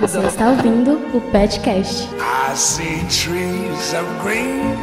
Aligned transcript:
Você 0.00 0.20
está 0.20 0.50
ouvindo 0.50 0.92
o 1.12 1.20
Petcast. 1.32 2.08
I 2.14 2.54
see 2.54 3.00
trees 3.08 3.92
of 3.92 4.06
green, 4.22 4.76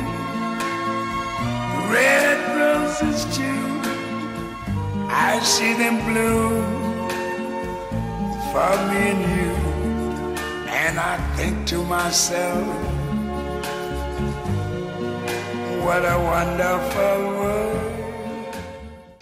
red 1.89 2.37
roses 2.57 3.23
too. 3.33 3.43
I 5.09 5.39
see 5.41 5.75
them 5.75 6.01
blue 6.03 6.61
for 8.51 8.77
me 8.89 9.11
and 9.11 9.21
you. 9.37 9.55
And 10.69 10.99
I 10.99 11.17
think 11.37 11.65
to 11.67 11.83
myself, 11.83 12.67
what 15.85 16.03
a 16.03 16.17
wonderful 16.19 17.17
world. 17.37 17.76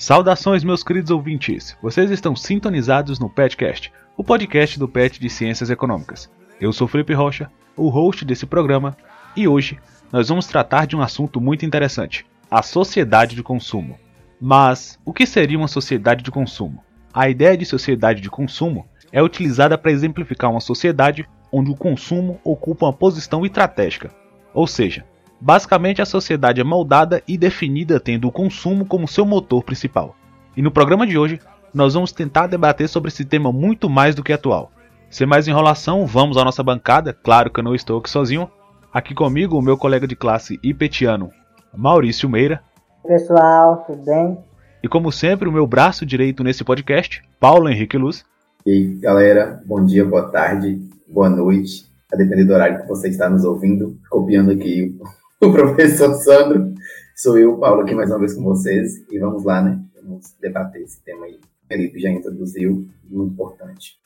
Saudações, 0.06 0.64
meus 0.64 0.84
queridos 0.84 1.10
ouvintes! 1.10 1.76
Vocês 1.82 2.12
estão 2.12 2.36
sintonizados 2.36 3.18
no 3.18 3.28
Petcast, 3.28 3.92
o 4.16 4.24
podcast 4.24 4.78
do 4.78 4.88
PET 4.88 5.20
de 5.20 5.28
Ciências 5.32 5.72
Econômicas. 5.72 6.30
Eu 6.62 6.72
sou 6.72 6.88
Felipe 6.88 7.12
Rocha, 7.16 7.50
o 7.76 7.90
host 7.90 8.24
desse 8.24 8.46
programa, 8.46 8.96
e 9.36 9.48
hoje 9.48 9.80
nós 10.12 10.30
vamos 10.30 10.46
tratar 10.46 10.86
de 10.86 10.96
um 10.96 11.02
assunto 11.02 11.42
muito 11.42 11.66
interessante: 11.66 12.24
a 12.52 12.62
sociedade 12.62 13.36
de 13.36 13.42
consumo. 13.42 13.98
Mas 14.40 15.00
o 15.04 15.12
que 15.12 15.26
seria 15.26 15.58
uma 15.58 15.68
sociedade 15.68 16.24
de 16.24 16.30
consumo? 16.30 16.84
A 17.12 17.28
ideia 17.28 17.58
de 17.58 17.66
sociedade 17.66 18.22
de 18.22 18.30
consumo 18.30 18.86
é 19.12 19.24
utilizada 19.24 19.76
para 19.76 19.92
exemplificar 19.92 20.52
uma 20.52 20.62
sociedade 20.62 21.28
onde 21.52 21.72
o 21.72 21.76
consumo 21.76 22.40
ocupa 22.44 22.86
uma 22.86 22.94
posição 22.94 23.44
estratégica, 23.44 24.12
ou 24.54 24.68
seja, 24.68 25.04
Basicamente, 25.40 26.02
a 26.02 26.06
sociedade 26.06 26.62
é 26.62 26.64
moldada 26.64 27.22
e 27.28 27.38
definida 27.38 28.00
tendo 28.00 28.28
o 28.28 28.32
consumo 28.32 28.86
como 28.86 29.08
seu 29.08 29.26
motor 29.26 29.64
principal. 29.64 30.16
E 30.56 30.62
no 30.62 30.72
programa 30.72 31.06
de 31.06 31.18
hoje, 31.18 31.40
nós 31.74 31.94
vamos 31.94 32.12
tentar 32.12 32.48
debater 32.48 32.88
sobre 32.88 33.10
esse 33.10 33.26
tema 33.26 33.52
muito 33.52 33.90
mais 33.90 34.16
do 34.16 34.24
que 34.24 34.32
atual. 34.32 34.72
Sem 35.10 35.28
mais 35.28 35.48
enrolação, 35.48 36.06
vamos 36.06 36.38
à 36.38 36.44
nossa 36.44 36.64
bancada. 36.64 37.14
Claro 37.14 37.52
que 37.52 37.60
eu 37.60 37.64
não 37.64 37.76
estou 37.76 38.00
aqui 38.00 38.10
sozinho. 38.10 38.50
Aqui 38.94 39.14
comigo, 39.14 39.58
o 39.58 39.62
meu 39.62 39.78
colega 39.78 40.08
de 40.08 40.16
classe 40.16 40.58
ipetiano, 40.64 41.30
Maurício 41.76 42.30
Meira. 42.30 42.62
Pessoal, 43.06 43.84
tudo 43.86 44.06
bem? 44.06 44.38
E 44.82 44.88
como 44.88 45.12
sempre, 45.12 45.50
o 45.50 45.52
meu 45.52 45.68
braço 45.68 46.06
direito 46.06 46.44
nesse 46.44 46.64
podcast, 46.64 47.22
Paulo 47.40 47.70
Henrique 47.70 47.98
Luz. 47.98 48.24
E 48.66 48.72
aí, 48.72 48.96
galera, 48.96 49.62
bom 49.66 49.86
dia, 49.86 50.06
boa 50.06 50.30
tarde, 50.30 50.80
boa 51.08 51.30
noite, 51.30 51.86
a 52.12 52.16
depender 52.16 52.46
do 52.46 52.54
horário 52.54 52.82
que 52.82 52.88
você 52.88 53.10
está 53.10 53.30
nos 53.30 53.44
ouvindo. 53.44 53.98
Copiando 54.10 54.52
aqui 54.52 54.98
o 55.42 55.52
professor 55.52 56.14
Sandro. 56.16 56.74
Sou 57.16 57.38
eu, 57.38 57.58
Paulo, 57.58 57.82
aqui 57.82 57.94
mais 57.94 58.10
uma 58.10 58.20
vez 58.20 58.34
com 58.34 58.44
vocês. 58.44 59.06
E 59.10 59.20
vamos 59.20 59.44
lá, 59.44 59.62
né? 59.62 59.80
Vamos 60.02 60.36
debater 60.40 60.82
esse 60.82 61.02
tema 61.04 61.26
aí. 61.26 61.36
O 61.36 61.68
Felipe 61.68 62.00
já 62.00 62.10
introduziu, 62.10 62.88
muito 63.10 63.34
importante. 63.34 63.98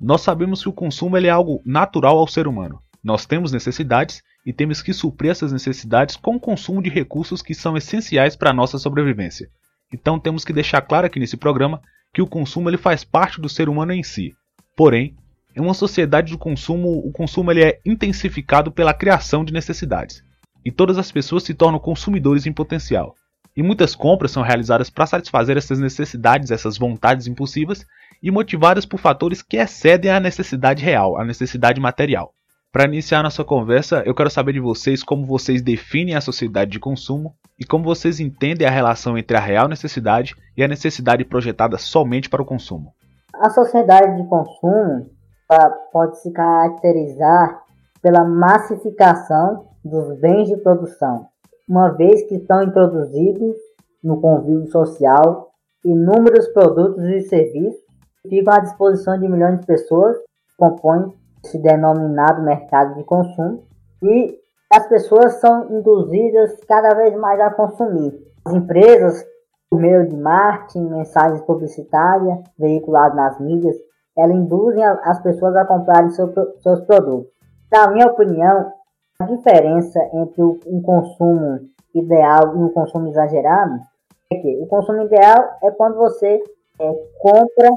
Nós 0.00 0.20
sabemos 0.20 0.62
que 0.62 0.68
o 0.68 0.72
consumo 0.72 1.16
é 1.16 1.28
algo 1.28 1.62
natural 1.64 2.18
ao 2.18 2.26
ser 2.26 2.46
humano. 2.46 2.80
Nós 3.02 3.26
temos 3.26 3.52
necessidades 3.52 4.22
e 4.44 4.52
temos 4.52 4.82
que 4.82 4.92
suprir 4.92 5.30
essas 5.30 5.52
necessidades 5.52 6.16
com 6.16 6.36
o 6.36 6.40
consumo 6.40 6.82
de 6.82 6.90
recursos 6.90 7.42
que 7.42 7.54
são 7.54 7.76
essenciais 7.76 8.36
para 8.36 8.50
a 8.50 8.54
nossa 8.54 8.78
sobrevivência. 8.78 9.48
Então 9.92 10.18
temos 10.18 10.44
que 10.44 10.52
deixar 10.52 10.82
claro 10.82 11.06
aqui 11.06 11.18
nesse 11.18 11.36
programa 11.36 11.80
que 12.12 12.22
o 12.22 12.26
consumo 12.26 12.68
ele 12.68 12.76
faz 12.76 13.04
parte 13.04 13.40
do 13.40 13.48
ser 13.48 13.68
humano 13.68 13.92
em 13.92 14.02
si. 14.02 14.32
Porém, 14.76 15.16
em 15.54 15.60
uma 15.60 15.74
sociedade 15.74 16.32
de 16.32 16.38
consumo, 16.38 16.98
o 17.06 17.12
consumo 17.12 17.50
ele 17.50 17.62
é 17.62 17.80
intensificado 17.84 18.72
pela 18.72 18.94
criação 18.94 19.44
de 19.44 19.52
necessidades, 19.52 20.24
e 20.64 20.70
todas 20.70 20.98
as 20.98 21.12
pessoas 21.12 21.42
se 21.42 21.54
tornam 21.54 21.78
consumidores 21.78 22.46
em 22.46 22.52
potencial. 22.52 23.14
E 23.54 23.62
muitas 23.62 23.94
compras 23.94 24.30
são 24.30 24.42
realizadas 24.42 24.88
para 24.88 25.06
satisfazer 25.06 25.58
essas 25.58 25.78
necessidades, 25.78 26.50
essas 26.50 26.78
vontades 26.78 27.26
impulsivas, 27.26 27.84
e 28.22 28.30
motivadas 28.30 28.86
por 28.86 28.98
fatores 28.98 29.42
que 29.42 29.56
excedem 29.56 30.10
a 30.10 30.20
necessidade 30.20 30.82
real, 30.82 31.18
a 31.18 31.24
necessidade 31.24 31.80
material. 31.80 32.32
Para 32.70 32.86
iniciar 32.86 33.22
nossa 33.22 33.44
conversa, 33.44 34.02
eu 34.06 34.14
quero 34.14 34.30
saber 34.30 34.54
de 34.54 34.60
vocês 34.60 35.02
como 35.02 35.26
vocês 35.26 35.60
definem 35.60 36.14
a 36.14 36.22
sociedade 36.22 36.70
de 36.70 36.80
consumo 36.80 37.34
e 37.58 37.66
como 37.66 37.84
vocês 37.84 38.18
entendem 38.18 38.66
a 38.66 38.70
relação 38.70 39.18
entre 39.18 39.36
a 39.36 39.40
real 39.40 39.68
necessidade 39.68 40.34
e 40.56 40.64
a 40.64 40.68
necessidade 40.68 41.22
projetada 41.22 41.76
somente 41.76 42.30
para 42.30 42.40
o 42.40 42.46
consumo. 42.46 42.94
A 43.34 43.50
sociedade 43.50 44.16
de 44.16 44.26
consumo 44.26 45.10
pode 45.92 46.18
se 46.18 46.30
caracterizar 46.32 47.62
pela 48.02 48.24
massificação 48.24 49.66
dos 49.84 50.18
bens 50.20 50.48
de 50.48 50.56
produção, 50.56 51.26
uma 51.68 51.90
vez 51.90 52.22
que 52.24 52.36
estão 52.36 52.62
introduzidos 52.62 53.56
no 54.02 54.20
convívio 54.20 54.70
social 54.70 55.52
inúmeros 55.84 56.48
produtos 56.48 57.04
e 57.04 57.22
serviços 57.22 57.80
que 58.22 58.28
ficam 58.28 58.54
à 58.54 58.60
disposição 58.60 59.18
de 59.18 59.28
milhões 59.28 59.60
de 59.60 59.66
pessoas, 59.66 60.16
compõem 60.56 61.12
esse 61.44 61.58
denominado 61.58 62.42
mercado 62.42 62.94
de 62.94 63.04
consumo, 63.04 63.64
e 64.00 64.38
as 64.72 64.86
pessoas 64.86 65.34
são 65.40 65.76
induzidas 65.76 66.56
cada 66.68 66.94
vez 66.94 67.16
mais 67.16 67.40
a 67.40 67.50
consumir. 67.50 68.14
As 68.44 68.54
empresas, 68.54 69.24
por 69.68 69.80
meio 69.80 70.08
de 70.08 70.16
marketing, 70.16 70.88
mensagens 70.88 71.40
publicitárias 71.42 72.38
veiculadas 72.58 73.16
nas 73.16 73.40
mídias, 73.40 73.76
ela 74.16 74.32
induzem 74.32 74.84
as 74.84 75.22
pessoas 75.22 75.56
a 75.56 75.64
comprarem 75.64 76.10
seu, 76.10 76.32
seus 76.60 76.80
produtos. 76.82 77.30
Na 77.70 77.90
minha 77.90 78.06
opinião, 78.06 78.72
a 79.18 79.24
diferença 79.24 79.98
entre 80.14 80.42
um 80.42 80.82
consumo 80.82 81.60
ideal 81.94 82.54
e 82.54 82.58
um 82.58 82.68
consumo 82.70 83.08
exagerado 83.08 83.80
é 84.32 84.36
que 84.36 84.58
o 84.62 84.66
consumo 84.66 85.02
ideal 85.02 85.58
é 85.62 85.70
quando 85.70 85.96
você 85.96 86.42
é, 86.80 86.92
compra 87.20 87.70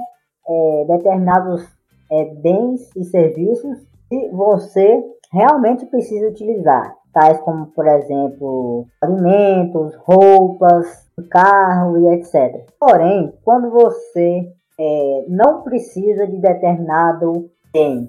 é, 0.48 0.86
determinados 0.88 1.66
é, 2.12 2.26
bens 2.36 2.90
e 2.96 3.04
serviços 3.04 3.80
que 4.10 4.30
você 4.30 5.04
realmente 5.32 5.86
precisa 5.88 6.30
utilizar, 6.30 6.96
tais 7.14 7.40
como, 7.42 7.68
por 7.68 7.88
exemplo, 7.88 8.86
alimentos, 9.02 9.96
roupas, 9.96 11.06
carro 11.30 11.98
e 11.98 12.14
etc. 12.16 12.66
Porém, 12.80 13.34
quando 13.44 13.70
você 13.70 14.52
é, 14.80 15.26
não 15.30 15.62
precisa 15.62 16.28
de 16.28 16.38
determinado 16.38 17.50
bem. 17.72 18.08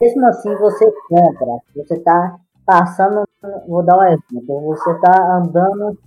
Mesmo 0.00 0.26
assim, 0.26 0.54
você 0.56 0.92
compra. 1.08 1.62
Você 1.74 1.94
está 1.94 2.36
passando, 2.64 3.24
vou 3.66 3.82
dar 3.82 3.98
um 3.98 4.04
exemplo. 4.04 4.60
Você 4.66 4.90
está 4.90 5.36
andando, 5.36 5.98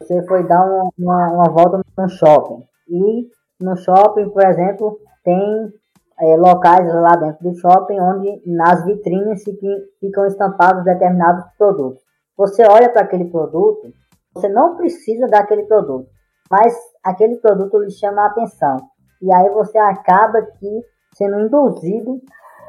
você 0.00 0.22
foi 0.26 0.42
dar 0.44 0.64
uma, 0.64 0.90
uma, 0.98 1.32
uma, 1.32 1.50
volta 1.50 1.80
no 1.96 2.08
shopping. 2.08 2.64
E 2.88 3.28
no 3.60 3.76
shopping, 3.76 4.30
por 4.30 4.44
exemplo, 4.44 4.98
tem 5.22 5.72
é, 6.20 6.36
locais 6.36 6.86
lá 6.92 7.16
dentro 7.16 7.42
do 7.42 7.56
shopping 7.56 8.00
onde 8.00 8.42
nas 8.46 8.84
vitrines 8.84 9.44
ficam 10.00 10.26
estampados 10.26 10.84
determinados 10.84 11.44
produtos. 11.58 12.02
Você 12.36 12.64
olha 12.66 12.88
para 12.90 13.02
aquele 13.02 13.26
produto, 13.26 13.92
você 14.34 14.48
não 14.48 14.76
precisa 14.76 15.26
daquele 15.26 15.64
produto, 15.64 16.08
mas 16.50 16.74
aquele 17.02 17.36
produto 17.36 17.78
lhe 17.78 17.90
chama 17.90 18.22
a 18.22 18.26
atenção 18.26 18.76
e 19.22 19.32
aí 19.32 19.50
você 19.50 19.78
acaba 19.78 20.38
aqui 20.38 20.82
sendo 21.14 21.40
induzido 21.40 22.20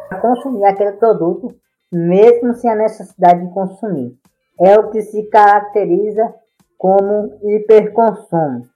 a 0.09 0.16
consumir 0.16 0.66
aquele 0.66 0.94
produto, 0.94 1.53
mesmo 1.91 2.53
sem 2.56 2.69
a 2.69 2.75
necessidade 2.75 3.46
de 3.46 3.53
consumir. 3.53 4.18
É 4.59 4.80
o 4.80 4.90
que 4.90 5.02
se 5.02 5.24
caracteriza 5.24 6.34
como 6.78 7.38
hiperconsumo, 7.44 8.68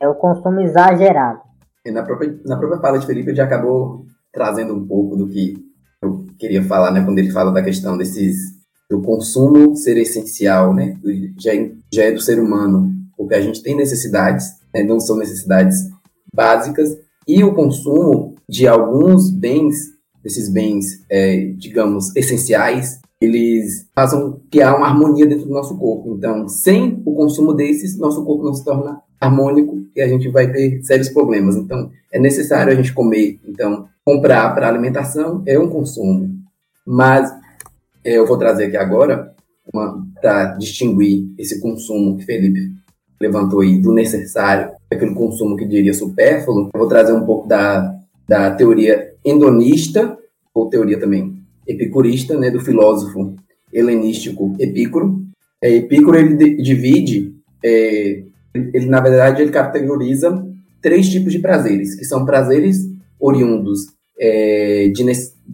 é 0.00 0.08
o 0.08 0.14
consumo 0.14 0.60
exagerado. 0.60 1.40
Na 1.86 2.02
própria, 2.02 2.38
na 2.44 2.56
própria 2.56 2.80
fala 2.80 2.98
de 2.98 3.06
Felipe, 3.06 3.30
ele 3.30 3.36
já 3.36 3.44
acabou 3.44 4.04
trazendo 4.32 4.74
um 4.74 4.86
pouco 4.86 5.16
do 5.16 5.28
que 5.28 5.54
eu 6.02 6.24
queria 6.38 6.62
falar, 6.62 6.90
né, 6.90 7.04
quando 7.04 7.18
ele 7.18 7.30
fala 7.30 7.52
da 7.52 7.62
questão 7.62 7.96
desses 7.96 8.56
do 8.88 9.02
consumo 9.02 9.74
ser 9.74 9.96
essencial, 9.96 10.74
né, 10.74 10.96
já, 11.38 11.52
já 11.92 12.04
é 12.04 12.12
do 12.12 12.20
ser 12.20 12.38
humano, 12.38 12.92
porque 13.16 13.34
a 13.34 13.40
gente 13.40 13.62
tem 13.62 13.76
necessidades, 13.76 14.58
né, 14.72 14.82
não 14.82 15.00
são 15.00 15.16
necessidades 15.16 15.90
básicas, 16.32 16.96
e 17.26 17.42
o 17.42 17.54
consumo 17.54 18.34
de 18.48 18.66
alguns 18.66 19.30
bens, 19.30 19.92
desses 20.22 20.48
bens, 20.48 21.04
é, 21.10 21.46
digamos, 21.56 22.14
essenciais, 22.14 23.00
eles 23.20 23.88
fazem 23.94 24.36
criar 24.50 24.76
uma 24.76 24.86
harmonia 24.86 25.26
dentro 25.26 25.46
do 25.46 25.52
nosso 25.52 25.76
corpo. 25.76 26.14
Então, 26.16 26.48
sem 26.48 27.02
o 27.04 27.14
consumo 27.14 27.54
desses, 27.54 27.98
nosso 27.98 28.24
corpo 28.24 28.44
não 28.44 28.54
se 28.54 28.64
torna 28.64 29.00
harmônico 29.20 29.86
e 29.94 30.00
a 30.00 30.08
gente 30.08 30.28
vai 30.28 30.52
ter 30.52 30.82
sérios 30.82 31.08
problemas. 31.08 31.56
Então, 31.56 31.90
é 32.12 32.18
necessário 32.18 32.72
a 32.72 32.76
gente 32.76 32.92
comer. 32.92 33.40
Então, 33.46 33.88
comprar 34.04 34.54
para 34.54 34.68
alimentação 34.68 35.42
é 35.46 35.58
um 35.58 35.68
consumo. 35.68 36.36
Mas 36.86 37.30
é, 38.04 38.18
eu 38.18 38.26
vou 38.26 38.38
trazer 38.38 38.66
aqui 38.66 38.76
agora 38.76 39.34
para 40.20 40.54
distinguir 40.54 41.28
esse 41.36 41.60
consumo 41.60 42.16
que 42.16 42.24
Felipe 42.24 42.72
levantou 43.20 43.60
aí 43.60 43.80
do 43.80 43.92
necessário, 43.92 44.70
aquele 44.90 45.14
consumo 45.14 45.56
que 45.56 45.66
diria 45.66 45.92
supérfluo, 45.92 46.70
eu 46.72 46.78
vou 46.78 46.88
trazer 46.88 47.12
um 47.12 47.24
pouco 47.24 47.48
da, 47.48 47.94
da 48.28 48.50
teoria 48.52 49.12
endonista, 49.24 50.16
ou 50.54 50.68
teoria 50.68 50.98
também 50.98 51.36
epicurista, 51.66 52.38
né, 52.38 52.50
do 52.50 52.60
filósofo 52.60 53.34
helenístico 53.72 54.54
Epicuro. 54.58 55.24
É, 55.60 55.70
Epicuro 55.70 56.16
ele 56.16 56.56
divide 56.62 57.34
é, 57.64 58.22
ele 58.54 58.86
na 58.86 59.00
verdade 59.00 59.42
ele 59.42 59.50
categoriza 59.50 60.46
três 60.80 61.08
tipos 61.08 61.32
de 61.32 61.40
prazeres, 61.40 61.94
que 61.94 62.04
são 62.04 62.24
prazeres 62.24 62.88
oriundos 63.18 63.86
é, 64.18 64.88
de 64.94 65.04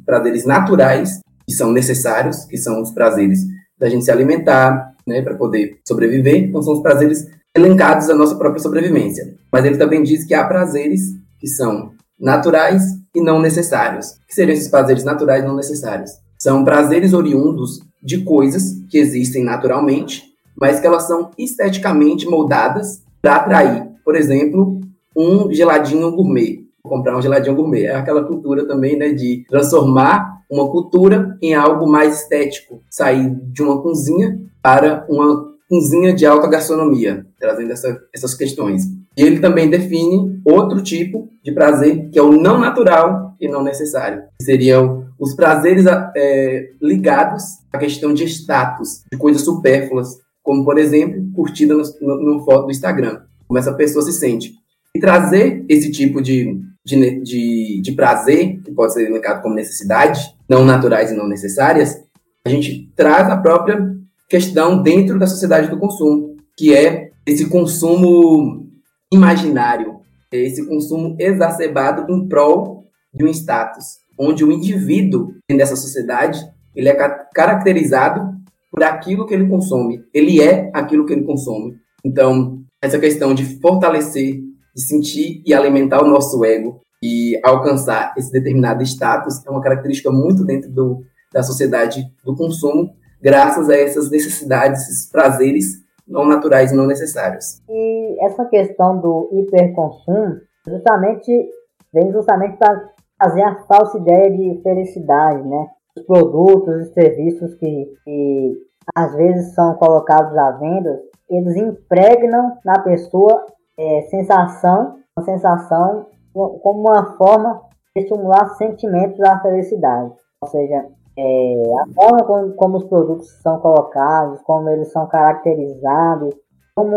prazeres 0.05 0.45
naturais, 0.45 1.21
que 1.47 1.55
são 1.55 1.73
necessários, 1.73 2.45
que 2.45 2.57
são 2.57 2.81
os 2.83 2.91
prazeres 2.91 3.41
da 3.79 3.89
gente 3.89 4.05
se 4.05 4.11
alimentar, 4.11 4.95
né, 5.07 5.23
para 5.23 5.35
poder 5.35 5.79
sobreviver. 5.87 6.37
Então, 6.37 6.63
são 6.63 6.75
os 6.75 6.83
prazeres 6.83 7.27
elencados 7.55 8.07
da 8.07 8.15
nossa 8.15 8.37
própria 8.37 8.63
sobrevivência. 8.63 9.35
Mas 9.51 9.65
ele 9.65 9.77
também 9.77 10.03
diz 10.03 10.25
que 10.25 10.35
há 10.35 10.45
prazeres 10.45 11.01
que 11.39 11.47
são 11.47 11.93
naturais 12.19 12.83
e 13.15 13.21
não 13.21 13.41
necessários. 13.41 14.13
O 14.13 14.27
que 14.27 14.35
seriam 14.35 14.55
esses 14.55 14.69
prazeres 14.69 15.05
naturais 15.05 15.43
e 15.43 15.47
não 15.47 15.57
necessários? 15.57 16.11
São 16.39 16.65
prazeres 16.65 17.13
oriundos 17.13 17.81
de 18.03 18.25
coisas 18.25 18.81
que 18.89 18.99
existem 18.99 19.45
naturalmente, 19.45 20.25
mas 20.57 20.81
que 20.81 20.87
elas 20.87 21.07
são 21.07 21.31
esteticamente 21.39 22.27
moldadas 22.27 23.03
para 23.21 23.37
atrair. 23.37 23.87
Por 24.05 24.17
exemplo, 24.17 24.81
um 25.17 25.53
geladinho 25.53 26.11
gourmet. 26.11 26.63
Comprar 26.83 27.17
um 27.17 27.23
geladinho 27.23 27.55
gourmet. 27.55 27.85
É 27.85 27.95
aquela 27.95 28.25
cultura 28.25 28.67
também, 28.67 28.97
né, 28.97 29.13
de 29.13 29.45
transformar 29.49 30.43
uma 30.51 30.69
cultura 30.71 31.37
em 31.41 31.55
algo 31.55 31.89
mais 31.89 32.23
estético. 32.23 32.81
Sair 32.91 33.31
de 33.53 33.63
uma 33.63 33.81
cozinha 33.81 34.41
para 34.61 35.07
uma 35.09 35.53
cozinha 35.69 36.13
de 36.13 36.27
alta 36.27 36.49
gastronomia, 36.49 37.27
trazendo 37.43 37.73
essa, 37.73 38.01
essas 38.15 38.35
questões. 38.35 38.85
E 39.17 39.23
ele 39.23 39.41
também 39.41 39.69
define 39.69 40.41
outro 40.45 40.81
tipo 40.81 41.29
de 41.43 41.51
prazer, 41.51 42.09
que 42.11 42.19
é 42.19 42.23
o 42.23 42.41
não 42.41 42.61
natural 42.61 43.35
e 43.41 43.49
não 43.49 43.65
necessário, 43.65 44.23
que 44.39 44.45
seriam 44.45 45.07
os 45.19 45.35
prazeres 45.35 45.85
é, 46.17 46.71
ligados 46.81 47.43
à 47.73 47.79
questão 47.79 48.15
de 48.15 48.25
status, 48.25 49.03
de 49.11 49.19
coisas 49.19 49.43
supérfluas, 49.43 50.19
como, 50.43 50.65
por 50.65 50.79
exemplo, 50.79 51.21
curtida 51.35 51.75
no 51.75 52.45
foto 52.45 52.67
do 52.67 52.71
Instagram, 52.71 53.23
como 53.47 53.59
essa 53.59 53.75
pessoa 53.75 54.05
se 54.05 54.13
sente. 54.13 54.53
E 54.95 55.01
trazer 55.01 55.65
esse 55.69 55.91
tipo 55.91 56.23
de, 56.23 56.61
de, 56.85 57.21
de, 57.23 57.81
de 57.83 57.93
prazer, 57.93 58.61
que 58.63 58.71
pode 58.71 58.93
ser 58.93 59.09
elencado 59.09 59.43
como 59.43 59.55
necessidade, 59.55 60.21
não 60.49 60.65
naturais 60.65 61.11
e 61.11 61.17
não 61.17 61.29
necessárias, 61.29 62.01
a 62.45 62.49
gente 62.49 62.91
traz 62.95 63.29
a 63.29 63.37
própria 63.37 63.95
questão 64.29 64.83
dentro 64.83 65.19
da 65.19 65.27
sociedade 65.27 65.69
do 65.69 65.79
consumo, 65.79 66.37
que 66.57 66.75
é 66.75 67.12
esse 67.27 67.49
consumo 67.49 68.69
imaginário, 69.13 70.01
é 70.33 70.39
esse 70.39 70.67
consumo 70.67 71.17
exacerbado 71.19 72.11
em 72.13 72.27
prol 72.29 72.85
de 73.13 73.25
um 73.25 73.29
status, 73.29 73.99
onde 74.19 74.45
o 74.45 74.51
indivíduo 74.51 75.35
dessa 75.51 75.77
sociedade 75.77 76.41
ele 76.75 76.89
é 76.89 76.95
caracterizado 77.35 78.33
por 78.71 78.83
aquilo 78.83 79.27
que 79.27 79.35
ele 79.35 79.49
consome, 79.49 80.03
ele 80.15 80.41
é 80.41 80.71
aquilo 80.73 81.05
que 81.05 81.13
ele 81.13 81.25
consome. 81.25 81.77
Então, 82.03 82.63
essa 82.81 82.99
questão 82.99 83.35
de 83.35 83.61
fortalecer 83.61 84.41
de 84.75 84.83
sentir 84.83 85.43
e 85.45 85.53
alimentar 85.53 86.03
o 86.03 86.09
nosso 86.09 86.45
ego 86.45 86.81
e 87.03 87.39
alcançar 87.43 88.15
esse 88.17 88.33
determinado 88.33 88.83
status 88.83 89.45
é 89.47 89.51
uma 89.51 89.61
característica 89.61 90.11
muito 90.11 90.45
dentro 90.45 90.71
do, 90.71 91.05
da 91.33 91.43
sociedade 91.43 92.07
do 92.25 92.35
consumo, 92.35 92.95
graças 93.21 93.69
a 93.69 93.77
essas 93.77 94.11
necessidades, 94.11 94.83
esses 94.89 95.11
prazeres 95.11 95.82
não 96.07 96.25
naturais 96.25 96.73
e 96.73 96.77
não 96.77 96.87
necessários. 96.87 97.63
E 97.69 98.25
essa 98.25 98.45
questão 98.47 98.99
do 98.99 99.29
hiperconsumo 99.33 100.41
justamente 100.67 101.51
vem 101.93 102.13
justamente 102.13 102.57
para 102.57 102.91
fazer 103.23 103.43
a 103.43 103.63
falsa 103.65 103.99
ideia 103.99 104.31
de 104.31 104.61
felicidade, 104.63 105.47
né? 105.47 105.69
Os 105.97 106.05
produtos 106.05 106.89
e 106.89 106.93
serviços 106.93 107.55
que, 107.55 107.93
que 108.05 108.53
às 108.95 109.15
vezes 109.15 109.55
são 109.55 109.75
colocados 109.75 110.37
à 110.37 110.53
venda, 110.53 111.01
eles 111.29 111.57
impregnam 111.57 112.59
na 112.65 112.81
pessoa 112.81 113.47
é, 113.79 114.03
sensação, 114.03 114.97
uma 115.17 115.25
sensação 115.25 116.07
como 116.33 116.81
uma 116.81 117.17
forma 117.17 117.61
de 117.95 118.03
estimular 118.03 118.55
sentimentos 118.57 119.19
da 119.19 119.41
felicidade. 119.41 120.13
Ou 120.41 120.49
seja, 120.49 120.87
é, 121.17 121.55
a 121.83 121.95
forma 121.95 122.25
como, 122.25 122.53
como, 122.55 122.77
os 122.79 122.85
produtos 122.85 123.29
são 123.43 123.59
colocados, 123.59 124.41
como 124.43 124.69
eles 124.69 124.91
são 124.93 125.07
caracterizados, 125.07 126.35
como 126.75 126.97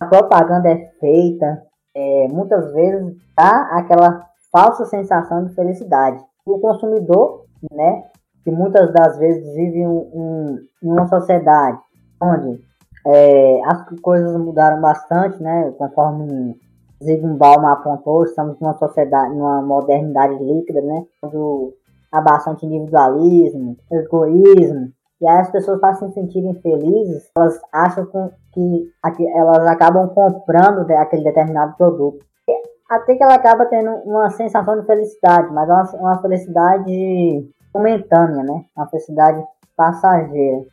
a 0.00 0.06
propaganda 0.06 0.70
é 0.70 0.90
feita, 0.98 1.62
é, 1.94 2.28
muitas 2.28 2.72
vezes 2.72 3.16
dá 3.36 3.68
aquela 3.72 4.26
falsa 4.50 4.84
sensação 4.86 5.44
de 5.44 5.54
felicidade. 5.54 6.22
O 6.44 6.58
consumidor, 6.58 7.44
né, 7.70 8.04
que 8.42 8.50
muitas 8.50 8.92
das 8.92 9.18
vezes 9.18 9.54
vive 9.54 9.86
um, 9.86 10.10
um, 10.12 10.58
uma 10.82 11.06
sociedade 11.06 11.78
onde 12.20 12.60
é, 13.06 13.60
as 13.64 13.84
coisas 14.00 14.36
mudaram 14.36 14.80
bastante, 14.80 15.42
né? 15.42 15.72
Conforme 15.76 16.56
Zygmunt 17.02 17.38
Bauman 17.38 17.72
apontou, 17.72 18.24
estamos 18.24 18.58
numa 18.60 18.74
sociedade, 18.74 19.34
numa 19.34 19.60
modernidade 19.60 20.34
líquida, 20.42 20.80
né? 20.80 21.04
Onde 21.22 21.36
há 22.12 22.20
bastante 22.20 22.66
individualismo, 22.66 23.76
egoísmo, 23.90 24.92
e 25.20 25.26
aí 25.26 25.40
as 25.40 25.50
pessoas 25.50 25.80
para 25.80 25.94
se 25.94 26.12
sentirem 26.12 26.54
felizes, 26.60 27.30
elas 27.36 27.60
acham 27.72 28.06
que 28.52 28.92
elas 29.34 29.66
acabam 29.68 30.08
comprando 30.08 30.90
aquele 30.92 31.24
determinado 31.24 31.76
produto. 31.76 32.24
Até 32.90 33.16
que 33.16 33.22
ela 33.22 33.34
acaba 33.34 33.64
tendo 33.66 33.90
uma 34.04 34.28
sensação 34.30 34.78
de 34.78 34.86
felicidade, 34.86 35.50
mas 35.52 35.68
é 35.68 35.72
uma, 35.72 35.92
uma 36.00 36.20
felicidade 36.20 37.48
momentânea, 37.72 38.42
né? 38.42 38.64
Uma 38.76 38.86
felicidade 38.88 39.42
passageira. 39.74 40.66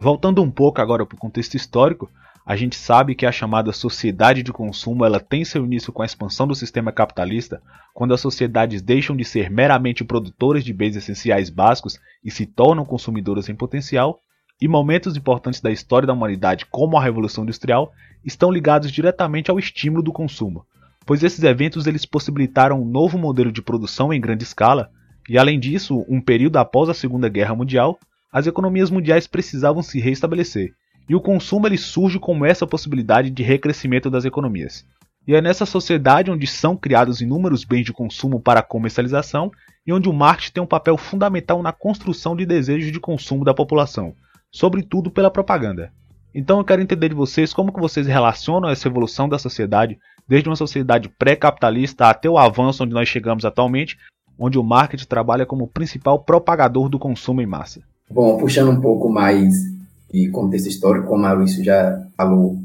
Voltando 0.00 0.42
um 0.42 0.50
pouco 0.50 0.80
agora 0.80 1.04
para 1.04 1.16
o 1.16 1.18
contexto 1.18 1.56
histórico, 1.56 2.08
a 2.46 2.54
gente 2.54 2.76
sabe 2.76 3.16
que 3.16 3.26
a 3.26 3.32
chamada 3.32 3.72
sociedade 3.72 4.40
de 4.40 4.52
consumo 4.52 5.04
ela 5.04 5.18
tem 5.18 5.44
seu 5.44 5.64
início 5.64 5.92
com 5.92 6.02
a 6.02 6.06
expansão 6.06 6.46
do 6.46 6.54
sistema 6.54 6.92
capitalista, 6.92 7.60
quando 7.92 8.14
as 8.14 8.20
sociedades 8.20 8.80
deixam 8.80 9.16
de 9.16 9.24
ser 9.24 9.50
meramente 9.50 10.04
produtores 10.04 10.62
de 10.62 10.72
bens 10.72 10.94
essenciais 10.94 11.50
básicos 11.50 11.98
e 12.24 12.30
se 12.30 12.46
tornam 12.46 12.84
consumidoras 12.84 13.48
em 13.48 13.56
potencial, 13.56 14.20
e 14.62 14.68
momentos 14.68 15.16
importantes 15.16 15.60
da 15.60 15.72
história 15.72 16.06
da 16.06 16.12
humanidade, 16.12 16.66
como 16.66 16.96
a 16.96 17.02
Revolução 17.02 17.42
Industrial, 17.42 17.92
estão 18.24 18.52
ligados 18.52 18.92
diretamente 18.92 19.50
ao 19.50 19.58
estímulo 19.58 20.00
do 20.00 20.12
consumo, 20.12 20.64
pois 21.04 21.24
esses 21.24 21.42
eventos 21.42 21.88
eles 21.88 22.06
possibilitaram 22.06 22.80
um 22.80 22.84
novo 22.84 23.18
modelo 23.18 23.50
de 23.50 23.60
produção 23.60 24.12
em 24.12 24.20
grande 24.20 24.44
escala, 24.44 24.88
e 25.28 25.36
além 25.36 25.58
disso, 25.58 26.06
um 26.08 26.20
período 26.20 26.58
após 26.58 26.88
a 26.88 26.94
Segunda 26.94 27.28
Guerra 27.28 27.56
Mundial, 27.56 27.98
as 28.32 28.46
economias 28.46 28.88
mundiais 28.88 29.26
precisavam 29.26 29.82
se 29.82 29.98
reestabelecer, 29.98 30.72
e 31.08 31.14
o 31.14 31.20
consumo 31.20 31.66
ele 31.66 31.78
surge 31.78 32.18
como 32.18 32.44
essa 32.44 32.66
possibilidade 32.66 33.30
de 33.30 33.42
recrescimento 33.42 34.10
das 34.10 34.24
economias. 34.24 34.84
E 35.26 35.34
é 35.34 35.40
nessa 35.40 35.66
sociedade 35.66 36.30
onde 36.30 36.46
são 36.46 36.76
criados 36.76 37.20
inúmeros 37.20 37.64
bens 37.64 37.84
de 37.84 37.92
consumo 37.92 38.40
para 38.40 38.62
comercialização 38.62 39.50
e 39.84 39.92
onde 39.92 40.08
o 40.08 40.12
marketing 40.12 40.52
tem 40.52 40.62
um 40.62 40.66
papel 40.66 40.96
fundamental 40.96 41.62
na 41.62 41.72
construção 41.72 42.36
de 42.36 42.46
desejos 42.46 42.92
de 42.92 43.00
consumo 43.00 43.44
da 43.44 43.52
população, 43.52 44.14
sobretudo 44.52 45.10
pela 45.10 45.30
propaganda. 45.30 45.92
Então 46.34 46.58
eu 46.58 46.64
quero 46.64 46.82
entender 46.82 47.08
de 47.08 47.14
vocês 47.14 47.52
como 47.52 47.72
que 47.72 47.80
vocês 47.80 48.06
relacionam 48.06 48.68
essa 48.68 48.86
evolução 48.86 49.28
da 49.28 49.38
sociedade, 49.38 49.98
desde 50.28 50.48
uma 50.48 50.56
sociedade 50.56 51.08
pré-capitalista 51.08 52.06
até 52.08 52.28
o 52.28 52.38
avanço 52.38 52.84
onde 52.84 52.94
nós 52.94 53.08
chegamos 53.08 53.44
atualmente, 53.44 53.96
onde 54.38 54.58
o 54.58 54.62
marketing 54.62 55.06
trabalha 55.06 55.46
como 55.46 55.66
principal 55.66 56.18
propagador 56.20 56.88
do 56.88 56.98
consumo 56.98 57.40
em 57.40 57.46
massa. 57.46 57.80
Bom, 58.10 58.36
puxando 58.38 58.70
um 58.70 58.80
pouco 58.80 59.08
mais 59.08 59.75
de 60.12 60.28
contexto 60.30 60.68
histórico, 60.68 61.08
como 61.08 61.24
a 61.26 61.34
Maurício 61.34 61.64
já 61.64 62.06
falou 62.16 62.58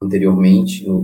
anteriormente, 0.00 0.86
no, 0.86 1.02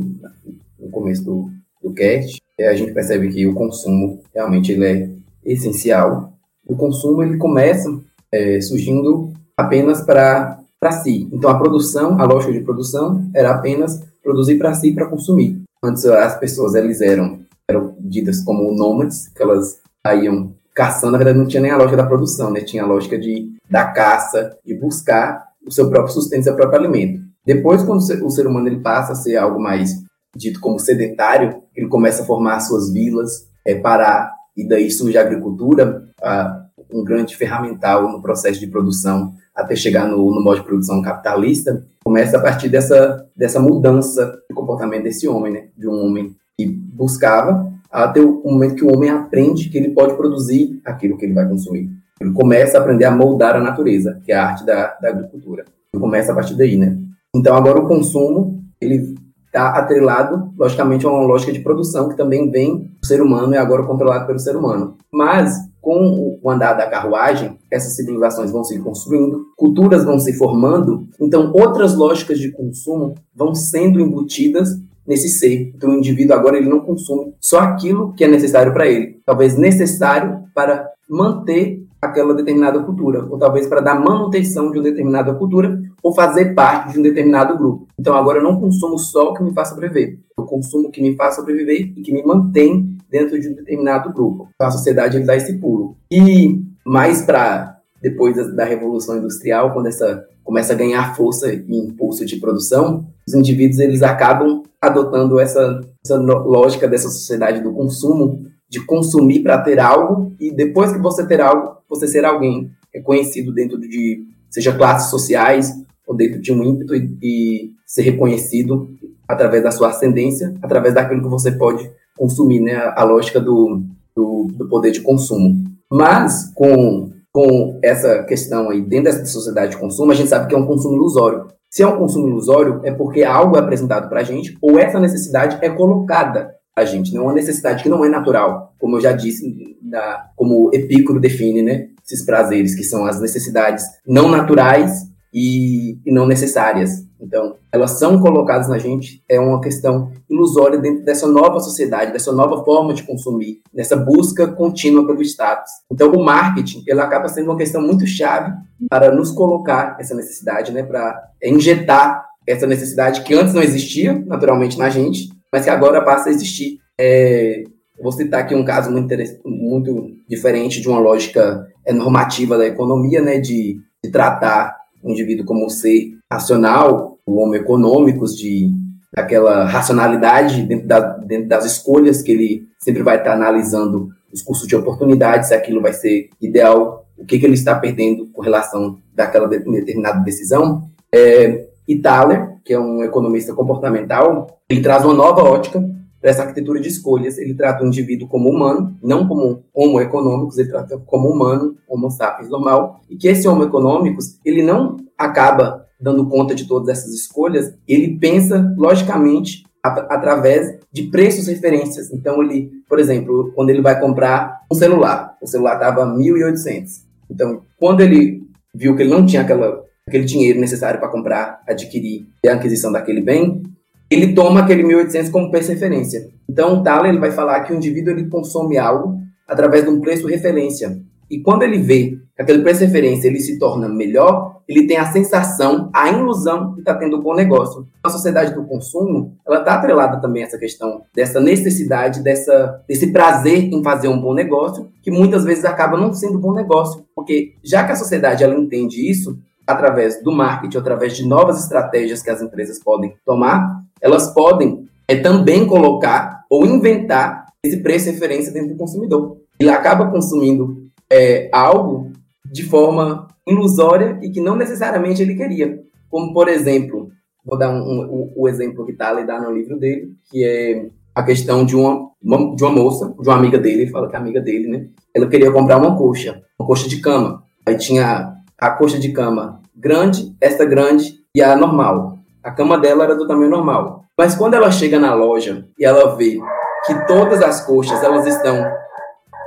no 0.79 0.91
começo 0.91 1.25
do, 1.25 1.51
do 1.83 1.93
cast, 1.93 2.41
é, 2.59 2.69
a 2.69 2.75
gente 2.75 2.93
percebe 2.93 3.29
que 3.29 3.47
o 3.47 3.55
consumo 3.55 4.21
realmente 4.35 4.73
ele 4.73 4.85
é 4.85 5.09
essencial. 5.45 6.33
O 6.67 6.77
consumo 6.77 7.23
ele 7.23 7.39
começa 7.39 7.89
é, 8.31 8.61
surgindo 8.61 9.33
apenas 9.57 10.03
para 10.03 10.59
si. 11.03 11.29
Então 11.33 11.51
a 11.51 11.59
produção, 11.59 12.21
a 12.21 12.25
lógica 12.25 12.53
de 12.53 12.61
produção 12.61 13.29
era 13.35 13.53
apenas 13.53 14.01
produzir 14.23 14.59
para 14.59 14.75
si 14.75 14.93
para 14.93 15.07
consumir. 15.07 15.63
Antes 15.83 16.05
as 16.05 16.39
pessoas 16.39 16.75
elas 16.75 17.01
eram 17.01 17.41
eram 17.69 17.95
ditas 18.01 18.43
como 18.43 18.75
nômades, 18.75 19.29
que 19.29 19.43
elas 19.43 19.79
saíam 20.05 20.53
caçando, 20.75 21.13
na 21.13 21.19
verdade 21.19 21.39
não 21.39 21.47
tinha 21.47 21.63
nem 21.63 21.71
a 21.71 21.77
lógica 21.77 21.97
da 21.97 22.07
produção, 22.07 22.51
né? 22.51 22.61
Tinha 22.61 22.83
a 22.83 22.87
lógica 22.87 23.19
de 23.19 23.53
da 23.71 23.85
caça, 23.87 24.57
de 24.65 24.75
buscar 24.75 25.50
o 25.71 25.75
seu 25.75 25.89
próprio 25.89 26.13
sustento, 26.13 26.45
seu 26.45 26.57
próprio 26.57 26.81
alimento. 26.81 27.21
Depois, 27.47 27.83
quando 27.83 28.01
o 28.01 28.31
ser 28.31 28.47
humano 28.47 28.67
ele 28.67 28.81
passa 28.81 29.13
a 29.13 29.17
ser 29.17 29.37
algo 29.37 29.61
mais 29.61 30.03
dito 30.37 30.61
como 30.61 30.79
sedentário, 30.79 31.63
ele 31.75 31.89
começa 31.89 32.23
a 32.23 32.27
formar 32.27 32.61
suas 32.61 32.93
vilas, 32.93 33.49
é, 33.65 33.75
parar, 33.75 34.33
e 34.57 34.69
daí 34.69 34.91
surge 34.91 35.17
a 35.17 35.23
agricultura, 35.23 36.05
a, 36.23 36.67
um 36.93 37.05
grande 37.05 37.37
ferramental 37.37 38.11
no 38.11 38.21
processo 38.21 38.61
de 38.61 38.67
produção, 38.67 39.33
até 39.55 39.75
chegar 39.75 40.07
no, 40.07 40.17
no 40.17 40.43
modo 40.43 40.61
de 40.61 40.67
produção 40.67 41.01
capitalista, 41.03 41.85
começa 42.05 42.37
a 42.37 42.41
partir 42.41 42.69
dessa, 42.69 43.27
dessa 43.37 43.61
mudança 43.61 44.39
de 44.49 44.55
comportamento 44.55 45.05
desse 45.05 45.29
homem, 45.29 45.53
né? 45.53 45.69
de 45.77 45.89
um 45.89 46.05
homem 46.05 46.35
que 46.59 46.67
buscava 46.67 47.71
até 47.91 48.21
o 48.21 48.43
momento 48.45 48.77
que 48.77 48.85
o 48.85 48.95
homem 48.95 49.11
aprende 49.11 49.69
que 49.69 49.77
ele 49.77 49.91
pode 49.91 50.17
produzir 50.17 50.81
aquilo 50.85 51.17
que 51.17 51.25
ele 51.25 51.35
vai 51.35 51.49
consumir. 51.49 51.91
Ele 52.21 52.33
começa 52.33 52.77
a 52.77 52.81
aprender 52.81 53.05
a 53.05 53.11
moldar 53.11 53.57
a 53.57 53.61
natureza, 53.61 54.21
que 54.25 54.33
é 54.33 54.37
a 54.37 54.49
arte 54.49 54.65
da, 54.67 54.97
da 55.01 55.09
agricultura. 55.09 55.65
Começa 55.99 56.33
a 56.33 56.35
partir 56.35 56.55
daí, 56.55 56.77
né? 56.77 56.99
Então 57.35 57.57
agora 57.57 57.81
o 57.81 57.89
consumo, 57.89 58.63
ele 58.81 59.15
está 59.47 59.71
atrelado, 59.71 60.53
logicamente, 60.57 61.05
a 61.05 61.11
uma 61.11 61.27
lógica 61.27 61.53
de 61.53 61.61
produção 61.61 62.09
que 62.09 62.17
também 62.17 62.51
vem 62.51 62.91
do 63.01 63.07
ser 63.07 63.21
humano 63.21 63.55
e 63.55 63.57
agora 63.57 63.85
controlado 63.85 64.27
pelo 64.27 64.39
ser 64.39 64.57
humano. 64.57 64.97
Mas 65.13 65.57
com 65.81 66.39
o 66.43 66.51
andar 66.51 66.75
da 66.75 66.87
carruagem, 66.87 67.59
essas 67.71 67.97
civilizações 67.97 68.51
vão 68.51 68.63
se 68.63 68.79
construindo, 68.79 69.47
culturas 69.57 70.05
vão 70.05 70.19
se 70.19 70.35
formando, 70.35 71.09
então 71.21 71.51
outras 71.55 71.97
lógicas 71.97 72.39
de 72.39 72.53
consumo 72.53 73.15
vão 73.35 73.55
sendo 73.55 73.99
embutidas 73.99 74.69
nesse 75.07 75.29
ser. 75.29 75.73
Então 75.75 75.91
o 75.91 75.95
indivíduo 75.95 76.37
agora 76.37 76.59
ele 76.59 76.69
não 76.69 76.81
consome 76.81 77.35
só 77.41 77.61
aquilo 77.61 78.13
que 78.13 78.25
é 78.25 78.29
necessário 78.29 78.73
para 78.73 78.87
ele, 78.87 79.21
talvez 79.25 79.57
necessário 79.57 80.45
para 80.55 80.87
manter 81.09 81.83
aquela 82.01 82.35
determinada 82.35 82.83
cultura, 82.83 83.27
ou 83.29 83.39
talvez 83.39 83.67
para 83.67 83.81
dar 83.81 84.01
manutenção 84.01 84.71
de 84.71 84.79
uma 84.79 84.85
determinada 84.85 85.35
cultura, 85.35 85.81
ou 86.03 86.15
fazer 86.15 86.55
parte 86.55 86.93
de 86.93 86.99
um 86.99 87.03
determinado 87.03 87.57
grupo. 87.57 87.87
Então 87.99 88.15
agora 88.15 88.39
eu 88.39 88.43
não 88.43 88.59
consumo 88.59 88.99
só 88.99 89.31
o 89.31 89.35
que 89.35 89.43
me 89.43 89.53
faz 89.53 89.69
sobreviver, 89.69 90.19
eu 90.39 90.45
consumo 90.45 90.89
o 90.89 90.91
que 90.91 91.03
me 91.03 91.15
faz 91.15 91.37
sobreviver 91.37 91.93
e 91.97 92.01
que 92.01 92.13
me 92.13 92.23
mantém 92.25 92.97
dentro 93.11 93.39
de 93.39 93.49
um 93.49 93.55
determinado 93.55 94.13
grupo. 94.13 94.49
A 94.59 94.71
sociedade 94.71 95.17
ele 95.17 95.27
dá 95.27 95.37
esse 95.37 95.59
pulo. 95.59 95.97
E 96.11 96.63
mais 96.87 97.23
para 97.23 97.79
depois 98.01 98.35
da 98.55 98.65
Revolução 98.65 99.19
Industrial, 99.19 99.73
quando 99.73 99.87
essa 99.87 100.25
começa 100.43 100.73
a 100.73 100.77
ganhar 100.77 101.15
força 101.15 101.53
e 101.53 101.65
impulso 101.69 102.25
de 102.25 102.37
produção, 102.37 103.07
os 103.27 103.35
indivíduos 103.35 103.79
eles 103.79 104.03
acabam 104.03 104.63
adotando 104.81 105.39
essa, 105.39 105.81
essa 106.05 106.17
lógica 106.17 106.89
dessa 106.89 107.09
sociedade 107.09 107.61
do 107.61 107.73
consumo 107.73 108.41
de 108.69 108.85
consumir 108.85 109.43
para 109.43 109.59
ter 109.59 109.79
algo 109.79 110.33
e 110.41 110.51
depois 110.51 110.93
que 110.93 110.99
você 110.99 111.27
ter 111.27 111.41
algo, 111.41 111.77
você 111.91 112.07
ser 112.07 112.25
alguém 112.25 112.71
reconhecido 112.95 113.53
dentro 113.53 113.79
de, 113.79 114.25
seja 114.49 114.77
classes 114.77 115.11
sociais 115.11 115.75
ou 116.07 116.17
dentro 116.17 116.41
de 116.41 116.53
um 116.53 116.63
ímpeto 116.63 116.95
e, 116.95 117.19
e 117.23 117.71
ser 117.87 118.03
reconhecido 118.03 118.89
através 119.29 119.63
da 119.63 119.71
sua 119.71 119.89
ascendência, 119.89 120.55
através 120.63 120.95
daquilo 120.95 121.23
que 121.23 121.29
você 121.29 121.53
pode 121.53 121.91
consumir, 122.17 122.61
né? 122.61 122.77
A, 122.97 123.05
lógica 123.05 123.41
do, 123.41 123.83
do, 124.15 124.49
do, 124.53 124.69
poder 124.69 124.91
de 124.91 125.01
consumo. 125.01 125.65
Mas 125.91 126.53
com, 126.55 127.11
com 127.33 127.79
essa 127.83 128.25
questão 128.25 128.71
aí 128.71 128.81
dentro 128.81 129.05
dessa 129.05 129.25
sociedade 129.27 129.73
de 129.73 129.79
consumo, 129.79 130.13
a 130.13 130.15
gente 130.15 130.29
sabe 130.29 130.49
que 130.49 130.55
é 130.55 130.59
um 130.59 130.67
consumo 130.67 130.97
ilusório. 130.97 131.47
Se 131.71 131.83
é 131.83 131.87
um 131.87 131.97
consumo 131.97 132.29
ilusório, 132.29 132.81
é 132.85 132.93
porque 132.93 133.23
algo 133.23 133.57
é 133.57 133.61
apresentado 133.61 134.09
para 134.09 134.21
a 134.21 134.25
gente 134.25 134.57
ou 134.61 134.79
essa 134.79 134.99
necessidade 134.99 135.59
é 135.63 135.71
colocada 135.71 136.53
a 136.77 136.85
gente, 136.85 137.13
não 137.13 137.23
é 137.23 137.25
uma 137.27 137.35
necessidade 137.35 137.83
que 137.83 137.89
não 137.89 138.05
é 138.05 138.09
natural, 138.09 138.75
como 138.79 138.97
eu 138.97 139.01
já 139.01 139.13
disse, 139.13 139.77
da, 139.83 140.31
como 140.37 140.71
Epicuro 140.73 141.21
define, 141.21 141.63
né? 141.63 141.89
Esses 142.05 142.25
prazeres, 142.25 142.75
que 142.75 142.83
são 142.83 143.07
as 143.07 143.21
necessidades 143.21 143.85
não 144.07 144.29
naturais 144.29 145.11
e, 145.33 145.99
e 146.05 146.13
não 146.13 146.27
necessárias. 146.27 147.07
Então, 147.21 147.57
elas 147.71 147.99
são 147.99 148.19
colocadas 148.19 148.69
na 148.69 148.79
gente, 148.79 149.23
é 149.29 149.39
uma 149.39 149.61
questão 149.61 150.11
ilusória 150.29 150.79
dentro 150.79 151.05
dessa 151.05 151.27
nova 151.27 151.61
sociedade, 151.61 152.13
dessa 152.13 152.33
nova 152.33 152.65
forma 152.65 152.95
de 152.95 153.03
consumir, 153.03 153.61
dessa 153.73 153.95
busca 153.95 154.49
contínua 154.49 155.07
pelo 155.07 155.21
status. 155.23 155.71
Então, 155.93 156.11
o 156.13 156.25
marketing, 156.25 156.83
ele 156.87 157.01
acaba 157.01 157.29
sendo 157.29 157.51
uma 157.51 157.59
questão 157.59 157.83
muito 157.83 158.07
chave 158.07 158.53
para 158.89 159.15
nos 159.15 159.31
colocar 159.31 159.97
essa 160.01 160.15
necessidade, 160.15 160.73
né? 160.73 160.83
Para 160.83 161.23
injetar 161.43 162.25
essa 162.47 162.67
necessidade 162.67 163.23
que 163.23 163.35
antes 163.35 163.53
não 163.53 163.63
existia, 163.63 164.15
naturalmente, 164.27 164.79
na 164.79 164.89
gente, 164.89 165.29
mas 165.53 165.65
que 165.65 165.71
agora 165.71 166.03
passa 166.03 166.29
a 166.29 166.33
existir. 166.33 166.79
É, 166.99 167.65
vou 168.01 168.13
citar 168.13 168.41
aqui 168.41 168.55
um 168.55 168.65
caso 168.65 168.91
muito, 168.91 169.15
muito 169.45 170.11
diferente 170.29 170.81
de 170.81 170.89
uma 170.89 170.99
lógica 170.99 171.67
é, 171.87 171.93
normativa 171.93 172.57
da 172.57 172.67
economia, 172.67 173.21
né, 173.21 173.39
de, 173.39 173.81
de 174.03 174.11
tratar 174.11 174.77
o 175.03 175.11
indivíduo 175.11 175.47
como 175.47 175.65
um 175.65 175.69
ser 175.69 176.13
racional, 176.31 177.19
o 177.27 177.37
homem 177.37 177.61
econômicos, 177.61 178.37
de 178.37 178.71
aquela 179.17 179.65
racionalidade 179.65 180.63
dentro, 180.63 180.87
da, 180.87 181.01
dentro 181.01 181.49
das 181.49 181.65
escolhas 181.65 182.23
que 182.23 182.31
ele 182.31 182.69
sempre 182.79 183.03
vai 183.03 183.19
estar 183.19 183.33
analisando 183.33 184.09
os 184.33 184.43
custos 184.43 184.69
de 184.69 184.77
oportunidade, 184.77 185.49
se 185.49 185.55
aquilo 185.55 185.81
vai 185.81 185.93
ser 185.93 186.31
ideal, 186.41 187.05
o 187.19 187.25
que, 187.25 187.39
que 187.39 187.45
ele 187.45 187.55
está 187.55 187.75
perdendo 187.75 188.29
com 188.29 188.41
relação 188.41 188.99
daquela 189.13 189.49
determinada 189.49 190.21
decisão. 190.21 190.89
É, 191.13 191.67
e 191.91 191.99
Thaler, 191.99 192.57
que 192.65 192.73
é 192.73 192.79
um 192.79 193.03
economista 193.03 193.53
comportamental, 193.53 194.47
ele 194.69 194.81
traz 194.81 195.05
uma 195.05 195.13
nova 195.13 195.43
ótica 195.43 195.83
para 196.21 196.31
essa 196.31 196.43
arquitetura 196.43 196.79
de 196.79 196.87
escolhas. 196.87 197.37
Ele 197.37 197.53
trata 197.53 197.83
o 197.83 197.87
indivíduo 197.89 198.29
como 198.29 198.49
humano, 198.49 198.97
não 199.03 199.27
como 199.27 199.65
homo 199.75 200.01
econômicos, 200.01 200.57
ele 200.57 200.69
trata 200.69 201.03
como 201.05 201.29
humano, 201.29 201.75
homo 201.89 202.09
sapiens 202.09 202.49
normal, 202.49 203.01
e 203.11 203.17
que 203.17 203.27
esse 203.27 203.49
homo 203.49 203.65
econômicos, 203.65 204.39
ele 204.45 204.63
não 204.63 204.99
acaba 205.19 205.85
dando 206.01 206.29
conta 206.29 206.55
de 206.55 206.69
todas 206.69 206.89
essas 206.89 207.13
escolhas, 207.13 207.75
ele 207.89 208.17
pensa 208.17 208.73
logicamente 208.79 209.65
através 209.83 210.79
de 210.93 211.05
preços 211.09 211.49
referências. 211.49 212.13
Então 212.13 212.41
ele, 212.41 212.71
por 212.89 213.01
exemplo, 213.01 213.51
quando 213.57 213.71
ele 213.71 213.83
vai 213.83 213.99
comprar 213.99 214.61
um 214.71 214.77
celular, 214.77 215.37
o 215.43 215.47
celular 215.47 215.75
estava 215.75 216.07
1.800. 216.07 217.03
Então, 217.29 217.63
quando 217.81 218.01
ele 218.01 218.45
viu 218.73 218.95
que 218.95 219.03
ele 219.03 219.11
não 219.11 219.27
tinha 219.27 219.43
aquela 219.43 219.90
aquele 220.11 220.25
dinheiro 220.25 220.61
necessário 220.61 220.99
para 220.99 221.09
comprar, 221.09 221.63
adquirir 221.67 222.27
e 222.45 222.49
a 222.49 222.55
aquisição 222.55 222.93
daquele 222.93 223.21
bem, 223.21 223.63
ele 224.11 224.35
toma 224.35 224.61
aquele 224.61 224.83
1.800 224.83 225.31
como 225.31 225.51
preço 225.51 225.71
referência. 225.71 226.29
Então, 226.49 226.75
o 226.75 226.83
Thaler 226.83 227.13
ele 227.13 227.21
vai 227.21 227.31
falar 227.31 227.61
que 227.61 227.73
o 227.73 227.77
indivíduo 227.77 228.13
ele 228.13 228.29
consome 228.29 228.77
algo 228.77 229.21
através 229.47 229.85
de 229.85 229.91
um 229.91 230.01
preço 230.01 230.27
referência. 230.27 231.01
E 231.31 231.39
quando 231.39 231.63
ele 231.63 231.79
vê 231.79 232.19
que 232.35 232.43
aquele 232.43 232.61
preço 232.61 232.81
referência 232.81 233.29
ele 233.29 233.39
se 233.39 233.57
torna 233.57 233.89
melhor, 233.89 234.63
ele 234.67 234.87
tem 234.87 234.97
a 234.97 235.13
sensação, 235.13 235.89
a 235.93 236.11
ilusão 236.11 236.75
de 236.75 236.81
estar 236.81 236.97
tendo 236.97 237.19
um 237.19 237.21
bom 237.21 237.35
negócio. 237.35 237.87
A 238.03 238.09
sociedade 238.09 238.53
do 238.53 238.65
consumo, 238.65 239.37
ela 239.47 239.61
está 239.61 239.75
atrelada 239.75 240.21
também 240.21 240.43
a 240.43 240.47
essa 240.47 240.59
questão 240.59 241.03
dessa 241.15 241.41
necessidade, 241.41 242.23
dessa, 242.23 242.83
desse 242.89 243.13
prazer 243.13 243.73
em 243.73 243.83
fazer 243.83 244.09
um 244.09 244.21
bom 244.21 244.35
negócio, 244.35 244.89
que 245.03 245.11
muitas 245.11 245.45
vezes 245.45 245.65
acaba 245.65 245.97
não 245.97 246.13
sendo 246.13 246.39
um 246.39 246.41
bom 246.41 246.53
negócio. 246.53 247.05
Porque 247.15 247.55
já 247.63 247.85
que 247.85 247.93
a 247.93 247.97
sociedade 247.97 248.43
ela 248.43 248.55
entende 248.55 249.09
isso, 249.09 249.39
através 249.71 250.23
do 250.23 250.33
marketing, 250.33 250.79
através 250.79 251.17
de 251.17 251.27
novas 251.27 251.63
estratégias 251.63 252.23
que 252.23 252.31
as 252.31 252.43
empresas 252.43 252.79
podem 252.83 253.15
tomar, 253.25 253.83
elas 254.01 254.33
podem 254.33 254.87
é, 255.09 255.17
também 255.17 255.67
colocar 255.67 256.45
ou 256.49 256.67
inventar 256.67 257.47
esse 257.63 257.79
preço 257.79 258.07
de 258.07 258.13
referência 258.13 258.53
dentro 258.53 258.71
do 258.71 258.79
consumidor. 258.79 259.39
Ele 259.59 259.71
acaba 259.71 260.11
consumindo 260.11 260.89
é, 261.11 261.49
algo 261.53 262.11
de 262.45 262.65
forma 262.65 263.29
ilusória 263.47 264.19
e 264.23 264.31
que 264.31 264.41
não 264.41 264.57
necessariamente 264.57 265.23
ele 265.23 265.35
queria. 265.35 265.81
Como, 266.09 266.33
por 266.33 266.49
exemplo, 266.49 267.11
vou 267.45 267.59
dar 267.59 267.71
um, 267.71 267.81
um, 267.81 268.33
o 268.37 268.49
exemplo 268.49 268.87
que 268.87 268.93
Thaler 268.93 269.27
dá 269.27 269.41
no 269.41 269.53
livro 269.53 269.79
dele, 269.79 270.13
que 270.31 270.45
é 270.45 270.87
a 271.15 271.23
questão 271.23 271.65
de 271.65 271.77
uma, 271.77 272.11
uma, 272.23 272.55
de 272.55 272.63
uma 272.63 272.73
moça, 272.73 273.15
de 273.21 273.29
uma 273.29 273.37
amiga 273.37 273.59
dele, 273.59 273.83
ele 273.83 273.91
fala 273.91 274.09
que 274.09 274.17
é 274.17 274.19
amiga 274.19 274.41
dele, 274.41 274.69
né? 274.69 274.87
Ela 275.15 275.29
queria 275.29 275.51
comprar 275.51 275.77
uma 275.77 275.97
coxa, 275.97 276.43
uma 276.59 276.67
coxa 276.67 276.89
de 276.89 277.01
cama. 277.01 277.43
Aí 277.67 277.77
tinha 277.77 278.37
a 278.59 278.71
coxa 278.71 278.99
de 278.99 279.13
cama 279.13 279.60
grande, 279.81 280.35
esta 280.41 280.65
grande 280.65 281.21
e 281.35 281.43
a 281.43 281.57
normal. 281.57 282.19
A 282.43 282.51
cama 282.51 282.79
dela 282.79 283.05
era 283.05 283.15
do 283.15 283.27
tamanho 283.27 283.51
normal. 283.51 284.05
Mas 284.17 284.35
quando 284.35 284.55
ela 284.55 284.71
chega 284.71 284.99
na 284.99 285.15
loja 285.15 285.67
e 285.79 285.85
ela 285.85 286.15
vê 286.15 286.39
que 286.87 287.07
todas 287.07 287.43
as 287.43 287.65
coxas 287.65 288.03
elas 288.03 288.27
estão 288.27 288.65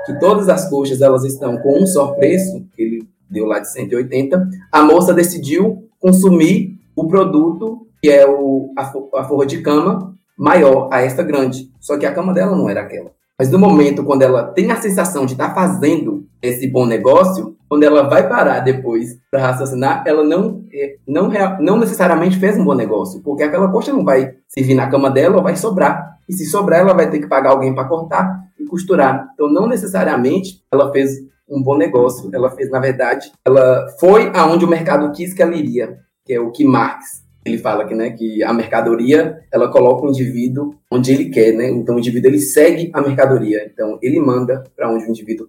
que 0.05 0.19
todas 0.19 0.49
as 0.49 0.69
coxas 0.69 1.01
elas 1.01 1.23
estão 1.23 1.57
com 1.57 1.81
um 1.81 1.87
só 1.87 2.07
preço, 2.07 2.65
que 2.75 2.81
ele 2.81 3.07
deu 3.29 3.45
lá 3.45 3.59
de 3.59 3.71
180, 3.71 4.49
a 4.69 4.81
moça 4.81 5.13
decidiu 5.13 5.87
consumir 5.99 6.77
o 6.93 7.07
produto 7.07 7.87
que 8.01 8.09
é 8.09 8.27
o, 8.27 8.73
a, 8.77 8.81
a 9.19 9.23
forra 9.23 9.45
de 9.45 9.61
cama 9.61 10.13
maior, 10.37 10.89
a 10.91 11.01
esta 11.01 11.23
grande. 11.23 11.71
Só 11.79 11.97
que 11.97 12.05
a 12.05 12.13
cama 12.13 12.33
dela 12.33 12.55
não 12.55 12.69
era 12.69 12.81
aquela. 12.81 13.11
Mas 13.39 13.49
no 13.49 13.57
momento, 13.57 14.03
quando 14.03 14.21
ela 14.21 14.43
tem 14.43 14.71
a 14.71 14.75
sensação 14.79 15.25
de 15.25 15.33
estar 15.33 15.49
tá 15.49 15.55
fazendo 15.55 16.25
esse 16.41 16.67
bom 16.67 16.85
negócio, 16.85 17.55
quando 17.67 17.83
ela 17.83 18.03
vai 18.03 18.27
parar 18.29 18.59
depois 18.59 19.17
para 19.31 19.41
raciocinar, 19.41 20.03
ela 20.05 20.23
não, 20.23 20.63
é, 20.71 20.97
não, 21.07 21.31
não 21.59 21.77
necessariamente 21.79 22.37
fez 22.37 22.57
um 22.57 22.63
bom 22.63 22.75
negócio, 22.75 23.21
porque 23.23 23.43
aquela 23.43 23.71
coxa 23.71 23.91
não 23.91 24.05
vai 24.05 24.35
servir 24.47 24.75
na 24.75 24.89
cama 24.89 25.09
dela 25.09 25.41
vai 25.41 25.55
sobrar. 25.55 26.19
E 26.29 26.33
se 26.33 26.45
sobrar, 26.45 26.81
ela 26.81 26.93
vai 26.93 27.09
ter 27.09 27.19
que 27.19 27.27
pagar 27.27 27.51
alguém 27.51 27.73
para 27.73 27.87
cortar 27.87 28.43
e 28.59 28.65
costurar. 28.65 29.27
Então, 29.33 29.51
não 29.51 29.67
necessariamente 29.67 30.63
ela 30.71 30.91
fez 30.91 31.17
um 31.49 31.61
bom 31.61 31.75
negócio. 31.75 32.29
Ela 32.33 32.49
fez, 32.51 32.69
na 32.69 32.79
verdade, 32.79 33.31
ela 33.43 33.87
foi 33.99 34.31
aonde 34.33 34.63
o 34.63 34.69
mercado 34.69 35.11
quis 35.11 35.33
que 35.33 35.41
ela 35.41 35.55
iria, 35.55 35.97
que 36.23 36.33
é 36.33 36.39
o 36.39 36.51
que 36.51 36.63
Marx 36.63 37.22
ele 37.45 37.57
fala 37.57 37.85
que, 37.85 37.93
né, 37.93 38.11
que 38.11 38.43
a 38.43 38.53
mercadoria 38.53 39.39
ela 39.51 39.71
coloca 39.71 40.05
o 40.05 40.09
indivíduo 40.09 40.75
onde 40.91 41.11
ele 41.11 41.29
quer, 41.29 41.53
né? 41.53 41.69
Então 41.69 41.95
o 41.95 41.99
indivíduo 41.99 42.29
ele 42.29 42.39
segue 42.39 42.89
a 42.93 43.01
mercadoria, 43.01 43.69
então 43.71 43.97
ele 44.01 44.19
manda 44.19 44.63
para 44.75 44.89
onde 44.89 45.05
o 45.05 45.09
indivíduo 45.09 45.47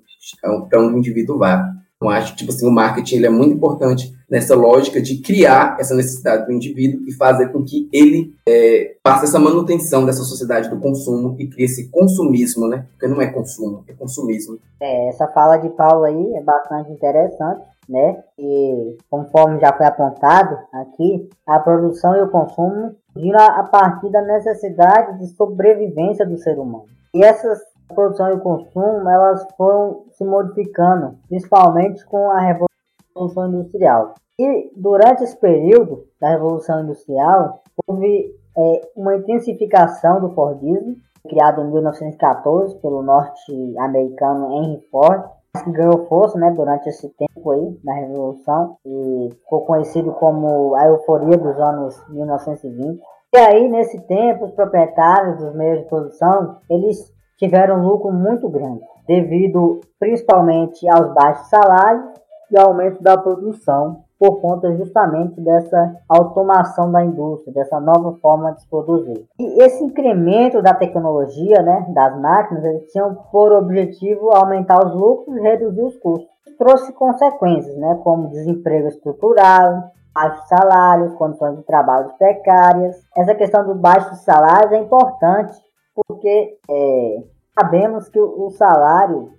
para 0.69 0.81
onde 0.81 0.95
o 0.95 0.99
indivíduo 0.99 1.39
vá. 1.39 1.71
Então 1.97 2.11
acho 2.11 2.35
tipo 2.35 2.51
assim 2.51 2.67
o 2.67 2.71
marketing 2.71 3.17
ele 3.17 3.27
é 3.27 3.31
muito 3.31 3.55
importante 3.55 4.13
nessa 4.31 4.57
lógica 4.57 5.01
de 5.01 5.19
criar 5.19 5.77
essa 5.79 5.95
necessidade 5.95 6.47
do 6.47 6.53
indivíduo 6.53 7.07
e 7.07 7.13
fazer 7.13 7.53
com 7.53 7.63
que 7.63 7.89
ele 7.93 8.35
é, 8.49 8.97
faça 9.07 9.25
essa 9.25 9.39
manutenção 9.39 10.05
dessa 10.05 10.23
sociedade 10.23 10.69
do 10.69 10.81
consumo 10.81 11.37
e 11.39 11.47
crie 11.47 11.67
esse 11.67 11.89
consumismo, 11.89 12.67
né? 12.67 12.87
Porque 12.91 13.07
não 13.07 13.21
é 13.21 13.29
consumo, 13.29 13.85
é 13.87 13.93
consumismo. 13.93 14.59
É, 14.81 15.09
essa 15.09 15.29
fala 15.29 15.59
de 15.59 15.69
Paulo 15.71 16.05
aí 16.05 16.35
é 16.35 16.43
bastante 16.43 16.91
interessante 16.91 17.63
né? 17.89 18.23
E 18.39 18.97
conforme 19.11 19.61
já 19.61 19.73
foi 19.73 19.87
apontado 19.87 20.59
aqui, 20.73 21.29
a 21.47 21.59
produção 21.59 22.17
e 22.17 22.23
o 22.23 22.31
consumo 22.31 22.95
viram 23.15 23.41
a 23.41 23.65
partir 23.65 24.11
da 24.11 24.23
necessidade 24.23 25.19
de 25.19 25.27
sobrevivência 25.29 26.27
do 26.27 26.39
ser 26.39 26.59
humano. 26.59 26.87
E 27.15 27.23
essas 27.23 27.61
produção 27.95 28.31
e 28.33 28.41
consumo 28.41 29.09
elas 29.09 29.47
foram 29.57 30.05
se 30.13 30.25
modificando, 30.25 31.17
principalmente 31.29 32.05
com 32.07 32.31
a 32.31 32.41
revolução 32.41 33.49
industrial. 33.49 34.15
E 34.39 34.73
durante 34.77 35.23
esse 35.23 35.37
período 35.37 36.05
da 36.21 36.31
revolução 36.31 36.83
industrial 36.83 37.63
houve 37.87 38.35
é, 38.57 38.91
uma 38.97 39.17
intensificação 39.17 40.21
do 40.21 40.35
Fordismo, 40.35 40.97
criado 41.29 41.63
em 41.63 41.71
1914 41.71 42.77
pelo 42.81 43.03
norte-americano 43.03 44.53
Henry 44.53 44.81
Ford, 44.91 45.25
ganhou 45.67 46.07
força 46.07 46.39
né, 46.39 46.51
durante 46.51 46.89
esse 46.89 47.09
tempo 47.11 47.51
aí 47.51 47.79
da 47.85 47.95
Revolução 47.95 48.77
e 48.85 49.31
ficou 49.41 49.63
conhecido 49.63 50.13
como 50.13 50.75
a 50.75 50.87
euforia 50.87 51.37
dos 51.37 51.59
anos 51.59 52.03
1920. 52.09 53.01
E 53.33 53.39
aí, 53.39 53.69
nesse 53.69 54.01
tempo, 54.03 54.45
os 54.45 54.53
proprietários 54.53 55.39
dos 55.39 55.55
meios 55.55 55.81
de 55.81 55.89
produção, 55.89 56.59
eles 56.71 57.13
tiveram 57.37 57.81
um 57.81 57.87
lucro 57.87 58.13
muito 58.13 58.49
grande, 58.49 58.81
devido 59.07 59.81
principalmente 59.99 60.89
aos 60.89 61.13
baixos 61.13 61.49
salários 61.49 62.05
e 62.51 62.59
aumento 62.59 63.03
da 63.03 63.17
produção, 63.17 64.04
por 64.19 64.41
conta 64.41 64.75
justamente 64.77 65.41
dessa 65.41 65.97
automação 66.09 66.91
da 66.91 67.05
indústria, 67.05 67.53
dessa 67.53 67.81
nova 67.81 68.17
forma 68.21 68.53
de 68.53 68.63
se 68.63 68.69
produzir. 68.69 69.27
E 69.39 69.63
esse 69.63 69.83
incremento 69.83 70.63
da 70.63 70.73
tecnologia, 70.75 71.63
né, 71.63 71.87
das 71.93 72.21
máquinas, 72.21 72.65
eles 72.65 72.91
tinham 72.93 73.15
por 73.31 73.53
objetivo 73.53 74.31
aumentar 74.35 74.85
os 74.87 74.95
lucros 74.95 75.37
e 75.37 75.41
reduzir 75.41 75.83
os 75.83 75.97
custos. 75.97 76.29
Trouxe 76.59 76.93
consequências, 76.93 77.77
né, 77.77 78.01
como 78.03 78.31
desemprego 78.31 78.89
estrutural, 78.89 79.91
baixos 80.15 80.49
salários, 80.49 81.15
condições 81.15 81.57
de 81.57 81.65
trabalho 81.65 82.11
precárias. 82.17 82.97
Essa 83.17 83.35
questão 83.35 83.67
dos 83.67 83.77
baixos 83.77 84.19
salários 84.19 84.73
é 84.73 84.79
importante 84.79 85.53
porque 85.95 86.57
é, 86.71 87.23
sabemos 87.59 88.09
que 88.09 88.21
o 88.21 88.51
salário, 88.51 89.31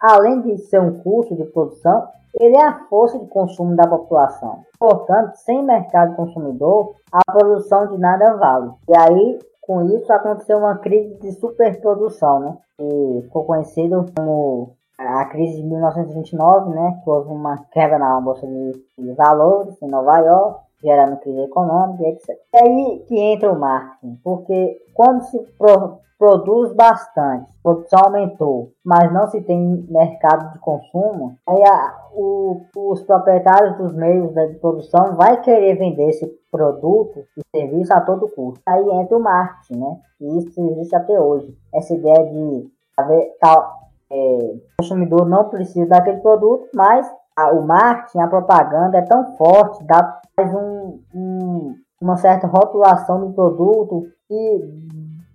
além 0.00 0.42
de 0.42 0.58
ser 0.58 0.80
um 0.80 1.00
custo 1.00 1.34
de 1.34 1.44
produção, 1.44 2.06
ele 2.40 2.56
é 2.56 2.64
a 2.64 2.80
força 2.88 3.18
de 3.18 3.26
consumo 3.26 3.74
da 3.74 3.86
população. 3.86 4.62
Portanto, 4.78 5.34
sem 5.36 5.62
mercado 5.64 6.16
consumidor, 6.16 6.94
a 7.12 7.32
produção 7.32 7.86
de 7.88 7.98
nada 7.98 8.34
vale. 8.36 8.72
E 8.88 8.98
aí, 8.98 9.38
com 9.62 9.82
isso, 9.86 10.12
aconteceu 10.12 10.58
uma 10.58 10.78
crise 10.78 11.14
de 11.18 11.32
superprodução, 11.32 12.40
né? 12.40 12.56
E 12.78 13.22
ficou 13.22 13.44
conhecido 13.44 14.04
como 14.16 14.74
a 14.98 15.24
crise 15.26 15.56
de 15.56 15.66
1929, 15.66 16.70
né? 16.70 17.00
Que 17.02 17.10
houve 17.10 17.30
uma 17.30 17.56
quebra 17.72 17.98
na 17.98 18.20
bolsa 18.20 18.46
de 18.46 19.12
valores 19.14 19.80
em 19.82 19.88
Nova 19.88 20.18
York 20.18 20.65
gerando 20.86 21.18
crise 21.18 21.40
econômica, 21.40 22.04
etc. 22.04 22.30
É 22.54 22.62
aí 22.62 23.04
que 23.08 23.18
entra 23.18 23.52
o 23.52 23.58
marketing, 23.58 24.20
porque 24.22 24.78
quando 24.94 25.22
se 25.22 25.38
pro, 25.58 25.98
produz 26.16 26.72
bastante, 26.74 27.50
a 27.58 27.62
produção 27.62 28.00
aumentou, 28.04 28.70
mas 28.84 29.12
não 29.12 29.26
se 29.26 29.40
tem 29.42 29.84
mercado 29.90 30.52
de 30.52 30.58
consumo, 30.60 31.36
aí 31.46 31.62
a, 31.62 31.96
o, 32.14 32.62
os 32.76 33.02
proprietários 33.02 33.76
dos 33.76 33.94
meios 33.94 34.32
de 34.32 34.54
produção 34.60 35.16
vai 35.16 35.40
querer 35.40 35.76
vender 35.76 36.08
esse 36.08 36.26
produto 36.50 37.24
e 37.36 37.58
serviço 37.58 37.92
a 37.92 38.00
todo 38.00 38.28
custo. 38.28 38.60
Aí 38.64 38.88
entra 38.92 39.16
o 39.16 39.22
marketing, 39.22 39.80
né? 39.80 39.96
E 40.20 40.38
isso 40.38 40.60
existe 40.60 40.94
até 40.94 41.18
hoje. 41.20 41.54
Essa 41.74 41.94
ideia 41.94 42.24
de 42.30 42.70
haver 42.96 43.36
tal 43.40 43.86
é, 44.10 44.14
o 44.16 44.60
consumidor 44.80 45.26
não 45.28 45.48
precisa 45.48 45.88
daquele 45.88 46.20
produto, 46.20 46.68
mas 46.74 47.06
a, 47.36 47.50
o 47.52 47.66
marketing, 47.66 48.20
a 48.20 48.28
propaganda 48.28 48.98
é 48.98 49.02
tão 49.02 49.36
forte, 49.36 49.84
dá 49.84 50.20
um, 50.44 51.00
um, 51.14 51.74
uma 52.00 52.16
certa 52.18 52.46
rotulação 52.46 53.26
do 53.26 53.32
produto 53.32 54.06
e 54.30 54.60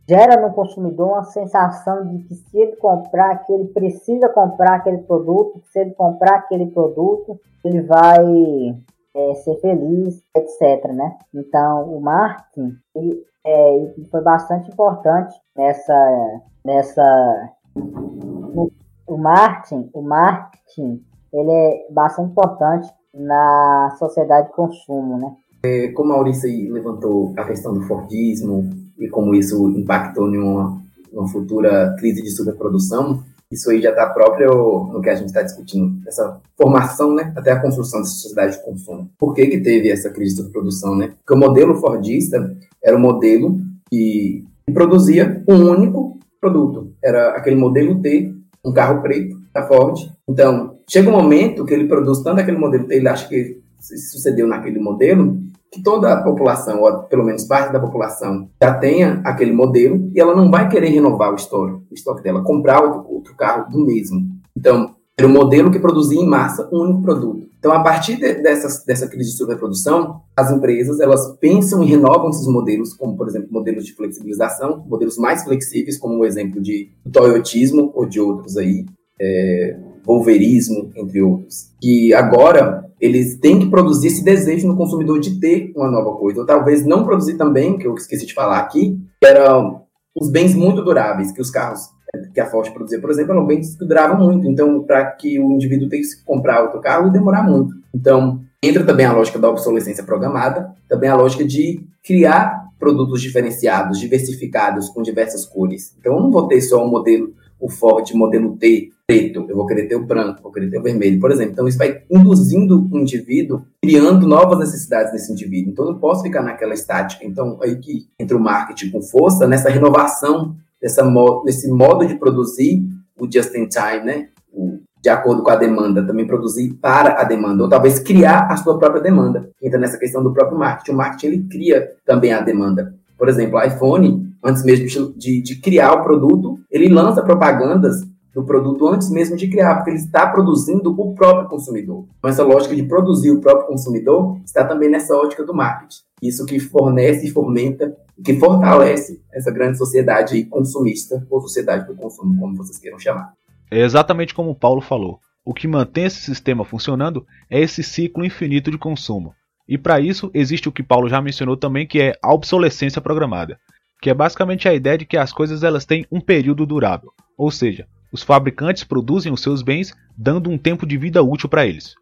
gera 0.08 0.40
no 0.40 0.54
consumidor 0.54 1.08
uma 1.08 1.24
sensação 1.24 2.06
de 2.08 2.20
que 2.24 2.36
se 2.36 2.58
ele 2.60 2.76
comprar, 2.76 3.44
que 3.46 3.52
ele 3.52 3.70
precisa 3.70 4.30
comprar 4.30 4.76
aquele 4.76 5.00
produto, 5.00 5.60
que 5.60 5.70
se 5.70 5.80
ele 5.80 5.92
comprar 5.92 6.36
aquele 6.36 6.68
produto, 6.68 7.40
ele 7.64 7.82
vai 7.82 8.80
é, 9.16 9.34
ser 9.36 9.56
feliz, 9.56 10.22
etc. 10.36 10.92
Né? 10.92 11.18
Então, 11.34 11.96
o 11.96 12.00
marketing 12.00 12.76
ele, 12.96 13.26
é, 13.44 13.94
foi 14.12 14.22
bastante 14.22 14.70
importante 14.70 15.36
nessa, 15.56 16.42
nessa 16.64 17.50
o, 17.76 18.70
o 19.08 19.18
marketing, 19.18 19.90
o 19.94 20.02
marketing 20.02 21.04
ele 21.34 21.52
é 21.52 21.88
bastante 21.90 22.30
importante 22.30 22.94
na 23.14 23.96
sociedade 23.98 24.48
de 24.48 24.54
consumo, 24.54 25.18
né? 25.18 25.36
É, 25.64 25.90
como 25.90 26.12
a 26.12 26.16
Maurício 26.16 26.50
levantou 26.74 27.34
a 27.38 27.44
questão 27.46 27.74
do 27.74 27.82
Fordismo 27.82 28.70
e 28.98 29.08
como 29.08 29.36
isso 29.36 29.70
impactou 29.70 30.34
em 30.34 30.38
uma, 30.38 30.82
uma 31.12 31.28
futura 31.28 31.96
crise 32.00 32.22
de 32.22 32.32
superprodução, 32.32 33.24
isso 33.52 33.70
aí 33.70 33.82
já 33.82 33.90
está 33.90 34.08
próprio 34.10 34.90
no 34.94 35.02
que 35.02 35.10
a 35.10 35.16
gente 35.16 35.28
está 35.28 35.42
discutindo, 35.42 36.02
essa 36.08 36.40
formação, 36.58 37.14
né, 37.14 37.34
até 37.36 37.52
a 37.52 37.60
construção 37.60 38.00
dessa 38.00 38.14
sociedade 38.14 38.58
de 38.58 38.64
consumo. 38.64 39.10
Por 39.20 39.34
que 39.34 39.46
que 39.48 39.60
teve 39.60 39.92
essa 39.92 40.10
crise 40.10 40.36
de 40.36 40.42
superprodução, 40.42 40.96
né? 40.96 41.14
Porque 41.18 41.34
o 41.34 41.38
modelo 41.38 41.76
fordista 41.76 42.56
era 42.82 42.96
o 42.96 43.00
modelo 43.00 43.60
que 43.90 44.46
produzia 44.74 45.44
um 45.48 45.70
único 45.70 46.18
produto. 46.40 46.94
Era 47.04 47.32
aquele 47.32 47.58
modelo 47.58 48.02
T, 48.02 48.34
um 48.64 48.72
carro 48.72 49.02
preto 49.02 49.38
da 49.54 49.68
Ford. 49.68 50.00
Então, 50.28 50.78
chega 50.92 51.10
um 51.10 51.14
momento 51.14 51.64
que 51.64 51.74
ele 51.74 51.88
produz 51.88 52.22
tanto 52.22 52.42
aquele 52.42 52.58
modelo 52.58 52.86
T, 52.86 52.96
ele 52.96 53.08
acha 53.08 53.28
que 53.28 53.62
sucedeu 53.80 54.46
naquele 54.46 54.78
modelo, 54.78 55.40
que 55.72 55.82
toda 55.82 56.12
a 56.12 56.22
população, 56.22 56.82
ou 56.82 57.04
pelo 57.04 57.24
menos 57.24 57.46
parte 57.46 57.72
da 57.72 57.80
população, 57.80 58.50
já 58.62 58.74
tenha 58.74 59.22
aquele 59.24 59.54
modelo 59.54 60.12
e 60.14 60.20
ela 60.20 60.36
não 60.36 60.52
vai 60.52 60.68
querer 60.68 60.90
renovar 60.90 61.32
o 61.32 61.36
estoque, 61.36 61.82
o 61.90 61.94
estoque 61.94 62.22
dela, 62.22 62.44
comprar 62.44 62.84
outro, 62.84 63.06
outro 63.10 63.36
carro 63.36 63.72
do 63.72 63.80
mesmo. 63.86 64.20
Então, 64.56 64.94
era 65.18 65.28
um 65.28 65.32
modelo 65.32 65.72
que 65.72 65.80
produzia 65.80 66.20
em 66.20 66.28
massa 66.28 66.68
um 66.74 66.82
único 66.82 67.02
produto. 67.02 67.48
Então, 67.58 67.72
a 67.72 67.82
partir 67.82 68.18
de, 68.18 68.42
dessa, 68.42 68.84
dessa 68.86 69.08
crise 69.08 69.32
de 69.32 69.38
superprodução, 69.38 70.22
as 70.36 70.52
empresas 70.52 71.00
elas 71.00 71.38
pensam 71.40 71.82
e 71.84 71.86
renovam 71.86 72.32
esses 72.32 72.48
modelos, 72.48 72.94
como, 72.94 73.16
por 73.16 73.30
exemplo, 73.30 73.48
modelos 73.50 73.86
de 73.86 73.94
flexibilização, 73.94 74.84
modelos 74.86 75.18
mais 75.18 75.44
flexíveis, 75.44 75.98
como 75.98 76.18
o 76.18 76.26
exemplo 76.26 76.62
de 76.62 76.90
toyotismo 77.14 77.92
ou 77.96 78.06
de 78.06 78.20
outros 78.20 78.58
aí, 78.58 78.86
é, 79.22 79.78
wolverismo, 80.06 80.92
entre 80.96 81.22
outros. 81.22 81.72
Que 81.82 82.14
agora 82.14 82.86
eles 83.00 83.38
têm 83.38 83.60
que 83.60 83.70
produzir 83.70 84.08
esse 84.08 84.24
desejo 84.24 84.68
no 84.68 84.78
consumidor 84.78 85.20
de 85.20 85.40
ter 85.40 85.72
uma 85.76 85.90
nova 85.90 86.16
coisa. 86.18 86.42
Ou 86.42 86.46
talvez 86.46 86.86
não 86.86 87.04
produzir 87.04 87.36
também, 87.36 87.78
que 87.78 87.88
eu 87.88 87.96
esqueci 87.96 88.26
de 88.26 88.34
falar 88.34 88.60
aqui, 88.60 89.00
que 89.20 89.28
eram 89.28 89.82
os 90.16 90.30
bens 90.30 90.54
muito 90.54 90.84
duráveis, 90.84 91.32
que 91.32 91.42
os 91.42 91.50
carros 91.50 91.90
que 92.34 92.42
a 92.42 92.46
Ford 92.46 92.70
produzia, 92.72 93.00
por 93.00 93.10
exemplo, 93.10 93.32
eram 93.32 93.46
bens 93.46 93.76
que 93.76 93.86
duravam 93.86 94.20
muito. 94.26 94.48
Então, 94.48 94.84
para 94.84 95.06
que 95.12 95.40
o 95.40 95.52
indivíduo 95.54 95.90
tenha 95.90 96.02
que 96.02 96.24
comprar 96.26 96.62
outro 96.62 96.82
carro, 96.82 97.08
e 97.08 97.12
demorar 97.12 97.44
muito. 97.44 97.74
Então, 97.96 98.42
entra 98.62 98.84
também 98.84 99.06
a 99.06 99.14
lógica 99.14 99.40
da 99.40 99.50
obsolescência 99.50 100.04
programada, 100.04 100.74
também 100.88 101.10
a 101.10 101.16
lógica 101.16 101.46
de 101.46 101.82
criar 102.04 102.70
produtos 102.78 103.22
diferenciados, 103.22 104.00
diversificados, 104.00 104.90
com 104.90 105.02
diversas 105.02 105.46
cores. 105.46 105.96
Então, 106.00 106.16
eu 106.16 106.22
não 106.22 106.32
vou 106.32 106.48
ter 106.48 106.62
só 106.62 106.86
um 106.86 106.90
modelo, 106.90 107.34
o 107.60 107.70
Ford 107.70 108.12
modelo 108.14 108.58
T, 108.58 108.92
preto, 109.12 109.46
eu 109.50 109.56
vou 109.58 109.66
querer 109.66 109.88
ter 109.88 109.96
o 109.96 110.06
branco, 110.06 110.42
vou 110.42 110.52
querer 110.54 110.70
ter 110.70 110.80
o 110.80 110.84
vermelho, 110.84 111.20
por 111.20 111.32
exemplo. 111.32 111.52
Então, 111.52 111.68
isso 111.68 111.78
vai 111.78 112.02
induzindo 112.10 112.88
o 112.90 112.98
indivíduo, 112.98 113.64
criando 113.84 114.26
novas 114.26 114.60
necessidades 114.60 115.12
nesse 115.12 115.32
indivíduo. 115.32 115.74
Então, 115.74 115.86
eu 115.86 115.92
não 115.92 116.00
posso 116.00 116.24
ficar 116.24 116.42
naquela 116.42 116.74
estática. 116.74 117.26
Então, 117.26 117.60
aí 117.62 117.76
que 117.76 118.08
entra 118.18 118.38
o 118.38 118.40
marketing 118.40 118.90
com 118.90 119.02
força, 119.02 119.46
nessa 119.46 119.70
renovação 119.70 120.56
dessa, 120.82 121.04
desse 121.44 121.70
modo 121.70 122.06
de 122.08 122.16
produzir 122.16 122.88
o 123.20 123.30
just 123.30 123.54
in 123.54 123.68
time, 123.68 124.06
né? 124.06 124.28
O, 124.54 124.80
de 125.02 125.10
acordo 125.10 125.44
com 125.44 125.50
a 125.50 125.56
demanda, 125.56 126.06
também 126.06 126.26
produzir 126.26 126.74
para 126.76 127.20
a 127.20 127.24
demanda, 127.24 127.64
ou 127.64 127.70
talvez 127.70 128.00
criar 128.00 128.48
a 128.50 128.56
sua 128.56 128.78
própria 128.78 129.02
demanda. 129.02 129.50
Entra 129.62 129.80
nessa 129.80 129.98
questão 129.98 130.24
do 130.24 130.32
próprio 130.32 130.58
marketing. 130.58 130.92
O 130.92 130.96
marketing 130.96 131.26
ele 131.26 131.48
cria 131.50 131.90
também 132.06 132.32
a 132.32 132.40
demanda. 132.40 132.94
Por 133.18 133.28
exemplo, 133.28 133.60
o 133.60 133.64
iPhone, 133.64 134.32
antes 134.44 134.64
mesmo 134.64 135.14
de, 135.18 135.42
de 135.42 135.56
criar 135.56 135.94
o 135.94 136.04
produto, 136.04 136.60
ele 136.72 136.88
lança 136.88 137.22
propagandas 137.22 138.04
do 138.34 138.44
produto 138.44 138.88
antes 138.88 139.10
mesmo 139.10 139.36
de 139.36 139.50
criar, 139.50 139.76
porque 139.76 139.90
ele 139.90 139.98
está 139.98 140.28
produzindo 140.28 140.90
o 140.90 141.14
próprio 141.14 141.50
consumidor. 141.50 142.06
Então, 142.18 142.30
essa 142.30 142.44
lógica 142.44 142.76
de 142.76 142.84
produzir 142.84 143.32
o 143.32 143.42
próprio 143.42 143.68
consumidor 143.68 144.40
está 144.46 144.64
também 144.64 144.90
nessa 144.90 145.16
ótica 145.16 145.44
do 145.44 145.54
marketing. 145.54 146.02
Isso 146.22 146.46
que 146.46 146.60
fornece 146.60 147.28
e 147.28 147.32
fomenta, 147.32 147.96
que 148.24 148.40
fortalece 148.40 149.22
essa 149.34 149.52
grande 149.52 149.78
sociedade 149.78 150.44
consumista, 150.46 151.26
ou 151.30 151.42
sociedade 151.42 151.88
do 151.88 151.96
consumo, 151.96 152.40
como 152.40 152.56
vocês 152.56 152.78
queiram 152.78 153.00
chamar. 153.00 153.34
É 153.70 153.82
exatamente 153.82 154.34
como 154.34 154.52
o 154.52 154.56
Paulo 154.56 154.82
falou. 154.82 155.20
O 155.44 155.54
que 155.54 155.68
mantém 155.68 156.06
esse 156.06 156.22
sistema 156.22 156.64
funcionando 156.64 157.26
é 157.50 157.60
esse 157.60 157.82
ciclo 157.84 158.24
infinito 158.24 158.70
de 158.70 158.78
consumo. 158.78 159.34
E 159.68 159.78
para 159.78 160.00
isso 160.00 160.30
existe 160.34 160.70
o 160.70 160.72
que 160.72 160.84
Paulo 160.84 161.10
já 161.10 161.22
mencionou 161.22 161.58
também, 161.58 161.88
que 161.88 162.00
é 162.00 162.14
a 162.22 162.34
obsolescência 162.34 163.02
programada, 163.02 163.58
que 164.02 164.10
é 164.10 164.14
basicamente 164.14 164.68
a 164.68 164.74
ideia 164.74 164.98
de 164.98 165.06
que 165.06 165.18
as 165.18 165.34
coisas 165.34 165.64
elas 165.64 165.86
têm 165.86 166.06
um 166.12 166.22
período 166.22 166.66
durável, 166.66 167.12
ou 167.38 167.50
seja, 167.50 167.88
os 168.12 168.24
fabricantes 168.24 168.84
produzem 168.84 169.32
os 169.32 169.42
seus 169.42 169.62
bens 169.62 169.96
dando 170.18 170.50
um 170.50 170.58
tempo 170.58 170.86
de 170.86 170.98
vida 170.98 171.24
útil 171.24 171.48
para 171.48 171.66
eles. 171.66 171.96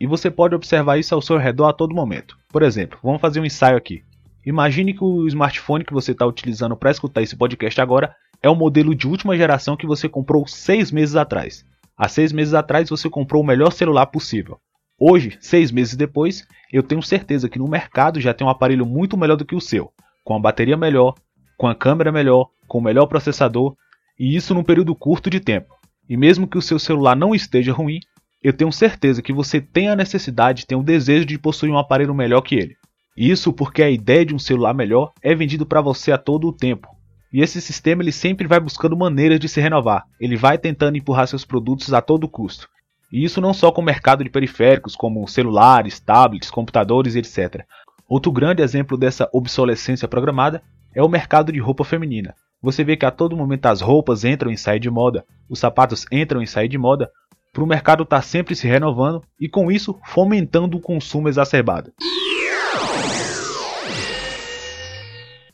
E 0.00 0.06
você 0.06 0.30
pode 0.30 0.54
observar 0.54 0.98
isso 0.98 1.14
ao 1.14 1.22
seu 1.22 1.38
redor 1.38 1.68
a 1.68 1.72
todo 1.72 1.94
momento. 1.94 2.38
Por 2.48 2.62
exemplo, 2.62 2.98
vamos 3.02 3.20
fazer 3.20 3.40
um 3.40 3.44
ensaio 3.44 3.76
aqui. 3.76 4.02
Imagine 4.44 4.94
que 4.94 5.02
o 5.02 5.26
smartphone 5.26 5.84
que 5.84 5.92
você 5.92 6.12
está 6.12 6.24
utilizando 6.24 6.76
para 6.76 6.90
escutar 6.90 7.22
esse 7.22 7.34
podcast 7.34 7.80
agora 7.80 8.14
é 8.42 8.48
o 8.48 8.54
modelo 8.54 8.94
de 8.94 9.08
última 9.08 9.36
geração 9.36 9.76
que 9.76 9.86
você 9.86 10.08
comprou 10.08 10.46
seis 10.46 10.92
meses 10.92 11.16
atrás. 11.16 11.64
Há 11.96 12.08
seis 12.08 12.30
meses 12.30 12.54
atrás 12.54 12.88
você 12.88 13.08
comprou 13.08 13.42
o 13.42 13.46
melhor 13.46 13.72
celular 13.72 14.06
possível. 14.06 14.58
Hoje, 14.98 15.36
seis 15.40 15.70
meses 15.70 15.96
depois, 15.96 16.46
eu 16.72 16.82
tenho 16.82 17.02
certeza 17.02 17.48
que 17.48 17.58
no 17.58 17.68
mercado 17.68 18.20
já 18.20 18.32
tem 18.32 18.46
um 18.46 18.50
aparelho 18.50 18.86
muito 18.86 19.16
melhor 19.16 19.36
do 19.36 19.44
que 19.44 19.54
o 19.54 19.60
seu, 19.60 19.90
com 20.22 20.34
a 20.34 20.38
bateria 20.38 20.76
melhor, 20.76 21.14
com 21.56 21.66
a 21.66 21.74
câmera 21.74 22.12
melhor, 22.12 22.48
com 22.68 22.78
o 22.78 22.82
melhor 22.82 23.06
processador, 23.06 23.74
e 24.18 24.36
isso 24.36 24.54
num 24.54 24.62
período 24.62 24.94
curto 24.94 25.28
de 25.28 25.40
tempo. 25.40 25.74
E 26.08 26.16
mesmo 26.16 26.46
que 26.46 26.58
o 26.58 26.62
seu 26.62 26.78
celular 26.78 27.16
não 27.16 27.34
esteja 27.34 27.72
ruim, 27.72 28.00
eu 28.42 28.52
tenho 28.52 28.72
certeza 28.72 29.22
que 29.22 29.32
você 29.32 29.60
tem 29.60 29.88
a 29.88 29.96
necessidade, 29.96 30.66
tem 30.66 30.78
o 30.78 30.82
desejo 30.82 31.26
de 31.26 31.38
possuir 31.38 31.72
um 31.72 31.78
aparelho 31.78 32.14
melhor 32.14 32.40
que 32.42 32.54
ele. 32.54 32.76
Isso 33.16 33.52
porque 33.52 33.82
a 33.82 33.90
ideia 33.90 34.24
de 34.24 34.34
um 34.34 34.38
celular 34.38 34.74
melhor 34.74 35.12
é 35.22 35.34
vendido 35.34 35.64
para 35.66 35.80
você 35.80 36.12
a 36.12 36.18
todo 36.18 36.46
o 36.48 36.52
tempo. 36.52 36.88
E 37.32 37.40
esse 37.40 37.60
sistema 37.60 38.02
ele 38.02 38.12
sempre 38.12 38.46
vai 38.46 38.60
buscando 38.60 38.96
maneiras 38.96 39.40
de 39.40 39.48
se 39.48 39.60
renovar. 39.60 40.04
Ele 40.20 40.36
vai 40.36 40.58
tentando 40.58 40.96
empurrar 40.96 41.26
seus 41.26 41.44
produtos 41.44 41.92
a 41.92 42.00
todo 42.00 42.28
custo. 42.28 42.68
E 43.12 43.24
isso 43.24 43.40
não 43.40 43.54
só 43.54 43.72
com 43.72 43.80
o 43.80 43.84
mercado 43.84 44.22
de 44.22 44.30
periféricos 44.30 44.94
como 44.94 45.26
celulares, 45.26 45.98
tablets, 45.98 46.50
computadores, 46.50 47.16
etc. 47.16 47.64
Outro 48.08 48.30
grande 48.30 48.62
exemplo 48.62 48.96
dessa 48.96 49.28
obsolescência 49.32 50.06
programada 50.06 50.62
é 50.94 51.02
o 51.02 51.08
mercado 51.08 51.52
de 51.52 51.58
roupa 51.58 51.84
feminina. 51.84 52.34
Você 52.66 52.82
vê 52.82 52.96
que 52.96 53.06
a 53.06 53.12
todo 53.12 53.36
momento 53.36 53.66
as 53.66 53.80
roupas 53.80 54.24
entram 54.24 54.50
e 54.50 54.58
saem 54.58 54.80
de 54.80 54.90
moda, 54.90 55.24
os 55.48 55.60
sapatos 55.60 56.04
entram 56.10 56.42
e 56.42 56.48
saem 56.48 56.68
de 56.68 56.76
moda, 56.76 57.08
para 57.52 57.62
o 57.62 57.66
mercado 57.66 58.02
estar 58.02 58.16
tá 58.16 58.22
sempre 58.22 58.56
se 58.56 58.66
renovando 58.66 59.22
e 59.40 59.48
com 59.48 59.70
isso 59.70 59.96
fomentando 60.04 60.76
o 60.76 60.80
consumo 60.80 61.28
exacerbado. 61.28 61.92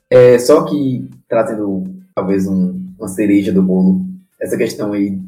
É, 0.08 0.38
só 0.38 0.64
que 0.64 1.06
trazendo 1.28 1.84
talvez 2.14 2.46
um, 2.46 2.82
uma 2.98 3.08
cereja 3.08 3.52
do 3.52 3.62
bolo, 3.62 4.06
essa 4.40 4.56
questão 4.56 4.94
aí 4.94 5.20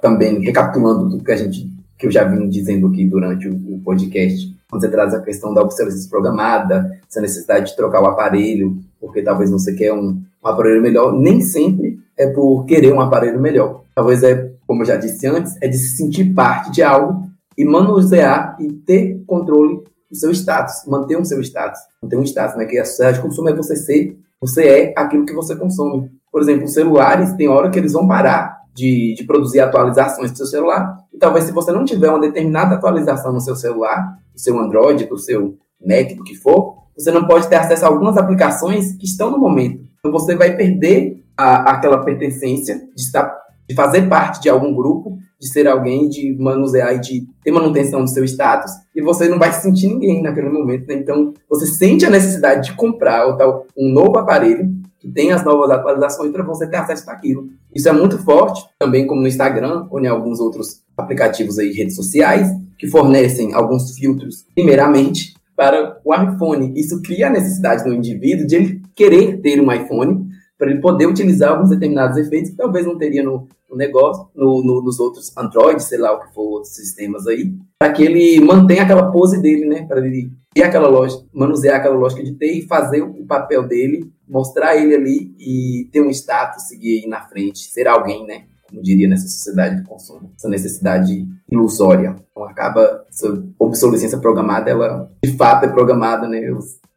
também 0.00 0.40
recapitulando 0.40 1.10
tudo 1.10 1.22
que 1.22 1.32
a 1.32 1.36
gente 1.36 1.70
que 1.98 2.06
eu 2.06 2.10
já 2.10 2.24
vim 2.24 2.48
dizendo 2.48 2.86
aqui 2.86 3.04
durante 3.04 3.46
o, 3.46 3.74
o 3.74 3.80
podcast, 3.84 4.55
quando 4.68 4.82
você 4.82 4.88
traz 4.88 5.14
a 5.14 5.20
questão 5.20 5.54
da 5.54 5.62
obsolescência 5.62 6.10
programada, 6.10 6.98
essa 7.08 7.20
necessidade 7.20 7.70
de 7.70 7.76
trocar 7.76 8.02
o 8.02 8.06
aparelho, 8.06 8.76
porque 9.00 9.22
talvez 9.22 9.50
você 9.50 9.74
quer 9.74 9.92
um, 9.92 10.20
um 10.44 10.48
aparelho 10.48 10.82
melhor, 10.82 11.12
nem 11.12 11.40
sempre 11.40 11.98
é 12.18 12.26
por 12.28 12.64
querer 12.64 12.92
um 12.92 13.00
aparelho 13.00 13.40
melhor. 13.40 13.82
Talvez 13.94 14.22
é, 14.22 14.50
como 14.66 14.82
eu 14.82 14.86
já 14.86 14.96
disse 14.96 15.26
antes, 15.26 15.54
é 15.62 15.68
de 15.68 15.76
se 15.76 15.96
sentir 15.96 16.34
parte 16.34 16.72
de 16.72 16.82
algo 16.82 17.26
e 17.56 17.64
manusear 17.64 18.56
e 18.60 18.72
ter 18.72 19.22
controle 19.26 19.82
do 20.10 20.16
seu 20.16 20.30
status, 20.32 20.84
manter 20.86 21.16
o 21.16 21.24
seu 21.24 21.40
status, 21.40 21.80
manter 22.02 22.16
um 22.16 22.22
status, 22.22 22.56
né? 22.56 22.64
Que 22.64 22.78
a 22.78 22.84
sociedade 22.84 23.18
de 23.18 23.22
consumo 23.22 23.48
é 23.48 23.54
você 23.54 23.76
ser, 23.76 24.18
você 24.40 24.62
é 24.64 24.94
aquilo 24.96 25.24
que 25.24 25.34
você 25.34 25.54
consome. 25.56 26.10
Por 26.30 26.42
exemplo, 26.42 26.64
os 26.64 26.72
celulares, 26.72 27.32
tem 27.34 27.48
hora 27.48 27.70
que 27.70 27.78
eles 27.78 27.92
vão 27.92 28.06
parar 28.06 28.62
de, 28.74 29.14
de 29.14 29.24
produzir 29.24 29.60
atualizações 29.60 30.30
do 30.30 30.36
seu 30.36 30.46
celular, 30.46 30.98
e 31.12 31.18
talvez 31.18 31.46
se 31.46 31.52
você 31.52 31.72
não 31.72 31.84
tiver 31.84 32.10
uma 32.10 32.20
determinada 32.20 32.74
atualização 32.74 33.32
no 33.32 33.40
seu 33.40 33.56
celular, 33.56 34.18
do 34.36 34.40
seu 34.40 34.60
Android, 34.60 35.06
do 35.06 35.18
seu 35.18 35.56
Mac, 35.84 36.14
do 36.14 36.22
que 36.22 36.34
for, 36.34 36.76
você 36.96 37.10
não 37.10 37.26
pode 37.26 37.48
ter 37.48 37.56
acesso 37.56 37.84
a 37.84 37.88
algumas 37.88 38.16
aplicações 38.16 38.92
que 38.92 39.06
estão 39.06 39.30
no 39.30 39.38
momento. 39.38 39.84
Então 39.98 40.12
você 40.12 40.36
vai 40.36 40.54
perder 40.54 41.24
a, 41.36 41.72
aquela 41.72 42.04
pertencência 42.04 42.76
de, 42.94 43.02
estar, 43.02 43.34
de 43.68 43.74
fazer 43.74 44.08
parte 44.08 44.40
de 44.40 44.48
algum 44.48 44.74
grupo, 44.74 45.18
de 45.38 45.48
ser 45.48 45.66
alguém, 45.66 46.08
de 46.08 46.34
manusear 46.38 46.94
e 46.94 47.00
de 47.00 47.26
ter 47.42 47.50
manutenção 47.50 48.02
do 48.02 48.08
seu 48.08 48.24
status, 48.24 48.72
e 48.94 49.02
você 49.02 49.28
não 49.28 49.38
vai 49.38 49.52
sentir 49.52 49.88
ninguém 49.88 50.22
naquele 50.22 50.48
momento. 50.48 50.86
Né? 50.86 50.94
Então 50.94 51.34
você 51.48 51.66
sente 51.66 52.06
a 52.06 52.10
necessidade 52.10 52.70
de 52.70 52.76
comprar 52.76 53.26
ou 53.26 53.36
tal, 53.36 53.66
um 53.76 53.90
novo 53.90 54.18
aparelho 54.18 54.74
que 54.98 55.10
tem 55.10 55.32
as 55.32 55.44
novas 55.44 55.70
atualizações 55.70 56.32
para 56.32 56.42
você 56.42 56.66
ter 56.66 56.76
acesso 56.76 57.08
àquilo. 57.10 57.48
Isso 57.74 57.88
é 57.88 57.92
muito 57.92 58.18
forte, 58.18 58.64
também 58.78 59.06
como 59.06 59.20
no 59.20 59.28
Instagram 59.28 59.86
ou 59.90 60.00
em 60.00 60.06
alguns 60.06 60.40
outros 60.40 60.82
aplicativos 60.96 61.58
aí, 61.58 61.72
redes 61.72 61.94
sociais, 61.94 62.48
que 62.78 62.86
fornecem 62.86 63.54
alguns 63.54 63.96
filtros, 63.96 64.46
primeiramente, 64.54 65.34
para 65.56 66.00
o 66.04 66.14
iPhone. 66.14 66.72
Isso 66.76 67.00
cria 67.02 67.28
a 67.28 67.30
necessidade 67.30 67.84
do 67.84 67.94
indivíduo 67.94 68.46
de 68.46 68.56
ele 68.56 68.82
querer 68.94 69.40
ter 69.40 69.60
um 69.60 69.72
iPhone 69.72 70.26
para 70.58 70.70
ele 70.70 70.80
poder 70.80 71.06
utilizar 71.06 71.52
alguns 71.52 71.70
determinados 71.70 72.16
efeitos 72.16 72.50
que 72.50 72.56
talvez 72.56 72.86
não 72.86 72.96
teria 72.96 73.22
no, 73.22 73.46
no 73.70 73.76
negócio, 73.76 74.28
no, 74.34 74.62
no, 74.62 74.82
nos 74.82 74.98
outros 74.98 75.36
Android, 75.36 75.82
sei 75.82 75.98
lá 75.98 76.12
o 76.12 76.20
que 76.20 76.32
for, 76.32 76.42
outros 76.42 76.74
sistemas 76.74 77.26
aí, 77.26 77.54
para 77.78 77.92
que 77.92 78.02
ele 78.02 78.40
mantenha 78.40 78.82
aquela 78.82 79.10
pose 79.10 79.40
dele, 79.40 79.66
né? 79.66 79.84
Para 79.86 80.06
ele 80.06 80.30
ter 80.54 80.62
aquela 80.62 80.88
lógica, 80.88 81.24
manusear 81.32 81.76
aquela 81.76 81.96
lógica 81.96 82.22
de 82.22 82.32
ter 82.32 82.52
e 82.52 82.66
fazer 82.66 83.02
o 83.02 83.26
papel 83.26 83.66
dele, 83.66 84.10
mostrar 84.26 84.76
ele 84.76 84.94
ali 84.94 85.34
e 85.38 85.88
ter 85.92 86.00
um 86.00 86.10
status, 86.10 86.68
seguir 86.68 87.02
aí 87.02 87.08
na 87.08 87.20
frente, 87.20 87.58
ser 87.58 87.86
alguém, 87.86 88.26
né? 88.26 88.44
Como 88.68 88.82
diria 88.82 89.08
nessa 89.08 89.28
sociedade 89.28 89.76
de 89.76 89.82
consumo, 89.82 90.30
essa 90.36 90.48
necessidade 90.48 91.26
ilusória. 91.50 92.16
Então 92.30 92.44
acaba 92.44 93.04
essa 93.08 93.42
obsolescência 93.58 94.18
programada, 94.18 94.70
ela 94.70 95.10
de 95.24 95.36
fato 95.36 95.64
é 95.64 95.68
programada, 95.68 96.28
né? 96.28 96.40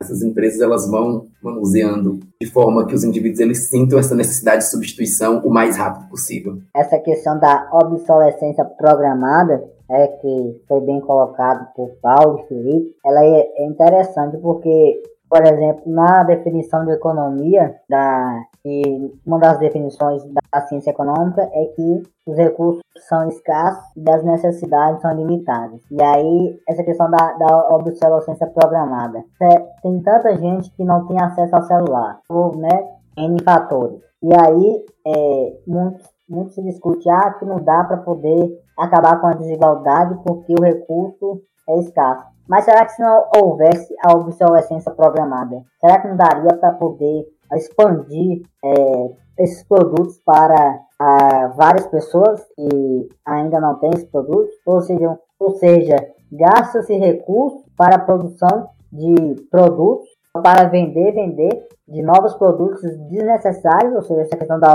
Essas 0.01 0.21
empresas 0.21 0.61
elas 0.61 0.89
vão 0.89 1.27
manuseando 1.43 2.19
de 2.41 2.49
forma 2.49 2.85
que 2.85 2.95
os 2.95 3.03
indivíduos 3.03 3.39
eles 3.39 3.67
sintam 3.69 3.99
essa 3.99 4.15
necessidade 4.15 4.63
de 4.63 4.69
substituição 4.69 5.41
o 5.43 5.49
mais 5.49 5.77
rápido 5.77 6.09
possível. 6.09 6.59
Essa 6.73 6.97
questão 6.99 7.37
da 7.37 7.69
obsolescência 7.73 8.63
programada 8.63 9.61
é 9.91 10.07
que 10.07 10.61
foi 10.67 10.81
bem 10.81 11.01
colocado 11.01 11.67
por 11.75 11.89
Paulo 12.01 12.39
e 12.39 12.47
Felipe, 12.47 12.95
ela 13.03 13.25
é, 13.25 13.47
é 13.57 13.65
interessante 13.65 14.37
porque 14.37 15.01
por 15.29 15.45
exemplo, 15.45 15.83
na 15.85 16.23
definição 16.23 16.83
de 16.85 16.91
economia, 16.91 17.75
da, 17.87 18.41
e 18.65 19.13
uma 19.25 19.37
das 19.37 19.59
definições 19.59 20.23
da 20.51 20.61
ciência 20.61 20.89
econômica 20.89 21.47
é 21.53 21.65
que 21.65 22.03
os 22.25 22.35
recursos 22.35 22.81
são 23.07 23.27
escassos 23.27 23.83
e 23.95 24.09
as 24.09 24.23
necessidades 24.23 25.01
são 25.01 25.13
limitadas. 25.13 25.81
E 25.91 26.01
aí, 26.01 26.59
essa 26.67 26.83
questão 26.83 27.11
da, 27.11 27.33
da 27.33 27.75
obsolescência 27.75 28.47
programada. 28.47 29.23
É, 29.41 29.59
tem 29.83 30.01
tanta 30.01 30.35
gente 30.35 30.71
que 30.71 30.83
não 30.83 31.05
tem 31.05 31.21
acesso 31.21 31.55
ao 31.55 31.63
celular, 31.63 32.19
por 32.27 32.57
né, 32.57 32.87
N 33.15 33.37
fatores. 33.43 34.01
E 34.23 34.33
aí, 34.33 34.85
é, 35.05 35.57
muito, 35.67 36.03
muito 36.27 36.53
se 36.53 36.61
discute 36.63 37.07
ah, 37.07 37.35
que 37.37 37.45
não 37.45 37.61
dá 37.61 37.83
para 37.83 37.97
poder 37.97 38.59
acabar 38.77 39.21
com 39.21 39.27
a 39.27 39.33
desigualdade 39.33 40.19
porque 40.25 40.53
o 40.53 40.63
recurso 40.63 41.41
é 41.69 41.79
escasso. 41.79 42.25
Mas 42.49 42.65
será 42.65 42.83
que 42.83 42.93
se 42.93 43.01
não 43.03 43.25
houvesse 43.37 43.93
a 44.03 44.17
obsolescência 44.17 44.91
programada, 44.91 45.61
será 45.79 46.01
que 46.01 46.07
não 46.07 46.17
daria 46.17 46.57
para 46.57 46.71
poder 46.71 47.27
expandir 47.53 48.41
é, 48.65 49.11
esses 49.37 49.63
produtos 49.67 50.19
para 50.25 50.79
a, 50.99 51.47
várias 51.55 51.85
pessoas 51.85 52.43
que 52.55 53.09
ainda 53.23 53.59
não 53.59 53.75
têm 53.75 53.91
esses 53.91 54.09
produtos? 54.09 54.49
Ou 54.65 54.81
seja, 54.81 55.19
ou 55.39 55.51
seja 55.51 55.95
gasta-se 56.31 56.97
recursos 56.97 57.61
para 57.77 57.97
a 57.97 57.99
produção 57.99 58.69
de 58.91 59.35
produtos 59.51 60.07
para 60.33 60.67
vender, 60.69 61.13
vender 61.13 61.67
de 61.87 62.01
novos 62.01 62.33
produtos 62.35 62.81
desnecessários, 63.09 63.93
ou 63.95 64.01
seja, 64.01 64.21
essa 64.21 64.37
questão 64.37 64.59
da 64.59 64.73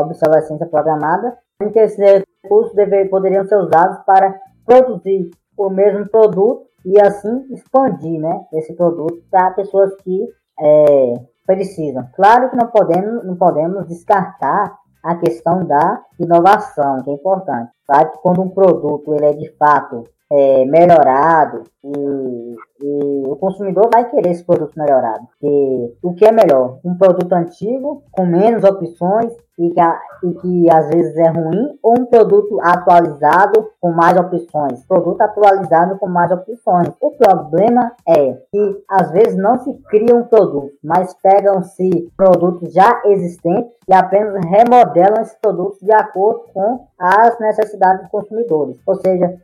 obsolescência 0.00 0.66
programada, 0.66 1.36
em 1.62 1.70
que 1.70 1.78
esses 1.78 2.24
recursos 2.42 2.74
dever, 2.74 3.08
poderiam 3.08 3.44
ser 3.46 3.56
usados 3.56 3.98
para 4.04 4.38
produzir 4.64 5.30
o 5.56 5.70
mesmo 5.70 6.08
produto 6.08 6.66
e 6.84 7.00
assim 7.00 7.46
expandir 7.52 8.20
né, 8.20 8.44
esse 8.54 8.74
produto 8.74 9.22
para 9.30 9.52
pessoas 9.52 9.94
que 10.02 10.28
é, 10.60 11.14
precisam. 11.46 12.06
Claro 12.14 12.50
que 12.50 12.56
não 12.56 12.68
podemos, 12.68 13.24
não 13.24 13.36
podemos 13.36 13.86
descartar 13.86 14.76
a 15.02 15.16
questão 15.16 15.64
da 15.64 16.02
inovação, 16.18 17.02
que 17.02 17.10
é 17.10 17.14
importante. 17.14 17.72
Claro 17.86 18.10
que 18.10 18.18
quando 18.18 18.42
um 18.42 18.48
produto 18.48 19.14
ele 19.14 19.26
é 19.26 19.32
de 19.32 19.50
fato 19.56 20.04
é, 20.30 20.64
melhorado 20.64 21.64
e, 21.84 22.56
e, 22.82 23.22
o 23.26 23.36
consumidor 23.36 23.88
vai 23.92 24.08
querer 24.10 24.30
esse 24.30 24.44
produto 24.44 24.72
melhorado. 24.76 25.26
Porque 25.40 25.94
o 26.02 26.14
que 26.14 26.24
é 26.24 26.32
melhor? 26.32 26.78
Um 26.84 26.96
produto 26.96 27.32
antigo 27.32 28.02
com 28.10 28.26
menos 28.26 28.64
opções 28.64 29.32
e 29.58 29.70
que, 29.70 29.80
e 30.26 30.34
que 30.34 30.70
às 30.70 30.88
vezes 30.88 31.16
é 31.16 31.28
ruim, 31.28 31.78
ou 31.82 32.00
um 32.00 32.06
produto 32.06 32.58
atualizado 32.60 33.70
com 33.80 33.92
mais 33.92 34.16
opções. 34.16 34.84
Produto 34.86 35.20
atualizado 35.20 35.98
com 35.98 36.08
mais 36.08 36.30
opções. 36.30 36.88
O 37.00 37.10
problema 37.12 37.92
é 38.08 38.32
que 38.50 38.84
às 38.88 39.10
vezes 39.10 39.36
não 39.36 39.58
se 39.58 39.72
cria 39.88 40.16
um 40.16 40.24
produto, 40.24 40.72
mas 40.82 41.14
pegam-se 41.22 42.10
produtos 42.16 42.72
já 42.72 43.02
existentes 43.06 43.72
e 43.88 43.94
apenas 43.94 44.44
remodelam 44.44 45.20
esses 45.20 45.36
produtos 45.40 45.78
de 45.80 45.92
acordo 45.92 46.44
com 46.52 46.86
as 46.98 47.38
necessidades 47.38 48.02
dos 48.02 48.10
consumidores. 48.10 48.78
Ou 48.86 48.94
seja, 48.96 49.36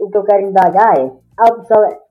o 0.00 0.10
que 0.10 0.18
eu 0.18 0.24
quero 0.24 0.46
indagar 0.46 0.98
é 0.98 1.10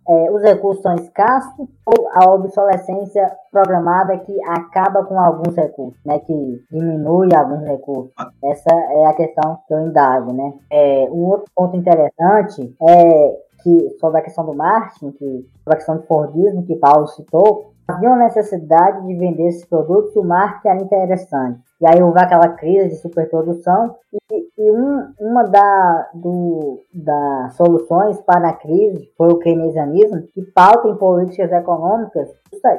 é, 0.08 0.32
os 0.32 0.42
recursos 0.42 0.82
são 0.82 0.96
escassos 0.96 1.68
ou 1.86 2.10
a 2.12 2.34
obsolescência 2.34 3.32
programada 3.52 4.18
que 4.18 4.38
acaba 4.44 5.04
com 5.06 5.18
alguns 5.20 5.56
recursos, 5.56 6.00
né, 6.06 6.20
que 6.20 6.62
diminui 6.72 7.30
alguns 7.34 7.64
recursos. 7.64 8.12
Essa 8.44 8.74
é 8.74 9.06
a 9.06 9.14
questão 9.14 9.60
que 9.68 9.74
eu 9.74 9.80
indago, 9.82 10.34
né. 10.34 10.54
É, 10.72 11.08
um 11.10 11.26
outro 11.30 11.50
ponto 11.56 11.78
interessante 11.78 12.76
é 12.82 13.40
que, 13.64 13.98
sobre 14.00 14.20
a 14.20 14.24
questão 14.24 14.46
do 14.46 14.54
marketing, 14.54 15.12
que, 15.12 15.48
sobre 15.64 15.74
a 15.74 15.76
questão 15.78 15.98
do 15.98 16.04
Fordismo 16.04 16.66
que 16.66 16.76
Paulo 16.76 17.08
citou, 17.08 17.73
havia 17.88 18.10
uma 18.10 18.24
necessidade 18.24 19.06
de 19.06 19.16
vender 19.16 19.48
esses 19.48 19.66
produtos 19.66 20.16
o 20.16 20.24
marketing 20.24 20.68
era 20.68 20.84
interessante. 20.84 21.60
E 21.82 21.86
aí 21.86 22.02
houve 22.02 22.20
aquela 22.20 22.50
crise 22.50 22.90
de 22.90 22.96
superprodução 22.96 23.96
e, 24.32 24.48
e 24.58 24.72
um, 24.72 25.14
uma 25.20 25.44
da, 25.44 26.10
do, 26.14 26.80
das 26.94 27.56
soluções 27.56 28.22
para 28.22 28.50
a 28.50 28.54
crise 28.54 29.12
foi 29.18 29.28
o 29.28 29.40
keynesianismo, 29.40 30.24
que 30.34 30.42
pauta 30.54 30.88
em 30.88 30.96
políticas 30.96 31.52
econômicas 31.52 32.30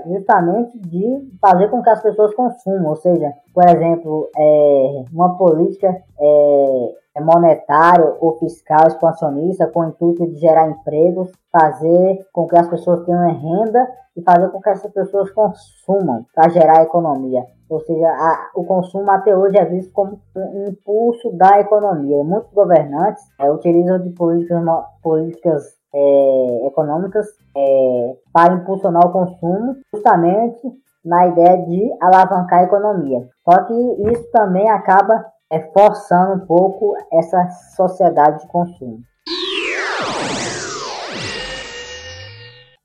justamente 0.07 0.79
de 0.79 1.29
fazer 1.41 1.69
com 1.69 1.83
que 1.83 1.91
as 1.91 2.03
pessoas 2.03 2.35
consumam, 2.35 2.91
ou 2.91 2.97
seja, 2.97 3.33
por 3.53 3.65
exemplo, 3.69 4.29
é, 4.37 5.05
uma 5.13 5.37
política 5.37 6.03
é 6.19 6.95
monetário 7.21 8.17
ou 8.21 8.39
fiscal 8.39 8.87
expansionista 8.89 9.67
com 9.69 9.81
o 9.81 9.89
intuito 9.89 10.27
de 10.27 10.37
gerar 10.37 10.69
empregos, 10.69 11.31
fazer 11.53 12.27
com 12.33 12.47
que 12.47 12.57
as 12.57 12.69
pessoas 12.69 13.05
tenham 13.05 13.29
renda 13.29 13.89
e 14.17 14.23
fazer 14.23 14.49
com 14.49 14.61
que 14.61 14.71
essas 14.71 14.91
pessoas 14.93 15.31
consumam 15.31 16.25
para 16.35 16.49
gerar 16.49 16.83
economia. 16.83 17.45
Ou 17.69 17.81
seja, 17.81 18.07
a, 18.07 18.51
o 18.55 18.65
consumo 18.65 19.11
até 19.11 19.37
hoje 19.37 19.57
é 19.57 19.65
visto 19.65 19.93
como 19.93 20.21
um 20.37 20.69
impulso 20.69 21.33
da 21.33 21.61
economia. 21.61 22.23
Muitos 22.23 22.53
governantes 22.53 23.23
é, 23.41 23.51
utilizam 23.51 24.01
de 24.01 24.11
políticas, 24.11 24.63
políticas 25.03 25.63
é, 25.95 26.67
econômicas 26.67 27.27
é, 27.57 28.17
para 28.33 28.55
impulsionar 28.55 29.07
o 29.07 29.13
consumo, 29.13 29.77
justamente 29.93 30.61
na 31.05 31.27
ideia 31.27 31.59
de 31.67 31.93
alavancar 32.01 32.61
a 32.61 32.65
economia. 32.65 33.29
Só 33.45 33.65
que 33.65 33.75
isso 34.11 34.31
também 34.33 34.69
acaba 34.71 35.27
é, 35.55 35.71
forçando 35.73 36.35
um 36.35 36.47
pouco 36.47 36.97
essa 37.13 37.49
sociedade 37.77 38.41
de 38.41 38.49
consumo. 38.49 39.05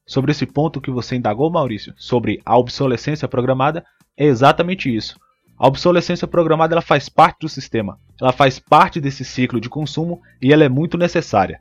Sobre 0.06 0.32
esse 0.32 0.46
ponto 0.46 0.82
que 0.82 0.92
você 0.92 1.16
indagou, 1.16 1.52
Maurício, 1.52 1.94
sobre 1.98 2.40
a 2.46 2.58
obsolescência 2.58 3.28
programada, 3.28 3.84
é 4.16 4.26
exatamente 4.26 4.94
isso. 4.96 5.20
A 5.58 5.68
obsolescência 5.68 6.28
programada 6.28 6.74
ela 6.74 6.82
faz 6.82 7.10
parte 7.10 7.40
do 7.42 7.50
sistema, 7.50 8.00
ela 8.22 8.32
faz 8.32 8.60
parte 8.60 9.02
desse 9.02 9.26
ciclo 9.26 9.60
de 9.60 9.70
consumo 9.70 10.22
e 10.42 10.54
ela 10.54 10.64
é 10.64 10.70
muito 10.70 10.98
necessária. 10.98 11.60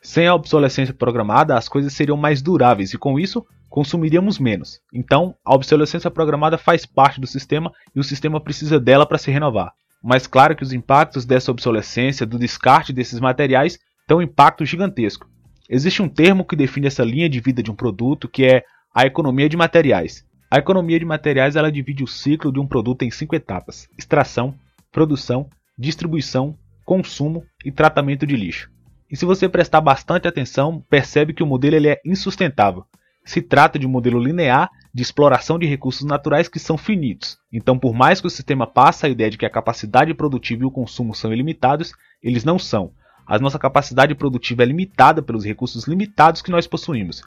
Sem 0.00 0.26
a 0.26 0.34
obsolescência 0.34 0.94
programada, 0.94 1.56
as 1.56 1.68
coisas 1.68 1.92
seriam 1.94 2.16
mais 2.16 2.42
duráveis 2.42 2.92
e 2.92 2.98
com 2.98 3.18
isso 3.18 3.44
consumiríamos 3.68 4.38
menos. 4.38 4.80
Então, 4.92 5.34
a 5.44 5.54
obsolescência 5.54 6.10
programada 6.10 6.56
faz 6.56 6.86
parte 6.86 7.20
do 7.20 7.26
sistema 7.26 7.72
e 7.94 7.98
o 7.98 8.04
sistema 8.04 8.40
precisa 8.40 8.78
dela 8.78 9.04
para 9.04 9.18
se 9.18 9.30
renovar 9.30 9.72
mas 10.04 10.26
claro 10.26 10.54
que 10.54 10.62
os 10.62 10.74
impactos 10.74 11.24
dessa 11.24 11.50
obsolescência, 11.50 12.26
do 12.26 12.38
descarte 12.38 12.92
desses 12.92 13.18
materiais, 13.18 13.78
têm 14.06 14.14
um 14.14 14.20
impacto 14.20 14.62
gigantesco. 14.66 15.26
Existe 15.66 16.02
um 16.02 16.10
termo 16.10 16.44
que 16.44 16.54
define 16.54 16.88
essa 16.88 17.02
linha 17.02 17.26
de 17.26 17.40
vida 17.40 17.62
de 17.62 17.70
um 17.70 17.74
produto, 17.74 18.28
que 18.28 18.44
é 18.44 18.64
a 18.94 19.06
economia 19.06 19.48
de 19.48 19.56
materiais. 19.56 20.22
A 20.50 20.58
economia 20.58 20.98
de 20.98 21.06
materiais 21.06 21.56
ela 21.56 21.72
divide 21.72 22.04
o 22.04 22.06
ciclo 22.06 22.52
de 22.52 22.60
um 22.60 22.66
produto 22.66 23.00
em 23.02 23.10
cinco 23.10 23.34
etapas: 23.34 23.88
extração, 23.96 24.54
produção, 24.92 25.48
distribuição, 25.78 26.54
consumo 26.84 27.42
e 27.64 27.72
tratamento 27.72 28.26
de 28.26 28.36
lixo. 28.36 28.70
E 29.10 29.16
se 29.16 29.24
você 29.24 29.48
prestar 29.48 29.80
bastante 29.80 30.28
atenção, 30.28 30.84
percebe 30.90 31.32
que 31.32 31.42
o 31.42 31.46
modelo 31.46 31.76
ele 31.76 31.88
é 31.88 31.98
insustentável. 32.04 32.84
Se 33.24 33.40
trata 33.40 33.78
de 33.78 33.86
um 33.86 33.90
modelo 33.90 34.22
linear 34.22 34.68
de 34.94 35.02
exploração 35.02 35.58
de 35.58 35.66
recursos 35.66 36.04
naturais 36.04 36.46
que 36.46 36.60
são 36.60 36.78
finitos. 36.78 37.36
Então, 37.52 37.76
por 37.76 37.92
mais 37.92 38.20
que 38.20 38.28
o 38.28 38.30
sistema 38.30 38.64
passe 38.64 39.04
a 39.04 39.08
ideia 39.08 39.28
de 39.28 39.36
que 39.36 39.44
a 39.44 39.50
capacidade 39.50 40.14
produtiva 40.14 40.62
e 40.62 40.66
o 40.66 40.70
consumo 40.70 41.12
são 41.14 41.32
ilimitados, 41.32 41.92
eles 42.22 42.44
não 42.44 42.60
são. 42.60 42.92
A 43.26 43.38
nossa 43.38 43.58
capacidade 43.58 44.14
produtiva 44.14 44.62
é 44.62 44.66
limitada 44.66 45.20
pelos 45.20 45.44
recursos 45.44 45.88
limitados 45.88 46.42
que 46.42 46.50
nós 46.50 46.68
possuímos. 46.68 47.22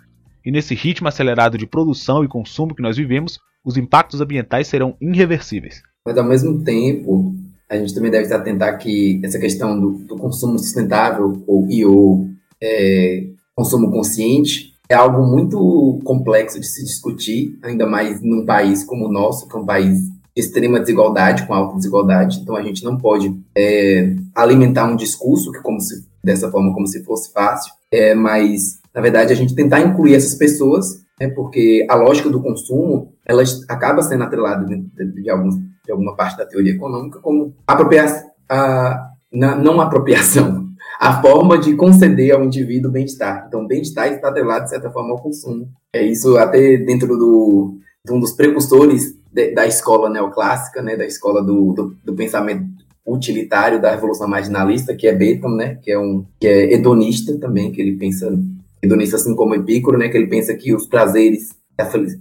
E 0.45 0.51
nesse 0.51 0.73
ritmo 0.73 1.09
acelerado 1.09 1.57
de 1.57 1.67
produção 1.67 2.23
e 2.23 2.27
consumo 2.27 2.73
que 2.73 2.81
nós 2.81 2.95
vivemos, 2.95 3.37
os 3.65 3.75
impactos 3.75 4.21
ambientais 4.21 4.67
serão 4.67 4.95
irreversíveis. 5.01 5.81
Mas 6.05 6.17
ao 6.17 6.23
mesmo 6.23 6.63
tempo, 6.63 7.35
a 7.69 7.75
gente 7.75 7.93
também 7.93 8.09
deve 8.09 8.25
se 8.25 8.33
atentar 8.33 8.77
que 8.77 9.19
essa 9.25 9.37
questão 9.39 9.77
do, 9.77 9.91
do 10.05 10.15
consumo 10.15 10.57
sustentável 10.57 11.43
ou, 11.45 11.69
e 11.69 11.83
ou 11.83 12.29
é, 12.63 13.27
consumo 13.53 13.91
consciente 13.91 14.73
é 14.89 14.95
algo 14.95 15.25
muito 15.25 15.99
complexo 16.03 16.59
de 16.59 16.67
se 16.67 16.83
discutir, 16.83 17.57
ainda 17.61 17.85
mais 17.85 18.21
num 18.21 18.45
país 18.45 18.83
como 18.83 19.07
o 19.07 19.11
nosso, 19.11 19.47
que 19.47 19.55
é 19.55 19.59
um 19.59 19.65
país 19.65 19.99
de 19.99 20.11
extrema 20.35 20.79
desigualdade, 20.79 21.45
com 21.45 21.53
alta 21.53 21.75
desigualdade. 21.75 22.39
Então 22.39 22.55
a 22.55 22.63
gente 22.63 22.83
não 22.83 22.97
pode 22.97 23.35
é, 23.55 24.15
alimentar 24.35 24.85
um 24.85 24.95
discurso 24.95 25.51
que 25.51 25.61
como 25.61 25.79
se 25.81 26.05
dessa 26.23 26.51
forma 26.51 26.73
como 26.73 26.87
se 26.87 27.03
fosse 27.03 27.31
fácil, 27.31 27.71
é, 27.91 28.13
mas 28.13 28.79
na 28.93 29.01
verdade 29.01 29.31
a 29.31 29.35
gente 29.35 29.55
tentar 29.55 29.79
incluir 29.79 30.15
essas 30.15 30.35
pessoas, 30.35 31.01
né, 31.19 31.29
porque 31.29 31.85
a 31.89 31.95
lógica 31.95 32.29
do 32.29 32.41
consumo 32.41 33.13
ela 33.25 33.43
acaba 33.69 34.01
sendo 34.01 34.23
atrelada 34.23 34.65
de, 34.65 34.75
de, 34.75 35.21
de 35.23 35.29
alguma 35.29 36.15
parte 36.15 36.37
da 36.37 36.45
teoria 36.45 36.73
econômica 36.73 37.19
como 37.19 37.53
apropriação, 37.65 38.29
a, 38.49 39.11
não 39.31 39.79
apropriação, 39.79 40.66
a 40.99 41.21
forma 41.21 41.57
de 41.59 41.75
conceder 41.75 42.33
ao 42.33 42.43
indivíduo 42.43 42.91
bem-estar. 42.91 43.45
Então, 43.47 43.67
bem-estar 43.67 44.11
está 44.11 44.29
atrelado, 44.29 44.63
de 44.63 44.71
certa 44.71 44.89
forma, 44.89 45.11
ao 45.11 45.21
consumo. 45.21 45.69
É 45.93 46.03
isso 46.03 46.37
até 46.37 46.77
dentro 46.77 47.15
do, 47.17 47.77
de 48.03 48.11
um 48.11 48.19
dos 48.19 48.31
precursores 48.31 49.15
de, 49.31 49.53
da 49.53 49.67
escola 49.67 50.09
neoclássica, 50.09 50.81
né, 50.81 50.95
da 50.95 51.05
escola 51.05 51.43
do, 51.43 51.73
do, 51.73 51.95
do, 52.03 52.15
pensamento 52.15 52.65
utilitário 53.05 53.79
da 53.79 53.91
revolução 53.91 54.27
marginalista, 54.27 54.95
que 54.95 55.07
é 55.07 55.13
Bacon, 55.13 55.55
né, 55.55 55.75
que 55.75 55.91
é 55.91 55.99
um 55.99 56.25
que 56.39 56.47
é 56.47 56.73
hedonista 56.73 57.37
também, 57.37 57.71
que 57.71 57.81
ele 57.81 57.97
pensa 57.97 58.27
hedonista 58.81 59.17
assim 59.17 59.35
como 59.35 59.55
Epicuro, 59.55 59.97
né, 59.97 60.09
que 60.09 60.17
ele 60.17 60.27
pensa 60.27 60.55
que 60.55 60.73
os 60.73 60.87
prazeres, 60.87 61.55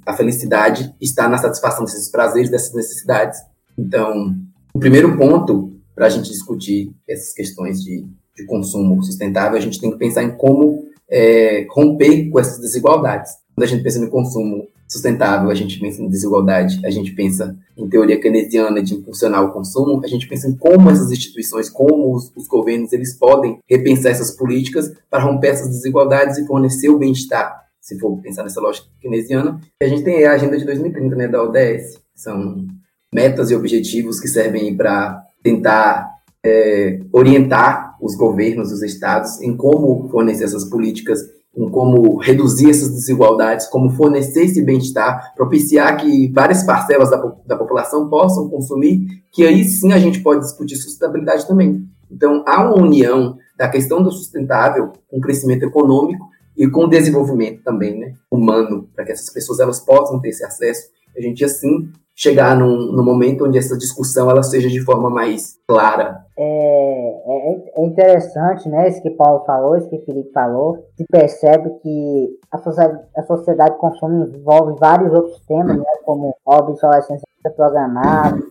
a 0.04 0.12
felicidade 0.12 0.94
está 1.00 1.28
na 1.28 1.38
satisfação 1.38 1.84
desses 1.84 2.10
prazeres, 2.10 2.50
dessas 2.50 2.74
necessidades. 2.74 3.40
Então, 3.78 4.34
o 4.74 4.78
primeiro 4.78 5.16
ponto 5.16 5.72
para 5.94 6.06
a 6.06 6.10
gente 6.10 6.30
discutir 6.30 6.92
essas 7.08 7.32
questões 7.32 7.82
de 7.82 8.04
de 8.36 8.44
consumo 8.44 9.02
sustentável, 9.02 9.56
a 9.56 9.60
gente 9.60 9.80
tem 9.80 9.90
que 9.90 9.98
pensar 9.98 10.22
em 10.22 10.30
como 10.36 10.86
é, 11.10 11.66
romper 11.70 12.28
com 12.28 12.38
essas 12.38 12.60
desigualdades. 12.60 13.32
Quando 13.54 13.64
a 13.64 13.68
gente 13.68 13.82
pensa 13.82 13.98
no 13.98 14.10
consumo 14.10 14.68
sustentável, 14.88 15.50
a 15.50 15.54
gente 15.54 15.80
pensa 15.80 16.00
em 16.00 16.08
desigualdade, 16.08 16.80
a 16.84 16.90
gente 16.90 17.12
pensa 17.12 17.56
em 17.76 17.88
teoria 17.88 18.20
keynesiana 18.20 18.82
de 18.82 18.94
impulsionar 18.94 19.44
o 19.44 19.52
consumo, 19.52 20.00
a 20.04 20.06
gente 20.06 20.28
pensa 20.28 20.48
em 20.48 20.54
como 20.54 20.90
essas 20.90 21.10
instituições, 21.10 21.68
como 21.68 22.14
os, 22.14 22.32
os 22.36 22.46
governos, 22.46 22.92
eles 22.92 23.14
podem 23.14 23.58
repensar 23.68 24.12
essas 24.12 24.30
políticas 24.30 24.92
para 25.10 25.24
romper 25.24 25.48
essas 25.48 25.68
desigualdades 25.68 26.38
e 26.38 26.46
fornecer 26.46 26.88
o 26.88 26.98
bem-estar, 26.98 27.64
se 27.80 27.98
for 27.98 28.16
pensar 28.18 28.44
nessa 28.44 28.60
lógica 28.60 28.86
keynesiana. 29.00 29.60
A 29.82 29.86
gente 29.86 30.04
tem 30.04 30.24
a 30.24 30.32
Agenda 30.32 30.56
de 30.56 30.64
2030, 30.64 31.16
né, 31.16 31.28
da 31.28 31.42
ODS, 31.42 32.00
são 32.14 32.66
metas 33.12 33.50
e 33.50 33.56
objetivos 33.56 34.20
que 34.20 34.28
servem 34.28 34.76
para 34.76 35.22
tentar 35.42 36.10
é, 36.44 37.00
orientar 37.12 37.85
os 38.00 38.14
governos, 38.14 38.72
os 38.72 38.82
estados, 38.82 39.40
em 39.40 39.56
como 39.56 40.08
fornecer 40.08 40.44
essas 40.44 40.64
políticas, 40.68 41.20
em 41.56 41.70
como 41.70 42.18
reduzir 42.18 42.68
essas 42.68 42.90
desigualdades, 42.90 43.66
como 43.66 43.90
fornecer 43.90 44.44
esse 44.44 44.62
bem-estar, 44.62 45.34
propiciar 45.34 45.96
que 45.96 46.30
várias 46.32 46.62
parcelas 46.64 47.10
da, 47.10 47.16
da 47.46 47.56
população 47.56 48.08
possam 48.10 48.48
consumir, 48.48 49.06
que 49.32 49.44
aí 49.44 49.64
sim 49.64 49.92
a 49.92 49.98
gente 49.98 50.20
pode 50.20 50.40
discutir 50.40 50.76
sustentabilidade 50.76 51.46
também. 51.46 51.86
Então, 52.10 52.44
há 52.46 52.62
uma 52.62 52.78
união 52.78 53.36
da 53.56 53.68
questão 53.68 54.02
do 54.02 54.12
sustentável 54.12 54.92
com 55.08 55.16
o 55.18 55.20
crescimento 55.20 55.64
econômico 55.64 56.26
e 56.56 56.68
com 56.68 56.84
o 56.84 56.88
desenvolvimento 56.88 57.62
também, 57.62 57.98
né, 57.98 58.14
humano, 58.30 58.88
para 58.94 59.04
que 59.04 59.12
essas 59.12 59.30
pessoas 59.32 59.58
elas 59.58 59.80
possam 59.80 60.20
ter 60.20 60.28
esse 60.28 60.44
acesso. 60.44 60.88
A 61.16 61.20
gente, 61.20 61.44
assim, 61.44 61.90
chegar 62.16 62.56
num, 62.56 62.92
num 62.92 63.04
momento 63.04 63.44
onde 63.44 63.58
essa 63.58 63.76
discussão 63.76 64.30
ela 64.30 64.42
seja 64.42 64.68
de 64.68 64.80
forma 64.80 65.10
mais 65.10 65.60
clara. 65.68 66.24
É, 66.38 67.08
é, 67.26 67.72
é, 67.76 67.84
interessante, 67.84 68.66
né, 68.70 68.88
isso 68.88 69.02
que 69.02 69.10
Paulo 69.10 69.44
falou, 69.44 69.76
isso 69.76 69.90
que 69.90 69.98
Felipe 69.98 70.32
falou, 70.32 70.86
se 70.96 71.04
percebe 71.04 71.68
que 71.82 72.38
a 72.50 72.58
sociedade, 72.58 73.04
a 73.14 73.22
sociedade 73.22 73.72
de 73.72 73.78
consumo 73.78 74.24
envolve 74.24 74.78
vários 74.80 75.12
outros 75.12 75.38
temas, 75.46 75.76
né, 75.76 75.84
como 76.04 76.34
obsolescência 76.46 77.26
programada, 77.54 78.42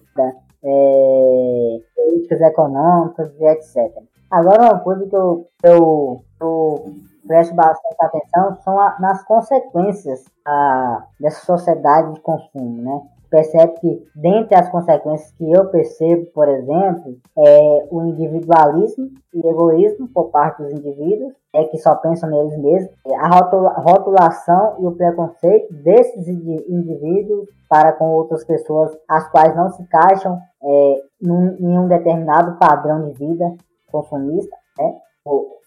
é, 0.64 1.80
políticas 1.96 2.42
econômicas 2.42 3.32
e 3.40 3.46
etc. 3.46 3.92
Agora, 4.30 4.64
uma 4.64 4.80
coisa 4.80 5.06
que 5.08 5.16
eu, 5.16 5.48
eu, 5.64 6.22
eu 6.40 6.94
presto 7.28 7.56
bastante 7.56 7.96
atenção 8.00 8.58
são 8.64 8.80
a, 8.80 8.98
nas 9.00 9.24
consequências 9.24 10.24
a, 10.46 11.04
dessa 11.20 11.46
sociedade 11.46 12.14
de 12.14 12.20
consumo, 12.22 12.82
né? 12.82 13.02
Percebe 13.36 13.74
que, 13.82 14.08
dentre 14.16 14.56
as 14.56 14.70
consequências 14.70 15.30
que 15.34 15.52
eu 15.52 15.66
percebo, 15.66 16.26
por 16.28 16.48
exemplo, 16.48 17.18
é 17.38 17.88
o 17.92 18.06
individualismo 18.06 19.10
e 19.34 19.46
egoísmo 19.46 20.08
por 20.14 20.30
parte 20.30 20.64
dos 20.64 20.72
indivíduos, 20.72 21.34
é 21.54 21.66
que 21.66 21.78
só 21.78 21.96
pensam 21.96 22.30
neles 22.30 22.58
mesmos, 22.58 22.92
a 23.20 23.82
rotulação 23.82 24.78
e 24.80 24.88
o 24.88 24.96
preconceito 24.96 25.74
desses 25.74 26.30
indivíduos 26.30 27.50
para 27.70 27.92
com 27.92 28.06
outras 28.12 28.46
pessoas, 28.46 28.98
as 29.10 29.30
quais 29.30 29.54
não 29.54 29.70
se 29.70 29.82
encaixam 29.82 30.40
é, 30.64 31.02
em 31.22 31.78
um 31.78 31.90
determinado 31.90 32.58
padrão 32.58 33.10
de 33.10 33.18
vida 33.18 33.54
consumista, 33.92 34.56
né? 34.80 34.96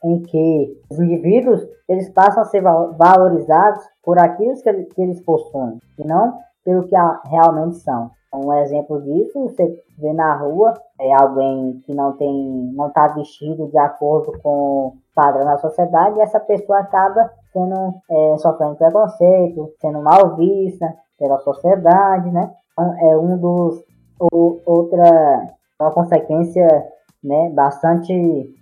em 0.05 0.23
que 0.23 0.81
os 0.89 0.99
indivíduos 0.99 1.67
eles 1.87 2.09
passam 2.11 2.43
a 2.43 2.47
ser 2.47 2.63
valorizados 2.63 3.83
por 4.03 4.19
aquilo 4.19 4.55
que 4.63 5.03
eles 5.03 5.21
possuem 5.21 5.79
e 5.99 6.05
não 6.05 6.39
pelo 6.65 6.87
que 6.87 6.95
realmente 7.31 7.77
são. 7.77 8.11
Um 8.35 8.53
exemplo 8.53 9.01
disso, 9.01 9.41
você 9.41 9.83
vê 9.99 10.13
na 10.13 10.37
rua 10.37 10.75
é, 11.01 11.15
alguém 11.15 11.81
que 11.87 11.95
não 11.95 12.13
tem, 12.13 12.73
não 12.75 12.89
está 12.89 13.09
vestido 13.09 13.69
de 13.69 13.79
acordo 13.79 14.39
com 14.43 14.89
o 14.89 14.97
padrão 15.15 15.47
da 15.47 15.57
sociedade 15.57 16.19
e 16.19 16.21
essa 16.21 16.39
pessoa 16.39 16.81
acaba 16.81 17.31
sendo 17.53 17.95
é, 18.11 18.37
sofrendo 18.39 18.77
preconceito, 18.77 19.73
sendo 19.81 20.03
mal 20.03 20.37
vista 20.37 20.95
pela 21.19 21.39
sociedade, 21.39 22.31
né? 22.31 22.53
Então, 22.73 22.95
é 22.99 23.17
um 23.17 23.39
dos 23.39 23.83
o, 24.21 24.61
outra 24.67 25.49
uma 25.81 25.93
consequência 25.93 26.67
né, 27.23 27.51
bastante 27.51 28.13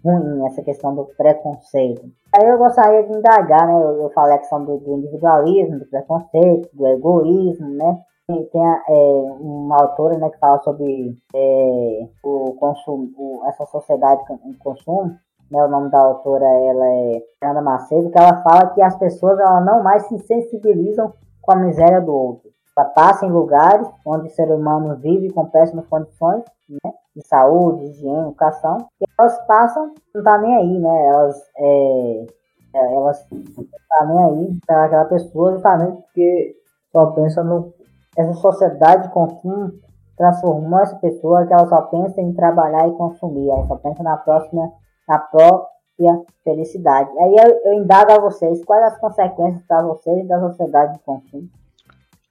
ruim 0.05 0.47
essa 0.47 0.63
questão 0.63 0.95
do 0.95 1.07
preconceito. 1.17 2.03
Aí 2.37 2.46
eu 2.46 2.59
gostaria 2.59 3.03
de 3.03 3.16
indagar, 3.16 3.66
né, 3.66 3.72
eu, 3.72 4.03
eu 4.03 4.11
falei 4.11 4.35
a 4.35 4.38
questão 4.38 4.62
do, 4.62 4.77
do, 4.77 4.99
individualismo, 4.99 5.79
do 5.79 5.87
preconceito, 5.87 6.68
do 6.75 6.87
egoísmo, 6.87 7.70
né, 7.70 7.99
tem, 8.27 8.62
é, 8.62 8.92
uma 9.40 9.77
autora 9.81 10.18
né, 10.18 10.29
que 10.29 10.38
fala 10.38 10.59
sobre 10.59 11.16
é, 11.35 12.09
o 12.22 12.55
consumo, 12.61 13.11
o, 13.16 13.42
essa 13.46 13.64
sociedade 13.64 14.22
com 14.27 14.38
consumo, 14.59 15.16
né, 15.51 15.64
o 15.64 15.68
nome 15.68 15.90
da 15.90 15.99
autora 15.99 16.44
ela 16.44 16.87
é 16.87 17.22
Ana 17.42 17.62
Macedo, 17.62 18.11
que 18.11 18.18
ela 18.18 18.42
fala 18.42 18.75
que 18.75 18.83
as 18.83 18.96
pessoas 18.99 19.38
ela 19.38 19.62
não 19.62 19.83
mais 19.83 20.07
se 20.07 20.18
sensibilizam 20.18 21.14
com 21.40 21.53
a 21.53 21.57
miséria 21.57 22.03
do 22.03 22.12
outro. 22.12 22.51
Passa 22.95 23.25
em 23.25 23.31
lugares 23.31 23.89
onde 24.05 24.29
o 24.29 24.31
ser 24.31 24.53
humano 24.53 24.97
vive 24.97 25.33
com 25.33 25.47
péssimas 25.47 25.87
condições, 25.87 26.45
né, 26.69 26.93
de 27.15 27.27
saúde, 27.27 27.87
higiene, 27.87 28.29
educação, 28.29 28.87
e 29.01 29.05
elas 29.19 29.39
passam, 29.47 29.95
não 30.15 30.23
tá 30.23 30.37
nem 30.39 30.55
aí, 30.55 30.79
né, 30.79 31.07
elas, 31.07 31.43
é, 31.57 32.27
é 32.75 32.95
elas 32.95 33.27
não 33.31 33.65
tá 33.65 34.05
nem 34.07 34.25
aí 34.25 34.59
para 34.67 34.85
aquela 34.85 35.05
pessoa 35.07 35.53
justamente 35.53 36.03
porque 36.03 36.57
só 36.93 37.07
pensa 37.12 37.43
no 37.43 37.75
essa 38.17 38.33
sociedade 38.35 39.05
de 39.05 39.12
consumo 39.12 39.73
transformou 40.17 40.81
essa 40.81 40.97
pessoa 40.97 41.47
que 41.47 41.53
ela 41.53 41.67
só 41.67 41.83
pensa 41.83 42.21
em 42.21 42.33
trabalhar 42.33 42.89
e 42.89 42.93
consumir, 42.93 43.51
ela 43.51 43.67
só 43.67 43.77
pensa 43.77 44.03
na 44.03 44.17
próxima, 44.17 44.73
na 45.07 45.19
própria 45.19 46.23
felicidade. 46.43 47.11
Aí 47.19 47.37
eu, 47.37 47.73
eu 47.73 47.75
indago 47.75 48.12
a 48.12 48.19
vocês, 48.19 48.65
quais 48.65 48.85
as 48.85 48.99
consequências 48.99 49.62
para 49.67 49.83
vocês 49.83 50.27
da 50.27 50.41
sociedade 50.41 50.95
de 50.95 50.99
consumo? 51.01 51.49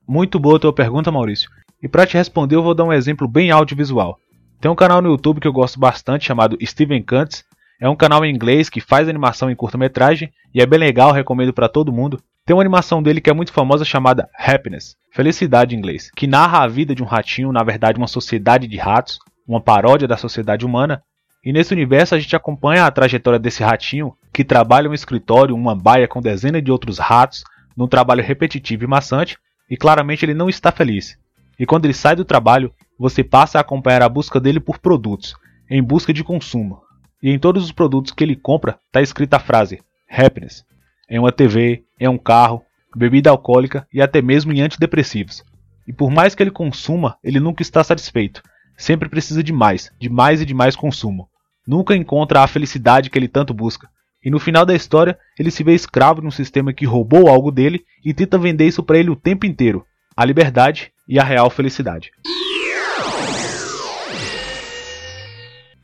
Muito 0.08 0.40
boa 0.40 0.58
a 0.58 0.60
tua 0.60 0.74
pergunta, 0.74 1.12
Maurício. 1.12 1.50
E 1.82 1.88
para 1.88 2.06
te 2.06 2.16
responder, 2.16 2.56
eu 2.56 2.64
vou 2.64 2.76
dar 2.76 2.84
um 2.84 2.94
exemplo 2.94 3.28
bem 3.28 3.50
audiovisual. 3.50 4.20
Tem 4.62 4.70
um 4.70 4.76
canal 4.76 5.02
no 5.02 5.10
YouTube 5.10 5.42
que 5.42 5.48
eu 5.48 5.54
gosto 5.54 5.80
bastante 5.80 6.26
chamado 6.26 6.58
Steven 6.64 7.02
Kantz. 7.02 7.44
É 7.82 7.90
um 7.90 7.96
canal 7.96 8.24
em 8.24 8.34
inglês 8.34 8.70
que 8.70 8.80
faz 8.80 9.10
animação 9.10 9.50
em 9.50 9.56
curta-metragem 9.56 10.32
e 10.54 10.62
é 10.62 10.66
bem 10.66 10.80
legal, 10.80 11.12
recomendo 11.12 11.52
para 11.52 11.68
todo 11.68 11.92
mundo. 11.92 12.22
Tem 12.46 12.56
uma 12.56 12.62
animação 12.62 13.02
dele 13.02 13.20
que 13.20 13.32
é 13.32 13.34
muito 13.34 13.52
famosa 13.52 13.84
chamada 13.84 14.30
Happiness, 14.38 14.96
felicidade 15.12 15.76
em 15.76 15.80
inglês, 15.80 16.12
que 16.16 16.28
narra 16.28 16.64
a 16.64 16.68
vida 16.68 16.94
de 16.94 17.02
um 17.02 17.08
ratinho, 17.08 17.52
na 17.52 17.64
verdade 17.64 17.98
uma 17.98 18.08
sociedade 18.08 18.68
de 18.68 18.78
ratos, 18.78 19.18
uma 19.48 19.60
paródia 19.60 20.08
da 20.08 20.18
sociedade 20.18 20.64
humana. 20.64 21.02
E 21.44 21.52
nesse 21.52 21.74
universo 21.74 22.14
a 22.14 22.20
gente 22.20 22.36
acompanha 22.36 22.86
a 22.86 22.92
trajetória 22.92 23.40
desse 23.40 23.64
ratinho 23.64 24.14
que 24.32 24.44
trabalha 24.44 24.86
em 24.86 24.92
um 24.92 24.94
escritório, 24.94 25.56
uma 25.56 25.76
baia 25.76 26.08
com 26.08 26.22
dezenas 26.22 26.64
de 26.64 26.72
outros 26.72 27.00
ratos, 27.00 27.44
num 27.76 27.88
trabalho 27.88 28.24
repetitivo 28.24 28.84
e 28.84 28.88
maçante, 28.88 29.38
e 29.70 29.78
claramente 29.78 30.26
ele 30.26 30.34
não 30.34 30.50
está 30.50 30.72
feliz. 30.72 31.18
E 31.60 31.66
quando 31.66 31.86
ele 31.86 31.94
sai 31.94 32.16
do 32.16 32.26
trabalho, 32.26 32.74
você 32.98 33.24
passa 33.24 33.58
a 33.58 33.62
acompanhar 33.62 34.02
a 34.02 34.10
busca 34.10 34.40
dele 34.40 34.60
por 34.60 34.80
produtos, 34.80 35.36
em 35.70 35.82
busca 35.82 36.14
de 36.14 36.24
consumo. 36.24 36.82
E 37.22 37.30
em 37.30 37.40
todos 37.40 37.64
os 37.64 37.72
produtos 37.72 38.12
que 38.12 38.24
ele 38.24 38.36
compra 38.36 38.80
está 38.88 39.02
escrita 39.02 39.38
a 39.38 39.40
frase 39.40 39.82
Happiness 40.10 40.66
em 41.10 41.20
uma 41.20 41.32
TV, 41.32 41.84
em 42.00 42.08
um 42.08 42.18
carro, 42.18 42.64
bebida 42.96 43.30
alcoólica 43.30 43.88
e 43.94 44.02
até 44.02 44.22
mesmo 44.22 44.52
em 44.52 44.62
antidepressivos. 44.62 45.44
E 45.88 45.94
por 45.94 46.10
mais 46.10 46.34
que 46.34 46.42
ele 46.42 46.52
consuma, 46.52 47.18
ele 47.24 47.40
nunca 47.40 47.62
está 47.62 47.84
satisfeito. 47.84 48.42
Sempre 48.78 49.08
precisa 49.08 49.44
de 49.44 49.54
mais, 49.54 49.92
de 50.00 50.10
mais 50.10 50.42
e 50.42 50.46
de 50.46 50.54
mais 50.54 50.76
consumo. 50.76 51.30
Nunca 51.68 51.96
encontra 51.96 52.42
a 52.42 52.48
felicidade 52.48 53.10
que 53.10 53.18
ele 53.18 53.28
tanto 53.28 53.54
busca. 53.54 53.88
E 54.26 54.32
no 54.32 54.40
final 54.40 54.66
da 54.66 54.74
história, 54.74 55.20
ele 55.40 55.52
se 55.52 55.64
vê 55.64 55.76
escravo 55.76 56.20
de 56.20 56.26
um 56.26 56.32
sistema 56.32 56.74
que 56.74 56.84
roubou 56.84 57.28
algo 57.28 57.52
dele 57.52 57.86
e 58.04 58.12
tenta 58.12 58.40
vender 58.40 58.66
isso 58.66 58.82
para 58.82 58.98
ele 58.98 59.12
o 59.12 59.16
tempo 59.16 59.46
inteiro: 59.46 59.86
a 60.18 60.26
liberdade 60.26 60.92
e 61.08 61.20
a 61.20 61.24
real 61.24 61.48
felicidade. 61.52 62.10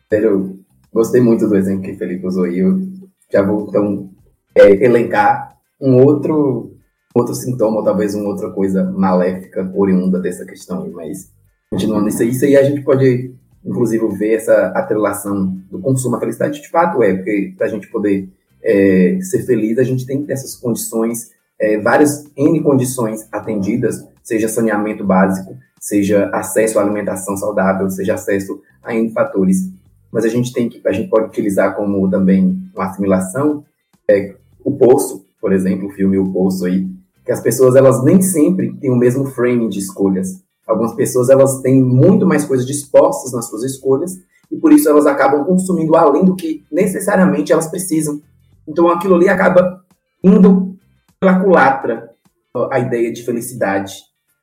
Eu 0.10 0.58
gostei 0.91 1.21
muito 1.21 1.47
do 1.47 1.56
exemplo 1.56 1.84
que 1.84 1.91
o 1.91 1.97
Felipe 1.97 2.25
usou 2.25 2.47
e 2.47 2.60
eu 2.60 2.80
já 3.32 3.43
vou 3.43 3.67
então 3.69 4.10
é, 4.58 4.86
elencar 4.86 5.56
um 5.80 6.04
outro, 6.04 6.75
outro 7.13 7.36
sintoma, 7.36 7.77
ou 7.77 7.84
talvez 7.84 8.15
uma 8.15 8.30
outra 8.30 8.49
coisa 8.49 8.84
maléfica 8.84 9.71
oriunda 9.75 10.19
dessa 10.19 10.45
questão. 10.45 10.89
Mas, 10.91 11.32
continuando 11.69 12.08
isso 12.08 12.23
aí, 12.23 12.30
isso 12.30 12.45
aí 12.45 12.58
a 12.58 12.63
gente 12.63 12.82
pode, 12.82 13.36
inclusive, 13.65 14.08
ver 14.17 14.36
essa 14.36 14.67
atrelação 14.67 15.58
do 15.69 15.80
consumo 15.80 16.15
à 16.15 16.19
felicidade. 16.19 16.62
De 16.62 16.69
fato, 16.69 17.02
é, 17.04 17.13
porque 17.13 17.54
para 17.58 17.67
a 17.67 17.69
gente 17.69 17.88
poder 17.88 18.30
é, 18.63 19.19
ser 19.21 19.43
feliz, 19.43 19.78
a 19.78 19.84
gente 19.84 20.06
tem 20.06 20.21
que 20.21 20.28
ter 20.28 20.34
essas 20.34 20.56
condições, 20.56 21.30
é, 21.60 21.80
várias 21.80 22.26
N 22.36 22.62
condições 22.62 23.28
atendidas, 23.32 24.06
seja 24.24 24.47
saneamento 24.47 25.04
básico, 25.04 25.56
seja 25.80 26.30
acesso 26.34 26.80
à 26.80 26.82
alimentação 26.82 27.36
saudável, 27.38 27.89
seja 27.89 28.13
acesso 28.13 28.62
a 28.84 28.93
N 28.95 29.12
fatores. 29.12 29.69
Mas 30.12 30.26
a 30.26 30.28
gente 30.28 30.52
tem 30.52 30.67
que, 30.67 30.82
a 30.86 30.91
gente 30.91 31.10
pode 31.10 31.28
utilizar 31.28 31.76
como 31.76 32.10
também 32.10 32.62
uma 32.76 32.86
assimilação 32.86 33.63
é, 34.10 34.36
o 34.63 34.71
Poço, 34.71 35.26
por 35.39 35.54
exemplo, 35.54 35.88
o 35.88 35.91
filme 35.91 36.17
O 36.17 36.32
Poço 36.32 36.65
aí, 36.65 36.88
que 37.26 37.32
as 37.32 37.41
pessoas 37.41 37.76
elas 37.76 38.04
nem 38.04 38.21
sempre 38.21 38.74
têm 38.78 38.91
o 38.91 38.95
mesmo 38.95 39.26
frame 39.26 39.69
de 39.69 39.80
escolhas. 39.80 40.43
Algumas 40.67 40.93
pessoas 40.93 41.30
elas 41.30 41.60
têm 41.62 41.82
muito 41.82 42.26
mais 42.26 42.45
coisas 42.45 42.65
dispostas 42.65 43.32
nas 43.34 43.50
suas 43.50 43.63
escolhas 43.63 44.17
e 44.52 44.58
por 44.58 44.71
isso 44.71 44.89
elas 44.89 45.06
acabam 45.06 45.43
consumindo 45.45 45.95
além 45.95 46.26
do 46.26 46.36
que 46.36 46.63
necessariamente 46.71 47.52
elas 47.52 47.67
precisam. 47.67 48.21
Então 48.67 48.89
aquilo 48.89 49.15
ali 49.15 49.28
acaba 49.28 49.84
indo 50.24 50.76
pela 51.19 51.39
culatra 51.39 52.12
a 52.71 52.80
ideia 52.80 53.12
de 53.12 53.24
felicidade. 53.24 53.93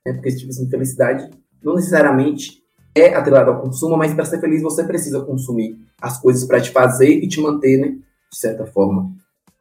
Né? 0.05 0.13
Porque 0.13 0.29
esse 0.29 0.39
tipo 0.39 0.53
de 0.53 0.71
felicidade 0.71 1.31
não 1.63 1.75
necessariamente 1.75 2.63
é 2.95 3.15
atrelado 3.15 3.51
ao 3.51 3.61
consumo, 3.61 3.97
mas 3.97 4.15
para 4.15 4.25
ser 4.25 4.41
feliz 4.41 4.63
você 4.63 4.85
precisa 4.85 5.21
consumir 5.21 5.79
as 6.01 6.21
coisas 6.21 6.45
para 6.45 6.61
te 6.61 6.71
fazer 6.71 7.11
e 7.11 7.29
te 7.29 7.41
manter, 7.41 7.79
né? 7.79 7.89
De 8.31 8.39
certa 8.39 8.67
forma 8.67 9.11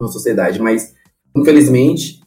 na 0.00 0.08
sociedade, 0.08 0.60
mas 0.60 0.94
infelizmente, 1.36 2.20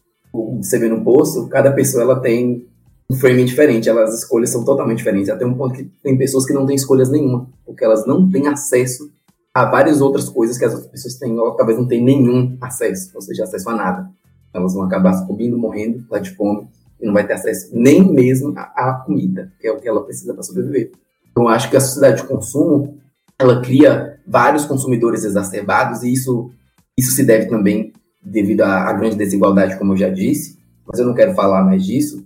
você 0.58 0.78
vê 0.78 0.88
no 0.88 1.04
posto, 1.04 1.48
cada 1.48 1.72
pessoa 1.72 2.04
ela 2.04 2.20
tem 2.20 2.68
um 3.12 3.16
frame 3.16 3.44
diferente, 3.44 3.90
elas, 3.90 4.12
as 4.12 4.20
escolhas 4.20 4.50
são 4.50 4.64
totalmente 4.64 5.00
diferentes, 5.00 5.30
até 5.30 5.46
um 5.46 5.54
ponto 5.54 5.76
que 5.76 5.84
tem 6.02 6.18
pessoas 6.18 6.46
que 6.46 6.54
não 6.54 6.66
têm 6.66 6.78
escolhas 6.78 7.10
nenhuma, 7.10 7.50
porque 7.66 7.84
elas 7.84 8.08
não 8.08 8.30
têm 8.30 8.48
acesso 8.48 9.12
a 9.54 9.66
várias 9.66 10.00
outras 10.00 10.30
coisas 10.30 10.58
que 10.58 10.64
as 10.64 10.74
outras 10.74 10.90
pessoas 10.90 11.16
têm, 11.16 11.38
ou 11.38 11.54
talvez 11.56 11.78
não 11.78 11.86
têm 11.86 12.02
nenhum 12.02 12.58
acesso, 12.62 13.12
ou 13.14 13.22
seja, 13.22 13.44
acesso 13.44 13.70
a 13.70 13.76
nada. 13.76 14.10
Elas 14.54 14.74
vão 14.74 14.84
acabar 14.84 15.14
sucumbindo, 15.14 15.58
morrendo 15.58 16.06
lá 16.10 16.20
de 16.20 16.32
fome, 16.32 16.70
e 17.02 17.06
não 17.06 17.14
vai 17.14 17.28
ter 17.28 17.34
acesso 17.34 17.70
nem 17.74 18.02
mesmo 18.02 18.54
à 18.56 19.04
comida, 19.06 19.52
que 19.60 19.68
é 19.68 19.72
o 19.72 19.78
que 19.78 19.90
ela 19.90 20.04
precisa 20.04 20.34
para 20.34 20.44
sobreviver. 20.44 20.92
Então, 21.32 21.44
eu 21.44 21.50
acho 21.50 21.70
que 21.70 21.76
a 21.76 21.82
sociedade 21.82 22.22
de 22.22 22.28
consumo, 22.28 22.98
ela 23.38 23.62
cria 23.62 24.20
vários 24.26 24.64
consumidores 24.64 25.26
exacerbados, 25.26 26.04
e 26.04 26.14
isso 26.14 26.50
isso 26.98 27.12
se 27.12 27.24
deve 27.24 27.48
também 27.48 27.94
devido 28.22 28.62
à, 28.62 28.90
à, 28.90 28.94
grande 28.94 29.16
desigualdade, 29.16 29.78
como 29.78 29.94
eu 29.94 29.98
já 29.98 30.10
disse, 30.10 30.60
mas 30.86 31.00
eu 31.00 31.06
não 31.06 31.16
quero 31.16 31.34
falar 31.34 31.64
mais 31.64 31.84
disso, 31.84 32.24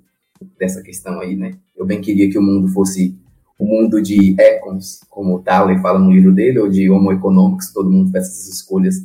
dessa 0.57 0.81
questão 0.81 1.19
aí, 1.19 1.35
né? 1.35 1.53
Eu 1.75 1.85
bem 1.85 2.01
queria 2.01 2.29
que 2.29 2.37
o 2.37 2.41
mundo 2.41 2.67
fosse 2.69 3.17
o 3.57 3.65
mundo 3.65 4.01
de 4.01 4.35
econs, 4.39 4.99
como 5.09 5.35
o 5.35 5.39
Thaler 5.39 5.81
fala 5.81 5.99
no 5.99 6.11
livro 6.11 6.33
dele, 6.33 6.59
ou 6.59 6.69
de 6.69 6.89
homo 6.89 7.11
economics, 7.11 7.71
todo 7.71 7.89
mundo 7.89 8.11
faz 8.11 8.27
essas 8.27 8.47
escolhas 8.49 8.95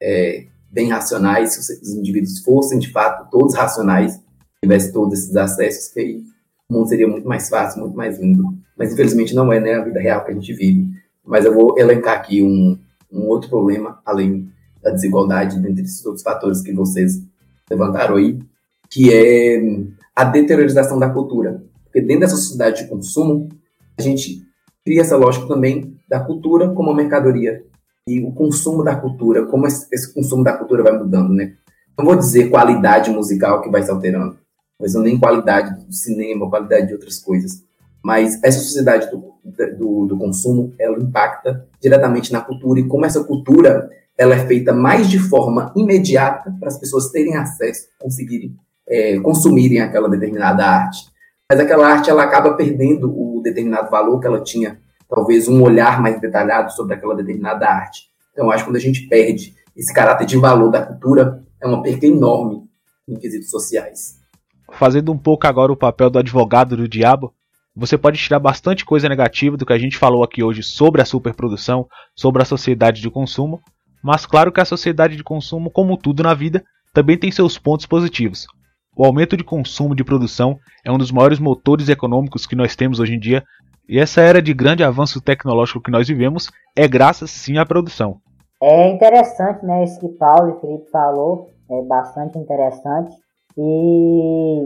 é, 0.00 0.46
bem 0.70 0.90
racionais, 0.90 1.54
se 1.54 1.72
os 1.82 1.94
indivíduos 1.94 2.40
fossem, 2.40 2.78
de 2.78 2.90
fato, 2.90 3.30
todos 3.30 3.54
racionais, 3.54 4.20
tivessem 4.62 4.92
todos 4.92 5.18
esses 5.18 5.36
acessos, 5.36 5.92
que 5.92 6.00
aí 6.00 6.24
o 6.68 6.74
mundo 6.74 6.88
seria 6.88 7.08
muito 7.08 7.26
mais 7.26 7.48
fácil, 7.48 7.80
muito 7.80 7.96
mais 7.96 8.18
lindo. 8.18 8.44
Mas, 8.76 8.92
infelizmente, 8.92 9.34
não 9.34 9.52
é 9.52 9.60
né, 9.60 9.74
a 9.74 9.84
vida 9.84 10.00
real 10.00 10.24
que 10.24 10.32
a 10.32 10.34
gente 10.34 10.52
vive. 10.52 10.88
Mas 11.24 11.44
eu 11.44 11.54
vou 11.54 11.78
elencar 11.78 12.16
aqui 12.16 12.42
um, 12.42 12.78
um 13.10 13.22
outro 13.22 13.48
problema, 13.48 14.00
além 14.04 14.50
da 14.82 14.90
desigualdade, 14.90 15.60
dentre 15.60 15.84
esses 15.84 16.04
outros 16.04 16.22
fatores 16.22 16.60
que 16.60 16.72
vocês 16.72 17.22
levantaram 17.70 18.16
aí, 18.16 18.38
que 18.90 19.12
é 19.12 19.62
a 20.14 20.24
deteriorização 20.24 20.98
da 20.98 21.10
cultura. 21.10 21.62
Porque 21.84 22.00
dentro 22.00 22.20
dessa 22.20 22.36
sociedade 22.36 22.82
de 22.82 22.88
consumo, 22.88 23.48
a 23.98 24.02
gente 24.02 24.42
cria 24.84 25.00
essa 25.00 25.16
lógica 25.16 25.46
também 25.46 25.96
da 26.08 26.20
cultura 26.20 26.70
como 26.70 26.94
mercadoria. 26.94 27.64
E 28.06 28.20
o 28.20 28.32
consumo 28.32 28.84
da 28.84 28.94
cultura, 28.94 29.46
como 29.46 29.66
esse 29.66 30.12
consumo 30.12 30.44
da 30.44 30.52
cultura 30.52 30.82
vai 30.82 30.96
mudando, 30.96 31.32
né? 31.32 31.54
Não 31.96 32.04
vou 32.04 32.16
dizer 32.16 32.50
qualidade 32.50 33.10
musical 33.10 33.62
que 33.62 33.70
vai 33.70 33.82
se 33.82 33.90
alterando, 33.90 34.36
mas 34.78 34.94
nem 34.94 35.18
qualidade 35.18 35.86
do 35.86 35.92
cinema, 35.92 36.50
qualidade 36.50 36.88
de 36.88 36.92
outras 36.92 37.18
coisas. 37.18 37.62
Mas 38.02 38.38
essa 38.42 38.58
sociedade 38.58 39.10
do, 39.10 39.32
do, 39.78 40.06
do, 40.06 40.18
consumo, 40.18 40.74
ela 40.78 40.98
impacta 40.98 41.66
diretamente 41.80 42.32
na 42.32 42.40
cultura 42.40 42.80
e 42.80 42.86
como 42.86 43.06
essa 43.06 43.24
cultura 43.24 43.88
ela 44.18 44.34
é 44.34 44.46
feita 44.46 44.72
mais 44.72 45.08
de 45.08 45.18
forma 45.18 45.72
imediata 45.74 46.54
para 46.58 46.68
as 46.68 46.78
pessoas 46.78 47.10
terem 47.10 47.36
acesso, 47.36 47.88
conseguirem 47.98 48.54
é, 48.88 49.18
consumirem 49.20 49.80
aquela 49.80 50.08
determinada 50.08 50.64
arte. 50.64 51.06
Mas 51.50 51.60
aquela 51.60 51.86
arte 51.86 52.10
ela 52.10 52.22
acaba 52.22 52.54
perdendo 52.54 53.10
o 53.10 53.40
determinado 53.42 53.90
valor 53.90 54.20
que 54.20 54.26
ela 54.26 54.42
tinha, 54.42 54.78
talvez 55.08 55.48
um 55.48 55.62
olhar 55.62 56.00
mais 56.00 56.20
detalhado 56.20 56.72
sobre 56.72 56.94
aquela 56.94 57.14
determinada 57.14 57.68
arte. 57.68 58.08
Então, 58.32 58.50
acho 58.50 58.64
que 58.64 58.70
quando 58.70 58.76
a 58.76 58.80
gente 58.80 59.06
perde 59.08 59.54
esse 59.76 59.92
caráter 59.92 60.26
de 60.26 60.36
valor 60.36 60.70
da 60.70 60.84
cultura, 60.84 61.42
é 61.60 61.66
uma 61.66 61.82
perda 61.82 62.06
enorme 62.06 62.62
em 63.08 63.16
quesitos 63.16 63.50
sociais. 63.50 64.18
Fazendo 64.72 65.12
um 65.12 65.18
pouco 65.18 65.46
agora 65.46 65.72
o 65.72 65.76
papel 65.76 66.10
do 66.10 66.18
advogado 66.18 66.76
do 66.76 66.88
diabo, 66.88 67.32
você 67.76 67.98
pode 67.98 68.18
tirar 68.18 68.38
bastante 68.38 68.84
coisa 68.84 69.08
negativa 69.08 69.56
do 69.56 69.66
que 69.66 69.72
a 69.72 69.78
gente 69.78 69.98
falou 69.98 70.22
aqui 70.22 70.42
hoje 70.42 70.62
sobre 70.62 71.02
a 71.02 71.04
superprodução, 71.04 71.86
sobre 72.14 72.42
a 72.42 72.44
sociedade 72.44 73.00
de 73.00 73.10
consumo, 73.10 73.60
mas 74.02 74.26
claro 74.26 74.52
que 74.52 74.60
a 74.60 74.64
sociedade 74.64 75.16
de 75.16 75.24
consumo, 75.24 75.70
como 75.70 75.96
tudo 75.96 76.22
na 76.22 76.34
vida, 76.34 76.64
também 76.92 77.18
tem 77.18 77.30
seus 77.30 77.58
pontos 77.58 77.86
positivos. 77.86 78.46
O 78.96 79.04
aumento 79.04 79.36
de 79.36 79.42
consumo 79.42 79.94
de 79.94 80.04
produção 80.04 80.58
é 80.84 80.92
um 80.92 80.98
dos 80.98 81.10
maiores 81.10 81.40
motores 81.40 81.88
econômicos 81.88 82.46
que 82.46 82.54
nós 82.54 82.76
temos 82.76 83.00
hoje 83.00 83.14
em 83.14 83.18
dia, 83.18 83.42
e 83.88 83.98
essa 83.98 84.20
era 84.20 84.40
de 84.40 84.54
grande 84.54 84.84
avanço 84.84 85.20
tecnológico 85.20 85.80
que 85.80 85.90
nós 85.90 86.06
vivemos 86.06 86.48
é 86.76 86.86
graças 86.86 87.30
sim 87.30 87.58
à 87.58 87.66
produção. 87.66 88.18
É 88.62 88.88
interessante, 88.88 89.66
né, 89.66 89.82
isso 89.82 89.98
que 89.98 90.08
Paulo 90.16 90.56
e 90.56 90.60
Felipe 90.60 90.90
falou, 90.90 91.50
é 91.70 91.82
bastante 91.82 92.38
interessante. 92.38 93.14
E 93.58 94.64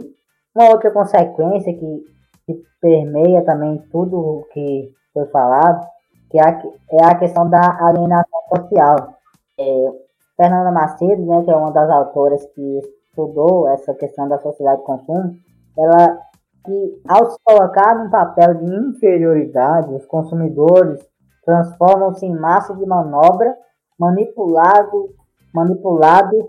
uma 0.54 0.70
outra 0.70 0.90
consequência 0.90 1.72
que, 1.72 2.04
que 2.46 2.62
permeia 2.80 3.42
também 3.44 3.82
tudo 3.90 4.16
o 4.18 4.44
que 4.52 4.90
foi 5.14 5.26
falado, 5.26 5.86
que 6.30 6.38
é 6.38 6.42
a, 6.42 7.10
é 7.10 7.14
questão 7.14 7.48
da 7.48 7.60
alienação 7.80 8.40
social. 8.54 9.14
É, 9.58 9.92
Fernanda 10.36 10.70
Macedo, 10.70 11.24
né, 11.24 11.42
que 11.44 11.50
é 11.50 11.56
uma 11.56 11.72
das 11.72 11.90
autoras 11.90 12.44
que 12.54 12.80
estudou 13.18 13.68
essa 13.68 13.92
questão 13.94 14.28
da 14.28 14.38
sociedade 14.38 14.80
de 14.80 14.86
consumo, 14.86 15.34
ela 15.76 16.18
que 16.64 17.02
ao 17.08 17.30
se 17.30 17.38
colocar 17.42 17.94
num 17.96 18.10
papel 18.10 18.54
de 18.54 18.64
inferioridade, 18.64 19.92
os 19.92 20.06
consumidores 20.06 21.00
transformam-se 21.44 22.26
em 22.26 22.38
massa 22.38 22.74
de 22.74 22.86
manobra 22.86 23.56
manipulado, 23.98 25.10
manipulado 25.52 26.48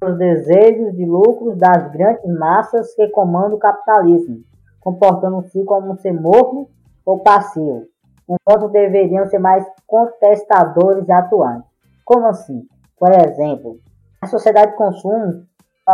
pelos 0.00 0.18
desejos 0.18 0.96
de 0.96 1.04
lucros 1.04 1.56
das 1.58 1.92
grandes 1.92 2.26
massas 2.38 2.94
que 2.94 3.08
comandam 3.08 3.54
o 3.54 3.58
capitalismo, 3.58 4.38
comportando-se 4.80 5.62
como 5.64 5.92
um 5.92 5.96
ser 5.98 6.12
morto 6.12 6.68
ou 7.04 7.20
passivo, 7.20 7.84
enquanto 8.28 8.72
deveriam 8.72 9.26
ser 9.26 9.38
mais 9.38 9.64
contestadores 9.86 11.06
e 11.06 11.12
atuantes. 11.12 11.70
Como 12.04 12.26
assim? 12.26 12.66
Por 12.98 13.12
exemplo, 13.12 13.78
a 14.22 14.26
sociedade 14.26 14.70
de 14.70 14.76
consumo 14.76 15.44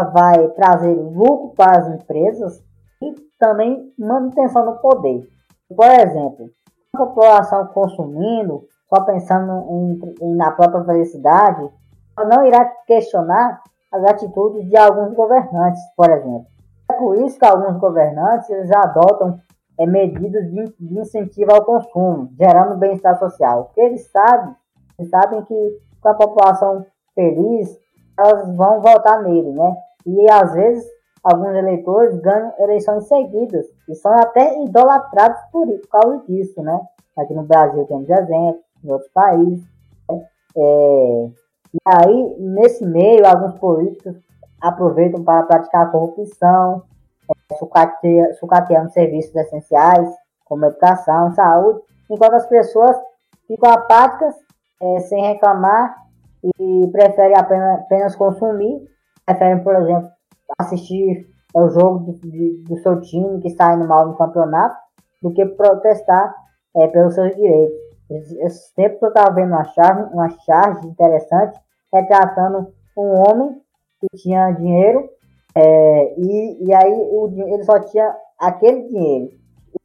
vai 0.04 0.48
trazer 0.48 0.94
lucro 0.94 1.54
para 1.56 1.78
as 1.78 1.88
empresas 1.88 2.62
e 3.02 3.14
também 3.38 3.92
manutenção 3.98 4.64
no 4.64 4.78
poder. 4.78 5.26
Por 5.68 5.86
exemplo, 5.86 6.50
a 6.94 6.98
população 6.98 7.66
consumindo, 7.66 8.64
só 8.88 9.04
pensando 9.04 9.52
em, 9.70 10.00
em, 10.22 10.34
na 10.34 10.50
própria 10.52 10.84
felicidade, 10.84 11.68
não 12.18 12.44
irá 12.44 12.64
questionar 12.86 13.62
as 13.92 14.04
atitudes 14.04 14.68
de 14.68 14.76
alguns 14.76 15.14
governantes, 15.14 15.80
por 15.96 16.10
exemplo. 16.10 16.46
É 16.90 16.94
por 16.94 17.16
isso 17.18 17.38
que 17.38 17.44
alguns 17.44 17.78
governantes 17.78 18.48
eles 18.50 18.70
adotam 18.72 19.38
é, 19.78 19.86
medidas 19.86 20.50
de, 20.50 20.64
de 20.80 20.98
incentivo 20.98 21.52
ao 21.52 21.64
consumo, 21.64 22.30
gerando 22.36 22.78
bem-estar 22.78 23.18
social, 23.18 23.66
porque 23.66 23.80
eles 23.80 24.10
sabem, 24.10 24.54
eles 24.98 25.10
sabem 25.10 25.42
que 25.44 25.78
com 26.00 26.08
a 26.08 26.14
população 26.14 26.84
feliz, 27.14 27.78
elas 28.18 28.54
vão 28.56 28.80
votar 28.80 29.22
nele, 29.22 29.52
né? 29.52 29.76
E 30.08 30.30
às 30.30 30.54
vezes 30.54 30.86
alguns 31.22 31.54
eleitores 31.54 32.18
ganham 32.20 32.54
eleições 32.58 33.06
seguidas 33.06 33.66
e 33.86 33.94
são 33.94 34.12
até 34.14 34.62
idolatrados 34.64 35.38
por, 35.52 35.66
por 35.66 35.88
causa 35.88 36.24
disso, 36.26 36.62
né? 36.62 36.80
Aqui 37.18 37.34
no 37.34 37.42
Brasil 37.42 37.84
temos 37.84 38.08
exemplos, 38.08 38.62
em 38.82 38.90
outros 38.90 39.10
países. 39.12 39.66
Né? 40.08 40.24
É, 40.56 41.30
e 41.74 41.78
aí, 41.84 42.36
nesse 42.38 42.86
meio, 42.86 43.26
alguns 43.26 43.58
políticos 43.58 44.16
aproveitam 44.60 45.22
para 45.22 45.42
praticar 45.42 45.90
corrupção, 45.90 46.82
é, 47.30 47.54
sucateando, 47.56 48.34
sucateando 48.36 48.90
serviços 48.90 49.34
essenciais, 49.34 50.08
como 50.46 50.64
educação, 50.64 51.32
saúde, 51.34 51.80
enquanto 52.08 52.34
as 52.34 52.46
pessoas 52.46 52.96
ficam 53.46 53.70
apáticas, 53.70 54.34
é, 54.80 55.00
sem 55.00 55.22
reclamar 55.22 55.96
e 56.42 56.86
preferem 56.92 57.36
apenas, 57.36 57.80
apenas 57.80 58.16
consumir, 58.16 58.88
preferem, 59.28 59.62
por 59.62 59.76
exemplo, 59.76 60.08
assistir 60.58 61.28
o 61.54 61.68
jogo 61.68 62.12
do, 62.12 62.12
de, 62.30 62.64
do 62.66 62.78
seu 62.78 63.00
time 63.00 63.40
que 63.40 63.48
está 63.48 63.74
indo 63.74 63.86
mal 63.86 64.08
no 64.08 64.16
campeonato, 64.16 64.76
do 65.22 65.32
que 65.32 65.44
protestar 65.44 66.34
é, 66.76 66.86
pelos 66.88 67.14
seus 67.14 67.34
direitos. 67.34 67.76
Esse 68.10 68.74
tempo 68.74 69.04
eu 69.04 69.08
estava 69.08 69.34
vendo 69.34 69.48
uma 69.48 69.64
charge, 69.64 70.14
uma 70.14 70.30
charge 70.30 70.86
interessante, 70.86 71.60
retratando 71.92 72.72
um 72.96 73.14
homem 73.18 73.60
que 74.00 74.16
tinha 74.16 74.50
dinheiro 74.52 75.10
é, 75.54 76.14
e, 76.18 76.64
e 76.66 76.74
aí 76.74 76.92
o, 76.92 77.30
ele 77.34 77.64
só 77.64 77.80
tinha 77.80 78.14
aquele 78.38 78.88
dinheiro. 78.88 79.32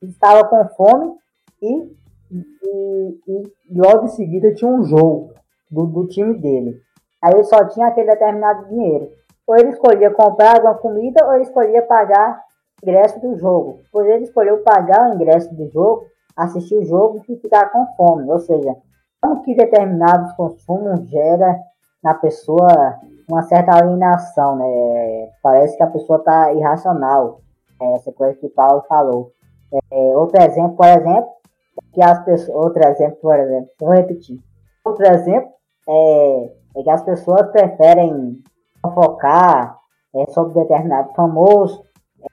Ele 0.02 0.12
estava 0.12 0.48
com 0.48 0.68
fome 0.70 1.16
e, 1.62 1.96
e, 2.32 3.20
e, 3.28 3.54
logo 3.76 4.06
em 4.06 4.10
seguida 4.10 4.54
tinha 4.54 4.72
um 4.72 4.84
jogo 4.84 5.34
do, 5.70 5.86
do 5.88 6.08
time 6.08 6.38
dele. 6.38 6.80
Aí 7.22 7.34
ele 7.34 7.44
só 7.44 7.68
tinha 7.68 7.88
aquele 7.88 8.10
determinado 8.12 8.68
dinheiro. 8.70 9.10
Ou 9.48 9.58
ele 9.58 9.70
escolhia 9.70 10.12
comprar 10.12 10.56
alguma 10.56 10.76
comida 10.76 11.26
ou 11.26 11.34
ele 11.34 11.44
escolhia 11.44 11.82
pagar 11.82 12.42
o 12.82 12.90
ingresso 12.90 13.20
do 13.20 13.38
jogo. 13.38 13.80
Pois 13.92 14.08
ele 14.08 14.24
escolheu 14.24 14.64
pagar 14.64 15.10
o 15.10 15.16
ingresso 15.16 15.54
do 15.54 15.70
jogo, 15.70 16.06
assistir 16.36 16.76
o 16.76 16.86
jogo 16.86 17.22
e 17.28 17.36
ficar 17.38 17.70
com 17.70 17.86
fome. 17.96 18.30
Ou 18.32 18.40
seja, 18.40 18.76
como 19.22 19.42
que 19.42 19.56
determinados 19.56 20.34
consumos 20.34 21.08
gera 21.10 21.60
na 22.04 22.14
pessoa 22.14 23.00
uma 23.30 23.42
certa 23.44 23.78
alienação, 23.78 24.58
né? 24.58 25.30
Parece 25.42 25.78
que 25.78 25.84
a 25.84 25.88
pessoa 25.88 26.20
está 26.20 26.52
irracional. 26.54 27.40
É, 27.82 27.96
essa 27.96 28.12
coisa 28.12 28.38
que 28.38 28.50
Paulo 28.50 28.84
falou. 28.88 29.32
É, 29.92 30.18
outro 30.18 30.42
exemplo, 30.42 30.76
por 30.76 30.88
exemplo, 30.88 31.30
que 31.94 32.04
as 32.04 32.24
pessoas. 32.24 32.56
Outro 32.56 32.88
exemplo, 32.88 33.18
por 33.22 33.40
exemplo, 33.40 33.70
vou 33.80 33.92
repetir. 33.92 34.40
Outro 34.86 35.06
exemplo 35.06 35.50
é, 35.88 36.52
é 36.78 36.84
que 36.84 36.90
as 36.90 37.04
pessoas 37.04 37.48
preferem 37.52 38.42
focar 38.92 39.78
é, 40.16 40.26
sobre 40.32 40.54
determinado 40.54 41.14
famoso, 41.14 41.84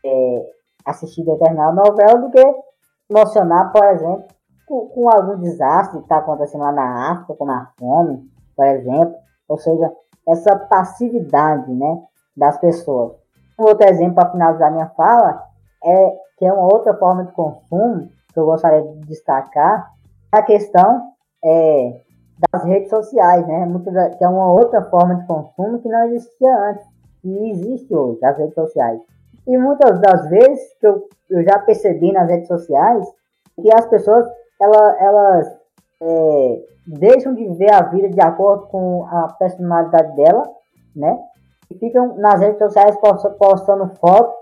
é, 0.04 0.46
assistir 0.84 1.24
determinada 1.24 1.72
novela, 1.72 2.18
do 2.18 2.30
que 2.30 2.54
emocionar, 3.08 3.72
por 3.72 3.84
exemplo, 3.84 4.24
com, 4.66 4.88
com 4.88 5.08
algum 5.08 5.38
desastre 5.38 5.98
que 5.98 6.04
está 6.04 6.18
acontecendo 6.18 6.62
lá 6.62 6.72
na 6.72 7.12
África, 7.12 7.34
como 7.34 7.50
a 7.50 7.70
fome, 7.78 8.30
por 8.56 8.66
exemplo. 8.66 9.14
Ou 9.48 9.58
seja, 9.58 9.92
essa 10.28 10.56
passividade 10.56 11.72
né, 11.72 12.02
das 12.36 12.58
pessoas. 12.58 13.12
Um 13.58 13.64
outro 13.64 13.86
exemplo 13.88 14.14
para 14.14 14.30
finalizar 14.30 14.72
minha 14.72 14.88
fala 14.90 15.44
é 15.84 16.16
que 16.38 16.46
é 16.46 16.52
uma 16.52 16.64
outra 16.64 16.96
forma 16.96 17.24
de 17.24 17.32
consumo 17.32 18.08
que 18.32 18.38
eu 18.38 18.46
gostaria 18.46 18.82
de 18.82 19.00
destacar 19.06 19.90
a 20.32 20.42
questão 20.42 21.10
é, 21.44 22.00
das 22.52 22.64
redes 22.64 22.90
sociais, 22.90 23.46
né? 23.46 23.66
Muito 23.66 23.90
da, 23.90 24.10
que 24.10 24.24
é 24.24 24.28
uma 24.28 24.52
outra 24.52 24.82
forma 24.84 25.16
de 25.16 25.26
consumo 25.26 25.80
que 25.80 25.88
não 25.88 26.04
existia 26.04 26.70
antes 26.70 26.86
e 27.24 27.50
existe 27.50 27.94
hoje, 27.94 28.24
as 28.24 28.38
redes 28.38 28.54
sociais. 28.54 29.00
E 29.46 29.58
muitas 29.58 30.00
das 30.00 30.28
vezes 30.28 30.74
que 30.80 30.86
eu, 30.86 31.02
eu 31.28 31.42
já 31.44 31.58
percebi 31.58 32.12
nas 32.12 32.28
redes 32.28 32.48
sociais 32.48 33.06
que 33.60 33.72
as 33.72 33.86
pessoas 33.86 34.26
elas, 34.60 35.00
elas 35.00 35.58
é, 36.02 36.62
deixam 36.86 37.34
de 37.34 37.48
ver 37.54 37.72
a 37.72 37.82
vida 37.82 38.08
de 38.08 38.20
acordo 38.20 38.66
com 38.66 39.06
a 39.06 39.32
personalidade 39.38 40.14
dela, 40.16 40.42
né? 40.94 41.18
E 41.70 41.78
ficam 41.78 42.16
nas 42.16 42.40
redes 42.40 42.58
sociais 42.58 42.96
postando 43.38 43.94
fotos 43.96 44.34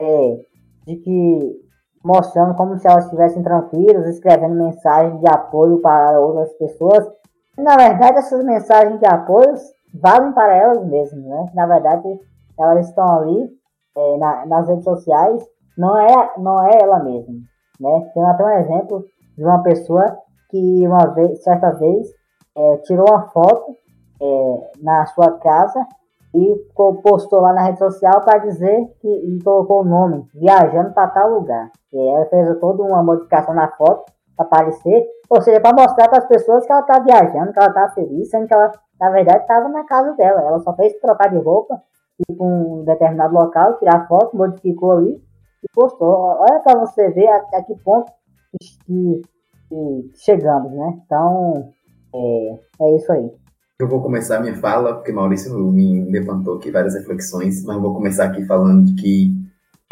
é, 0.00 0.40
de 0.86 0.96
que 0.96 1.62
mostrando 2.04 2.54
como 2.56 2.76
se 2.78 2.86
elas 2.86 3.04
estivessem 3.04 3.42
tranquilas, 3.42 4.06
escrevendo 4.08 4.54
mensagens 4.54 5.20
de 5.20 5.28
apoio 5.28 5.80
para 5.80 6.18
outras 6.20 6.52
pessoas. 6.54 7.06
Na 7.58 7.76
verdade, 7.76 8.18
essas 8.18 8.44
mensagens 8.44 8.98
de 8.98 9.06
apoio 9.06 9.54
valem 9.94 10.32
para 10.32 10.56
elas 10.56 10.84
mesmas, 10.86 11.22
né? 11.22 11.50
Na 11.54 11.66
verdade, 11.66 12.18
elas 12.58 12.88
estão 12.88 13.06
ali 13.18 13.50
é, 13.96 14.16
na, 14.18 14.46
nas 14.46 14.68
redes 14.68 14.84
sociais, 14.84 15.44
não 15.76 15.96
é, 15.98 16.32
não 16.38 16.66
é 16.66 16.78
ela 16.80 16.98
mesma, 17.00 17.34
né? 17.78 18.10
Tem 18.14 18.24
até 18.24 18.44
um 18.44 18.58
exemplo 18.58 19.04
de 19.36 19.44
uma 19.44 19.62
pessoa 19.62 20.18
que 20.50 20.86
uma 20.86 21.06
vez, 21.08 21.42
certa 21.42 21.70
vez, 21.72 22.08
é, 22.56 22.76
tirou 22.78 23.06
uma 23.08 23.28
foto 23.28 23.74
é, 24.20 24.70
na 24.82 25.04
sua 25.06 25.38
casa 25.38 25.86
e 26.34 26.56
postou 27.02 27.40
lá 27.40 27.52
na 27.52 27.64
rede 27.64 27.78
social 27.78 28.22
para 28.22 28.38
dizer 28.38 28.86
que 29.00 29.08
e 29.08 29.42
colocou 29.42 29.82
o 29.82 29.84
nome, 29.84 30.26
viajando 30.34 30.92
para 30.92 31.08
tal 31.08 31.34
lugar. 31.34 31.70
E 31.92 31.98
ela 31.98 32.24
fez 32.26 32.58
toda 32.58 32.82
uma 32.82 33.02
modificação 33.02 33.54
na 33.54 33.68
foto 33.68 34.10
aparecer, 34.42 35.06
ou 35.28 35.40
seja, 35.40 35.60
para 35.60 35.74
mostrar 35.74 36.08
para 36.08 36.18
as 36.18 36.26
pessoas 36.26 36.64
que 36.66 36.72
ela 36.72 36.82
tá 36.82 37.00
viajando, 37.00 37.52
que 37.52 37.58
ela 37.58 37.72
tá 37.72 37.90
feliz, 37.94 38.30
sendo 38.30 38.46
que 38.46 38.54
ela, 38.54 38.72
na 39.00 39.10
verdade, 39.10 39.42
estava 39.42 39.68
na 39.68 39.84
casa 39.84 40.12
dela. 40.14 40.42
Ela 40.42 40.60
só 40.60 40.74
fez 40.74 40.94
trocar 41.00 41.30
de 41.30 41.38
roupa, 41.38 41.82
ir 42.28 42.34
para 42.34 42.46
um 42.46 42.84
determinado 42.84 43.34
local, 43.34 43.78
tirar 43.78 44.06
foto, 44.06 44.36
modificou 44.36 44.92
ali 44.92 45.12
e 45.62 45.66
postou. 45.74 46.08
Olha 46.08 46.60
para 46.60 46.78
você 46.78 47.10
ver 47.10 47.28
até 47.28 47.62
que 47.62 47.74
ponto 47.82 48.12
que, 48.86 49.22
que 49.68 50.10
chegamos, 50.14 50.72
né? 50.72 51.00
Então, 51.04 51.70
é, 52.14 52.58
é 52.80 52.96
isso 52.96 53.10
aí. 53.12 53.30
Eu 53.80 53.88
vou 53.88 54.00
começar 54.00 54.40
minha 54.40 54.54
fala, 54.54 54.94
porque 54.94 55.10
Maurício 55.12 55.58
me 55.72 56.04
levantou 56.10 56.56
aqui 56.56 56.70
várias 56.70 56.94
reflexões, 56.94 57.64
mas 57.64 57.76
eu 57.76 57.82
vou 57.82 57.94
começar 57.94 58.26
aqui 58.26 58.44
falando 58.44 58.84
de 58.84 58.94
que, 58.94 59.32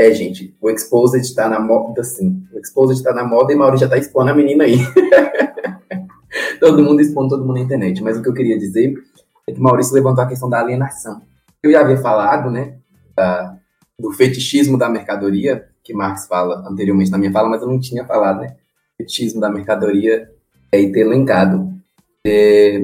é, 0.00 0.14
gente, 0.14 0.56
o 0.60 0.70
Exposed 0.70 1.22
está 1.22 1.48
na 1.48 1.60
moda, 1.60 2.02
sim. 2.02 2.42
O 2.52 2.58
Exposed 2.58 2.98
está 2.98 3.12
na 3.12 3.24
moda 3.24 3.52
e 3.52 3.56
Maurício 3.56 3.86
já 3.86 3.94
está 3.94 3.98
expondo 3.98 4.30
a 4.30 4.34
menina 4.34 4.64
aí. 4.64 4.78
todo 6.58 6.82
mundo 6.82 7.00
expondo 7.00 7.28
todo 7.28 7.44
mundo 7.44 7.58
na 7.58 7.64
internet. 7.64 8.02
Mas 8.02 8.16
o 8.16 8.22
que 8.22 8.28
eu 8.28 8.34
queria 8.34 8.58
dizer 8.58 8.94
é 9.46 9.52
que 9.52 9.60
Maurício 9.60 9.94
levantou 9.94 10.24
a 10.24 10.26
questão 10.26 10.48
da 10.48 10.60
alienação. 10.60 11.20
Eu 11.62 11.70
já 11.70 11.80
havia 11.80 11.98
falado, 11.98 12.50
né, 12.50 12.78
da, 13.14 13.56
do 13.98 14.10
fetichismo 14.12 14.78
da 14.78 14.88
mercadoria, 14.88 15.66
que 15.82 15.92
Marx 15.92 16.26
fala 16.26 16.66
anteriormente 16.68 17.10
na 17.10 17.18
minha 17.18 17.32
fala, 17.32 17.48
mas 17.48 17.60
eu 17.60 17.68
não 17.68 17.78
tinha 17.78 18.04
falado, 18.04 18.40
né? 18.40 18.56
Fetichismo 18.96 19.40
da 19.40 19.50
mercadoria 19.50 20.30
é, 20.72 20.86
ter 20.88 21.00
elencado. 21.00 21.72
É, 22.26 22.80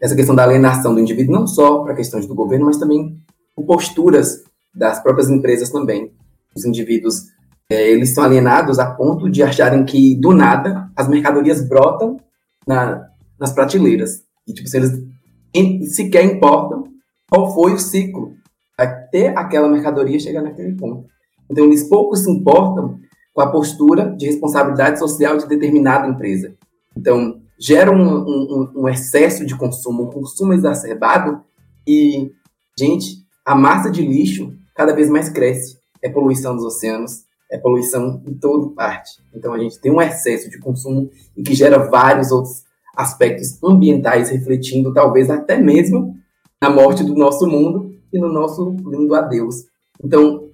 essa 0.00 0.14
questão 0.14 0.34
da 0.34 0.44
alienação 0.44 0.94
do 0.94 1.00
indivíduo, 1.00 1.34
não 1.34 1.46
só 1.46 1.82
para 1.82 1.94
questões 1.94 2.26
do 2.26 2.34
governo, 2.34 2.66
mas 2.66 2.78
também 2.78 3.18
por 3.54 3.64
posturas 3.64 4.44
das 4.74 5.02
próprias 5.02 5.30
empresas 5.30 5.70
também. 5.70 6.12
Os 6.56 6.64
indivíduos, 6.64 7.22
é, 7.70 7.90
eles 7.90 8.14
são 8.14 8.24
alienados 8.24 8.78
a 8.78 8.90
ponto 8.90 9.30
de 9.30 9.42
acharem 9.42 9.84
que, 9.84 10.14
do 10.20 10.32
nada, 10.32 10.90
as 10.96 11.08
mercadorias 11.08 11.66
brotam 11.66 12.18
na, 12.66 13.08
nas 13.38 13.52
prateleiras. 13.52 14.22
E, 14.46 14.52
tipo, 14.52 14.68
se 14.68 14.76
eles 14.76 15.94
sequer 15.94 16.24
importam 16.24 16.84
qual 17.30 17.54
foi 17.54 17.72
o 17.72 17.78
ciclo 17.78 18.34
até 18.78 19.28
aquela 19.28 19.68
mercadoria 19.68 20.18
chegar 20.18 20.42
naquele 20.42 20.74
ponto. 20.74 21.08
Então, 21.50 21.64
eles 21.64 21.88
pouco 21.88 22.16
se 22.16 22.30
importam 22.30 22.98
com 23.32 23.40
a 23.40 23.50
postura 23.50 24.14
de 24.16 24.26
responsabilidade 24.26 24.98
social 24.98 25.36
de 25.36 25.46
determinada 25.46 26.08
empresa. 26.08 26.54
Então, 26.96 27.40
gera 27.58 27.90
um, 27.90 28.00
um, 28.00 28.72
um, 28.76 28.88
excesso 28.88 29.44
de 29.44 29.56
consumo, 29.56 30.04
um 30.04 30.10
consumo 30.10 30.52
exacerbado 30.52 31.42
e, 31.86 32.30
gente, 32.78 33.24
a 33.44 33.54
massa 33.54 33.90
de 33.90 34.02
lixo 34.02 34.52
cada 34.74 34.94
vez 34.94 35.08
mais 35.08 35.28
cresce. 35.28 35.78
É 36.04 36.08
poluição 36.10 36.54
dos 36.54 36.64
oceanos, 36.64 37.24
é 37.50 37.58
poluição 37.58 38.22
em 38.26 38.34
toda 38.34 38.74
parte. 38.74 39.22
Então 39.34 39.54
a 39.54 39.58
gente 39.58 39.80
tem 39.80 39.90
um 39.90 40.02
excesso 40.02 40.50
de 40.50 40.58
consumo 40.58 41.10
e 41.36 41.42
que 41.42 41.54
gera 41.54 41.78
vários 41.78 42.30
outros 42.30 42.64
aspectos 42.96 43.62
ambientais 43.62 44.30
refletindo 44.30 44.92
talvez 44.92 45.30
até 45.30 45.56
mesmo 45.56 46.14
na 46.62 46.70
morte 46.70 47.02
do 47.02 47.14
nosso 47.14 47.46
mundo 47.46 47.94
e 48.12 48.18
no 48.18 48.32
nosso 48.32 48.76
lindo 48.86 49.14
adeus. 49.14 49.64
Então 50.02 50.44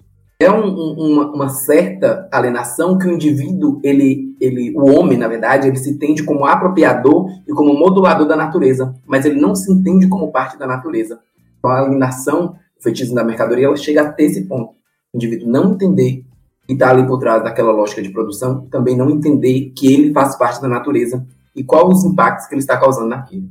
é 0.40 0.50
um, 0.50 0.66
um, 0.66 1.12
uma, 1.12 1.32
uma, 1.32 1.48
certa 1.50 2.26
alienação 2.32 2.96
que 2.96 3.06
o 3.06 3.12
indivíduo, 3.12 3.78
ele, 3.84 4.34
ele, 4.40 4.72
o 4.74 4.90
homem, 4.90 5.18
na 5.18 5.28
verdade, 5.28 5.68
ele 5.68 5.76
se 5.76 5.90
entende 5.90 6.22
como 6.22 6.46
apropriador 6.46 7.28
e 7.46 7.52
como 7.52 7.78
modulador 7.78 8.26
da 8.26 8.34
natureza, 8.34 8.94
mas 9.06 9.26
ele 9.26 9.38
não 9.38 9.54
se 9.54 9.70
entende 9.70 10.08
como 10.08 10.32
parte 10.32 10.58
da 10.58 10.66
natureza. 10.66 11.20
Então, 11.58 11.70
a 11.70 11.80
alienação, 11.80 12.56
o 12.78 12.82
feitiço 12.82 13.14
da 13.14 13.22
mercadoria, 13.22 13.66
ela 13.66 13.76
chega 13.76 14.00
até 14.00 14.22
esse 14.22 14.46
ponto. 14.46 14.79
O 15.12 15.16
indivíduo 15.16 15.50
não 15.50 15.72
entender 15.72 16.24
que 16.66 16.72
está 16.72 16.90
ali 16.90 17.04
por 17.04 17.18
trás 17.18 17.42
daquela 17.42 17.72
lógica 17.72 18.00
de 18.00 18.10
produção, 18.10 18.66
também 18.66 18.96
não 18.96 19.10
entender 19.10 19.72
que 19.76 19.92
ele 19.92 20.12
faz 20.12 20.36
parte 20.36 20.62
da 20.62 20.68
natureza 20.68 21.26
e 21.54 21.64
quais 21.64 21.88
os 21.88 22.04
impactos 22.04 22.46
que 22.46 22.54
ele 22.54 22.60
está 22.60 22.78
causando 22.78 23.08
naquilo. 23.08 23.48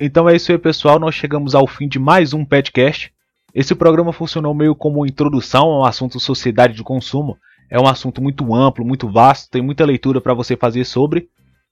Então 0.00 0.26
é 0.26 0.34
isso 0.34 0.50
aí, 0.50 0.56
pessoal. 0.56 0.98
Nós 0.98 1.14
chegamos 1.14 1.54
ao 1.54 1.66
fim 1.66 1.86
de 1.86 1.98
mais 1.98 2.32
um 2.32 2.42
podcast. 2.42 3.12
Esse 3.54 3.74
programa 3.74 4.14
funcionou 4.14 4.54
meio 4.54 4.74
como 4.74 5.04
introdução 5.04 5.66
ao 5.66 5.84
assunto 5.84 6.18
sociedade 6.18 6.72
de 6.72 6.82
consumo. 6.82 7.36
É 7.68 7.78
um 7.78 7.86
assunto 7.86 8.22
muito 8.22 8.54
amplo, 8.54 8.82
muito 8.82 9.06
vasto, 9.10 9.50
tem 9.50 9.60
muita 9.60 9.84
leitura 9.84 10.22
para 10.22 10.32
você 10.32 10.56
fazer 10.56 10.86
sobre. 10.86 11.28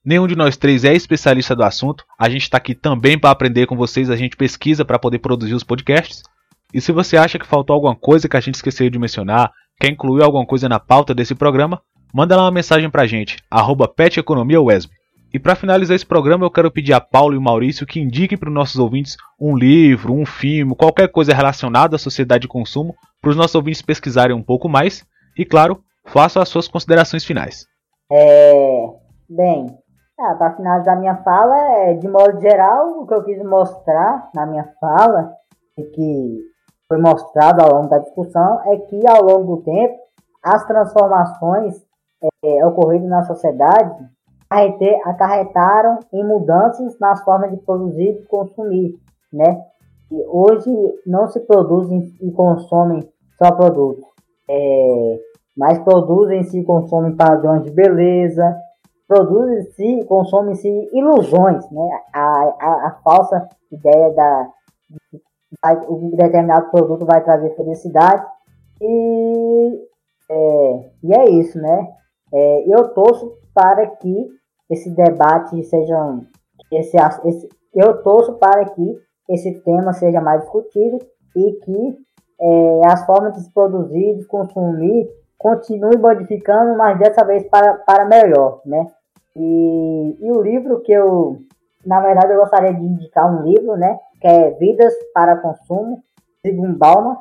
Nenhum 0.07 0.25
de 0.25 0.37
nós 0.37 0.55
três 0.55 0.85
é 0.85 0.93
especialista 0.93 1.53
do 1.53 1.63
assunto. 1.63 2.05
A 2.17 2.29
gente 2.29 2.43
está 2.43 2.55
aqui 2.55 2.73
também 2.73 3.19
para 3.19 3.29
aprender 3.29 3.65
com 3.65 3.75
vocês. 3.75 4.09
A 4.09 4.15
gente 4.15 4.37
pesquisa 4.37 4.85
para 4.85 4.97
poder 4.97 5.19
produzir 5.19 5.53
os 5.53 5.65
podcasts. 5.65 6.23
E 6.73 6.79
se 6.79 6.93
você 6.93 7.17
acha 7.17 7.37
que 7.37 7.45
faltou 7.45 7.73
alguma 7.73 7.93
coisa 7.93 8.29
que 8.29 8.37
a 8.37 8.39
gente 8.39 8.55
esqueceu 8.55 8.89
de 8.89 8.97
mencionar, 8.97 9.51
quer 9.77 9.89
incluir 9.89 10.23
alguma 10.23 10.45
coisa 10.45 10.69
na 10.69 10.79
pauta 10.79 11.13
desse 11.13 11.35
programa, 11.35 11.81
manda 12.13 12.37
lá 12.37 12.43
uma 12.43 12.51
mensagem 12.51 12.89
para 12.89 13.01
a 13.01 13.05
gente, 13.05 13.35
arroba 13.51 13.93
e 15.33 15.39
para 15.39 15.55
finalizar 15.55 15.93
esse 15.93 16.05
programa, 16.05 16.45
eu 16.45 16.51
quero 16.51 16.71
pedir 16.71 16.93
a 16.93 17.01
Paulo 17.01 17.35
e 17.35 17.39
Maurício 17.39 17.85
que 17.85 17.99
indiquem 17.99 18.37
para 18.37 18.47
os 18.47 18.55
nossos 18.55 18.79
ouvintes 18.79 19.17
um 19.37 19.57
livro, 19.57 20.13
um 20.13 20.25
filme, 20.25 20.73
qualquer 20.73 21.09
coisa 21.09 21.33
relacionada 21.33 21.97
à 21.97 21.99
sociedade 21.99 22.43
de 22.43 22.47
consumo, 22.47 22.95
para 23.21 23.31
os 23.31 23.35
nossos 23.35 23.55
ouvintes 23.55 23.81
pesquisarem 23.81 24.33
um 24.33 24.41
pouco 24.41 24.69
mais. 24.69 25.05
E 25.37 25.43
claro, 25.43 25.81
façam 26.05 26.41
as 26.41 26.47
suas 26.47 26.69
considerações 26.69 27.25
finais. 27.25 27.65
É, 28.09 28.53
bem, 29.29 29.67
ah, 30.19 30.35
para 30.35 30.55
finalizar 30.55 30.99
minha 30.99 31.15
fala, 31.17 31.55
é, 31.79 31.93
de 31.93 32.07
modo 32.07 32.39
geral, 32.41 32.99
o 32.99 33.05
que 33.07 33.13
eu 33.13 33.23
quis 33.23 33.43
mostrar 33.43 34.29
na 34.33 34.45
minha 34.45 34.67
fala, 34.79 35.33
e 35.77 35.83
que 35.83 36.39
foi 36.87 36.97
mostrado 36.97 37.61
ao 37.61 37.75
longo 37.75 37.89
da 37.89 37.99
discussão, 37.99 38.61
é 38.65 38.77
que 38.77 39.07
ao 39.07 39.23
longo 39.23 39.57
do 39.57 39.63
tempo, 39.63 39.95
as 40.43 40.65
transformações 40.65 41.75
é, 42.43 42.65
ocorridas 42.65 43.09
na 43.09 43.23
sociedade 43.23 44.07
acarretaram 45.03 45.99
em 46.13 46.23
mudanças 46.23 46.97
nas 46.99 47.21
formas 47.23 47.51
de 47.51 47.57
produzir 47.57 48.11
e 48.11 48.25
consumir, 48.25 48.95
né? 49.31 49.61
E 50.09 50.25
hoje 50.25 50.71
não 51.05 51.27
se 51.27 51.39
produzem 51.41 52.13
e 52.21 52.31
consomem 52.31 53.07
só 53.37 53.51
produtos, 53.51 54.05
é, 54.49 55.19
mas 55.55 55.77
produzem-se 55.79 56.57
e 56.57 56.63
consomem 56.63 57.15
padrões 57.15 57.63
de 57.63 57.71
beleza, 57.71 58.57
produzem-se 59.07 60.05
consomem-se 60.05 60.67
ilusões, 60.93 61.69
né? 61.71 62.01
A, 62.13 62.19
a, 62.19 62.87
a, 62.87 62.99
falsa 63.03 63.47
ideia 63.71 64.13
da 64.13 64.49
de 64.89 64.99
que 64.99 65.21
um 65.89 66.11
determinado 66.11 66.69
produto 66.69 67.05
vai 67.05 67.23
trazer 67.23 67.55
felicidade 67.55 68.25
e 68.81 69.87
é, 70.29 70.89
e 71.03 71.13
é 71.13 71.29
isso, 71.29 71.57
né? 71.57 71.87
É, 72.33 72.63
eu 72.67 72.89
torço 72.89 73.37
para 73.53 73.87
que 73.87 74.27
esse 74.69 74.89
debate 74.89 75.63
seja 75.63 76.19
esse, 76.71 76.97
esse, 77.25 77.49
eu 77.73 78.03
torço 78.03 78.33
para 78.33 78.65
que 78.65 78.99
esse 79.29 79.61
tema 79.61 79.93
seja 79.93 80.19
mais 80.19 80.41
discutido 80.41 80.99
e 81.35 81.53
que 81.53 81.97
é, 82.39 82.81
as 82.85 83.05
formas 83.05 83.33
de 83.33 83.41
se 83.41 83.53
produzir, 83.53 84.17
de 84.17 84.25
consumir, 84.25 85.09
continue 85.37 85.97
modificando, 85.97 86.77
mas 86.77 86.99
dessa 86.99 87.23
vez 87.25 87.47
para, 87.49 87.75
para 87.75 88.05
melhor, 88.05 88.61
né? 88.65 88.85
E, 89.37 90.17
e 90.19 90.31
o 90.31 90.41
livro 90.41 90.81
que 90.81 90.91
eu, 90.91 91.37
na 91.85 92.01
verdade, 92.01 92.33
eu 92.33 92.39
gostaria 92.39 92.73
de 92.73 92.83
indicar 92.83 93.31
um 93.31 93.43
livro, 93.43 93.77
né? 93.77 93.99
Que 94.19 94.27
é 94.27 94.51
Vidas 94.51 94.93
para 95.13 95.37
Consumo, 95.37 96.03
Zygmunt 96.45 96.77
Bauman. 96.77 97.17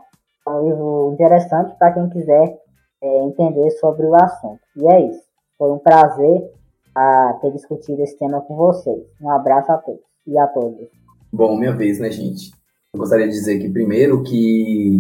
É 0.46 0.50
um 0.50 0.68
livro 0.68 1.10
interessante 1.12 1.76
para 1.78 1.92
quem 1.92 2.08
quiser 2.08 2.58
é, 3.02 3.24
entender 3.24 3.70
sobre 3.72 4.06
o 4.06 4.14
assunto. 4.14 4.60
E 4.76 4.86
é 4.88 5.00
isso. 5.08 5.22
Foi 5.58 5.70
um 5.70 5.78
prazer 5.78 6.50
a 6.94 7.38
ter 7.42 7.52
discutido 7.52 8.02
esse 8.02 8.16
tema 8.18 8.40
com 8.40 8.56
vocês. 8.56 9.02
Um 9.20 9.30
abraço 9.30 9.70
a 9.70 9.76
todos 9.76 10.00
e 10.26 10.38
a 10.38 10.46
todos. 10.46 10.88
Bom, 11.30 11.58
minha 11.58 11.74
vez, 11.74 11.98
né, 11.98 12.10
gente? 12.10 12.50
Eu 12.94 13.00
gostaria 13.00 13.26
de 13.26 13.32
dizer 13.32 13.58
que 13.58 13.68
primeiro 13.68 14.22
que 14.22 14.98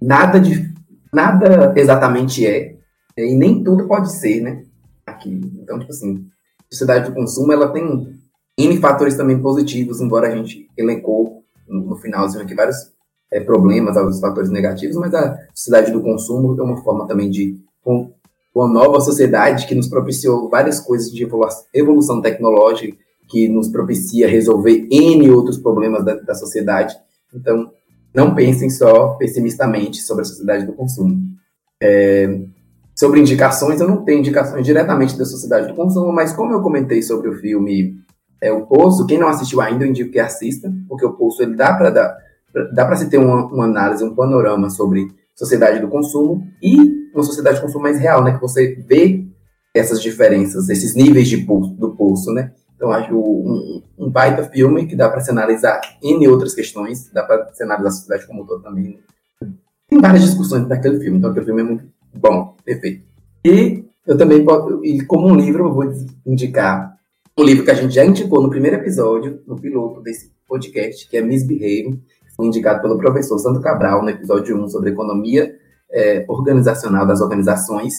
nada 0.00 0.38
de 0.38 0.72
nada 1.12 1.72
exatamente 1.76 2.46
é 2.46 2.76
e 3.16 3.34
nem 3.34 3.64
tudo 3.64 3.88
pode 3.88 4.12
ser, 4.12 4.42
né? 4.42 4.64
Aqui. 5.06 5.40
Então, 5.62 5.78
tipo 5.78 5.90
assim, 5.90 6.28
sociedade 6.70 7.10
do 7.10 7.14
consumo 7.14 7.52
ela 7.52 7.68
tem 7.68 8.16
N 8.58 8.78
fatores 8.78 9.16
também 9.16 9.38
positivos, 9.38 10.00
embora 10.00 10.28
a 10.28 10.36
gente 10.36 10.68
elencou 10.76 11.44
no, 11.68 11.96
finalzinho 11.96 12.42
aqui 12.42 12.54
vários 12.54 12.90
é, 13.30 13.40
problemas, 13.40 13.96
alguns 13.96 14.20
fatores 14.20 14.50
negativos, 14.50 14.96
mas 14.96 15.12
a 15.14 15.38
sociedade 15.54 15.92
do 15.92 16.00
consumo 16.00 16.58
é 16.58 16.62
uma 16.62 16.82
forma 16.82 17.06
também 17.06 17.30
de 17.30 17.58
uma 18.54 18.68
nova 18.68 19.00
sociedade 19.00 19.66
que 19.66 19.74
nos 19.74 19.88
propiciou 19.88 20.48
várias 20.48 20.80
coisas 20.80 21.10
de 21.12 21.28
evolução 21.74 22.22
tecnológica, 22.22 22.96
que 23.28 23.48
nos 23.48 23.68
propicia 23.68 24.28
resolver 24.28 24.86
N 24.90 25.30
outros 25.30 25.58
problemas 25.58 26.04
da, 26.04 26.14
da 26.14 26.34
sociedade. 26.34 26.96
Então, 27.34 27.70
não 28.14 28.34
pensem 28.34 28.70
só 28.70 29.10
pessimistamente 29.10 30.00
sobre 30.00 30.22
a 30.22 30.24
sociedade 30.24 30.64
do 30.64 30.72
consumo. 30.72 31.20
É, 31.80 32.40
sobre 32.96 33.20
indicações, 33.20 33.80
eu 33.80 33.86
não 33.86 34.04
tenho 34.04 34.20
indicações 34.20 34.64
diretamente 34.64 35.18
da 35.18 35.24
sociedade 35.24 35.68
do 35.68 35.74
consumo, 35.74 36.10
mas 36.12 36.32
como 36.32 36.52
eu 36.52 36.62
comentei 36.62 37.02
sobre 37.02 37.28
o 37.28 37.34
filme 37.34 37.94
é 38.40 38.52
o 38.52 38.66
Poço. 38.66 39.06
Quem 39.06 39.18
não 39.18 39.28
assistiu 39.28 39.60
ainda, 39.60 39.84
eu 39.84 39.88
indico 39.88 40.12
que 40.12 40.18
assista, 40.18 40.72
porque 40.88 41.04
o 41.04 41.12
Poço 41.12 41.42
ele 41.42 41.54
dá 41.54 41.74
para 41.74 41.90
dar 41.90 42.26
dá 42.72 42.86
para 42.86 42.96
se 42.96 43.10
ter 43.10 43.18
uma, 43.18 43.44
uma, 43.46 43.64
análise, 43.64 44.02
um 44.02 44.14
panorama 44.14 44.70
sobre 44.70 45.08
sociedade 45.34 45.78
do 45.78 45.88
consumo 45.88 46.46
e 46.62 46.74
uma 47.14 47.22
sociedade 47.22 47.56
de 47.56 47.62
consumo 47.62 47.82
mais 47.82 47.98
real, 47.98 48.24
né? 48.24 48.32
Que 48.32 48.40
você 48.40 48.74
vê 48.88 49.26
essas 49.74 50.00
diferenças, 50.00 50.70
esses 50.70 50.94
níveis 50.94 51.28
de 51.28 51.38
pulso, 51.38 51.74
do 51.74 51.94
pulso, 51.94 52.32
né? 52.32 52.52
Então, 52.74 52.90
acho 52.92 53.14
um, 53.14 53.82
um 53.98 54.10
baita 54.10 54.44
filme 54.44 54.86
que 54.86 54.96
dá 54.96 55.08
para 55.08 55.20
se 55.20 55.30
analisar 55.30 55.80
N 56.02 56.28
outras 56.28 56.54
questões, 56.54 57.10
dá 57.12 57.22
para 57.24 57.52
se 57.52 57.62
analisar 57.62 57.88
a 57.88 57.92
sociedade 57.92 58.26
como 58.26 58.42
um 58.42 58.46
todo 58.46 58.62
também. 58.62 58.98
Tem 59.88 60.00
várias 60.00 60.24
discussões 60.24 60.66
daquele 60.66 60.98
filme, 60.98 61.18
então 61.18 61.30
aquele 61.30 61.46
filme 61.46 61.60
é 61.60 61.64
muito 61.64 61.84
bom, 62.18 62.56
perfeito. 62.64 63.04
E 63.44 63.84
eu 64.06 64.16
também, 64.16 64.44
e 64.82 65.04
como 65.04 65.28
um 65.28 65.36
livro, 65.36 65.66
eu 65.66 65.72
vou 65.72 65.84
indicar 66.24 66.96
um 67.38 67.44
livro 67.44 67.64
que 67.64 67.70
a 67.70 67.74
gente 67.74 67.94
já 67.94 68.04
indicou 68.04 68.42
no 68.42 68.48
primeiro 68.48 68.76
episódio, 68.76 69.40
no 69.46 69.60
piloto 69.60 70.00
desse 70.00 70.32
podcast, 70.48 71.08
que 71.08 71.16
é 71.16 71.22
Misbehave, 71.22 72.00
foi 72.36 72.46
indicado 72.46 72.82
pelo 72.82 72.98
professor 72.98 73.38
Santo 73.38 73.60
Cabral 73.60 74.02
no 74.02 74.10
episódio 74.10 74.62
1 74.62 74.68
sobre 74.68 74.90
economia 74.90 75.56
é, 75.90 76.24
organizacional 76.28 77.06
das 77.06 77.20
organizações. 77.20 77.94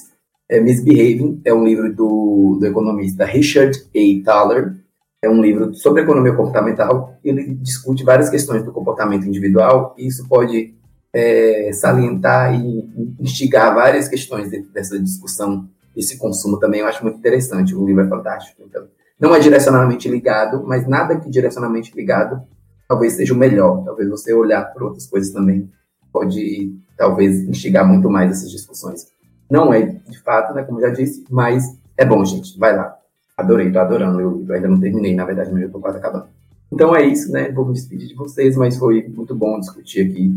É, 0.50 0.60
Misbehaving 0.62 1.42
é 1.44 1.54
um 1.54 1.66
livro 1.66 1.94
do, 1.94 2.58
do 2.60 2.66
economista 2.66 3.26
Richard 3.26 3.78
A. 3.96 4.24
Thaler, 4.24 4.76
é 5.22 5.30
um 5.30 5.42
livro 5.42 5.74
sobre 5.74 6.04
economia 6.04 6.34
comportamental. 6.34 7.18
Ele 7.24 7.56
discute 7.56 8.04
várias 8.04 8.30
questões 8.30 8.64
do 8.64 8.72
comportamento 8.72 9.28
individual 9.28 9.96
e 9.98 10.08
isso 10.08 10.28
pode 10.28 10.76
é, 11.18 11.72
salientar 11.74 12.54
e 12.54 13.16
instigar 13.20 13.74
várias 13.74 14.08
questões 14.08 14.52
dentro 14.52 14.72
dessa 14.72 15.00
discussão, 15.00 15.68
esse 15.96 16.18
consumo 16.18 16.60
também. 16.60 16.82
Eu 16.82 16.88
acho 16.88 17.04
muito 17.04 17.18
interessante. 17.18 17.76
O 17.76 17.86
livro 17.86 18.04
é 18.04 18.08
fantástico. 18.08 18.62
Então, 18.64 18.84
não 19.20 19.34
é 19.34 19.40
direcionalmente 19.40 20.08
ligado, 20.08 20.64
mas 20.66 20.88
nada 20.88 21.20
que 21.20 21.30
direcionalmente 21.30 21.96
ligado 21.96 22.42
talvez 22.88 23.14
seja 23.14 23.34
o 23.34 23.38
melhor. 23.38 23.84
Talvez 23.84 24.08
você 24.08 24.34
olhar 24.34 24.64
para 24.74 24.86
outras 24.86 25.08
coisas 25.08 25.34
também 25.34 25.70
pode, 26.14 26.74
talvez, 26.96 27.42
instigar 27.48 27.86
muito 27.88 28.10
mais 28.10 28.32
essas 28.32 28.52
discussões. 28.52 29.08
Não 29.50 29.74
é 29.74 29.82
de 29.82 30.20
fato, 30.22 30.54
né, 30.54 30.64
como 30.64 30.80
já 30.80 30.90
disse, 30.90 31.26
mas 31.30 31.78
é 31.98 32.06
bom, 32.06 32.24
gente. 32.24 32.58
Vai 32.60 32.76
lá. 32.76 32.96
Adorei, 33.36 33.72
tô 33.72 33.80
adorando. 33.80 34.22
Eu, 34.22 34.46
eu 34.48 34.56
ainda 34.56 34.68
não 34.68 34.80
terminei, 34.80 35.16
na 35.16 35.26
verdade, 35.26 35.52
mas 35.52 35.64
eu 35.64 35.72
tô 35.72 35.80
quase 35.80 35.98
acabando. 35.98 36.28
Então 36.72 36.96
é 36.96 37.04
isso, 37.04 37.32
né? 37.32 37.52
Vou 37.52 37.66
me 37.66 37.74
despedir 37.74 38.08
de 38.08 38.16
vocês, 38.16 38.56
mas 38.56 38.78
foi 38.78 39.08
muito 39.08 39.34
bom 39.34 39.60
discutir 39.60 40.02
aqui, 40.02 40.32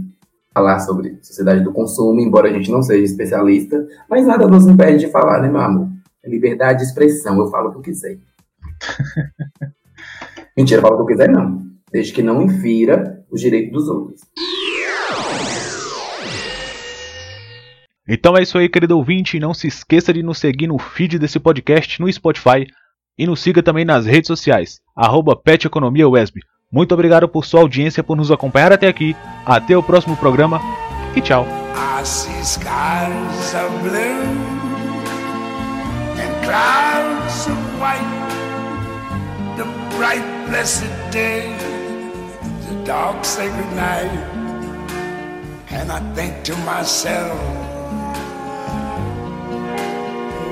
falar 0.53 0.80
sobre 0.80 1.18
sociedade 1.22 1.62
do 1.62 1.72
consumo, 1.72 2.20
embora 2.20 2.48
a 2.48 2.53
gente 2.53 2.70
não 2.70 2.82
seja 2.82 3.05
especialista, 3.05 3.86
mas 4.09 4.26
nada 4.26 4.46
nos 4.46 4.66
impede 4.66 5.07
de 5.07 5.11
falar, 5.11 5.40
né, 5.40 5.48
meu 5.48 5.61
amor? 5.61 5.88
É 6.22 6.28
liberdade 6.28 6.80
de 6.80 6.84
expressão, 6.84 7.38
eu 7.38 7.48
falo 7.48 7.68
o 7.68 7.72
que 7.72 7.78
eu 7.78 7.82
quiser. 7.82 8.18
Mentira, 10.57 10.78
eu 10.78 10.82
falo 10.82 10.94
o 10.94 10.98
que 10.98 11.12
eu 11.12 11.16
quiser, 11.16 11.30
não 11.30 11.70
desde 11.90 12.12
que 12.12 12.22
não 12.22 12.42
infira 12.42 13.24
os 13.30 13.40
direitos 13.40 13.72
dos 13.72 13.88
outros. 13.88 14.20
Então 18.09 18.36
é 18.36 18.42
isso 18.42 18.59
aí, 18.59 18.68
querido 18.68 18.96
ouvinte. 18.96 19.38
Não 19.38 19.55
se 19.55 19.68
esqueça 19.68 20.12
de 20.12 20.22
nos 20.22 20.38
seguir 20.38 20.66
no 20.66 20.78
feed 20.78 21.18
desse 21.18 21.38
podcast 21.38 22.01
no 22.01 22.12
Spotify 22.12 22.66
e 23.18 23.26
nos 23.26 23.40
siga 23.40 23.62
também 23.62 23.84
nas 23.84 24.07
redes 24.07 24.28
sociais, 24.28 24.80
arroba 24.96 25.36
Muito 26.72 26.94
obrigado 26.94 27.28
por 27.28 27.44
sua 27.44 27.60
audiência, 27.60 28.02
por 28.02 28.16
nos 28.16 28.30
acompanhar 28.30 28.72
até 28.72 28.86
aqui. 28.86 29.16
Até 29.44 29.76
o 29.76 29.82
próximo 29.82 30.16
programa 30.16 30.60
e 31.16 31.20
tchau. 31.20 31.46
and 45.72 45.92
I 45.92 46.00
think 46.14 46.42
to 46.44 46.56
myself 46.58 47.38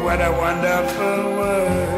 what 0.05 0.21
a 0.21 0.31
wonderful 0.31 1.37
world 1.37 1.98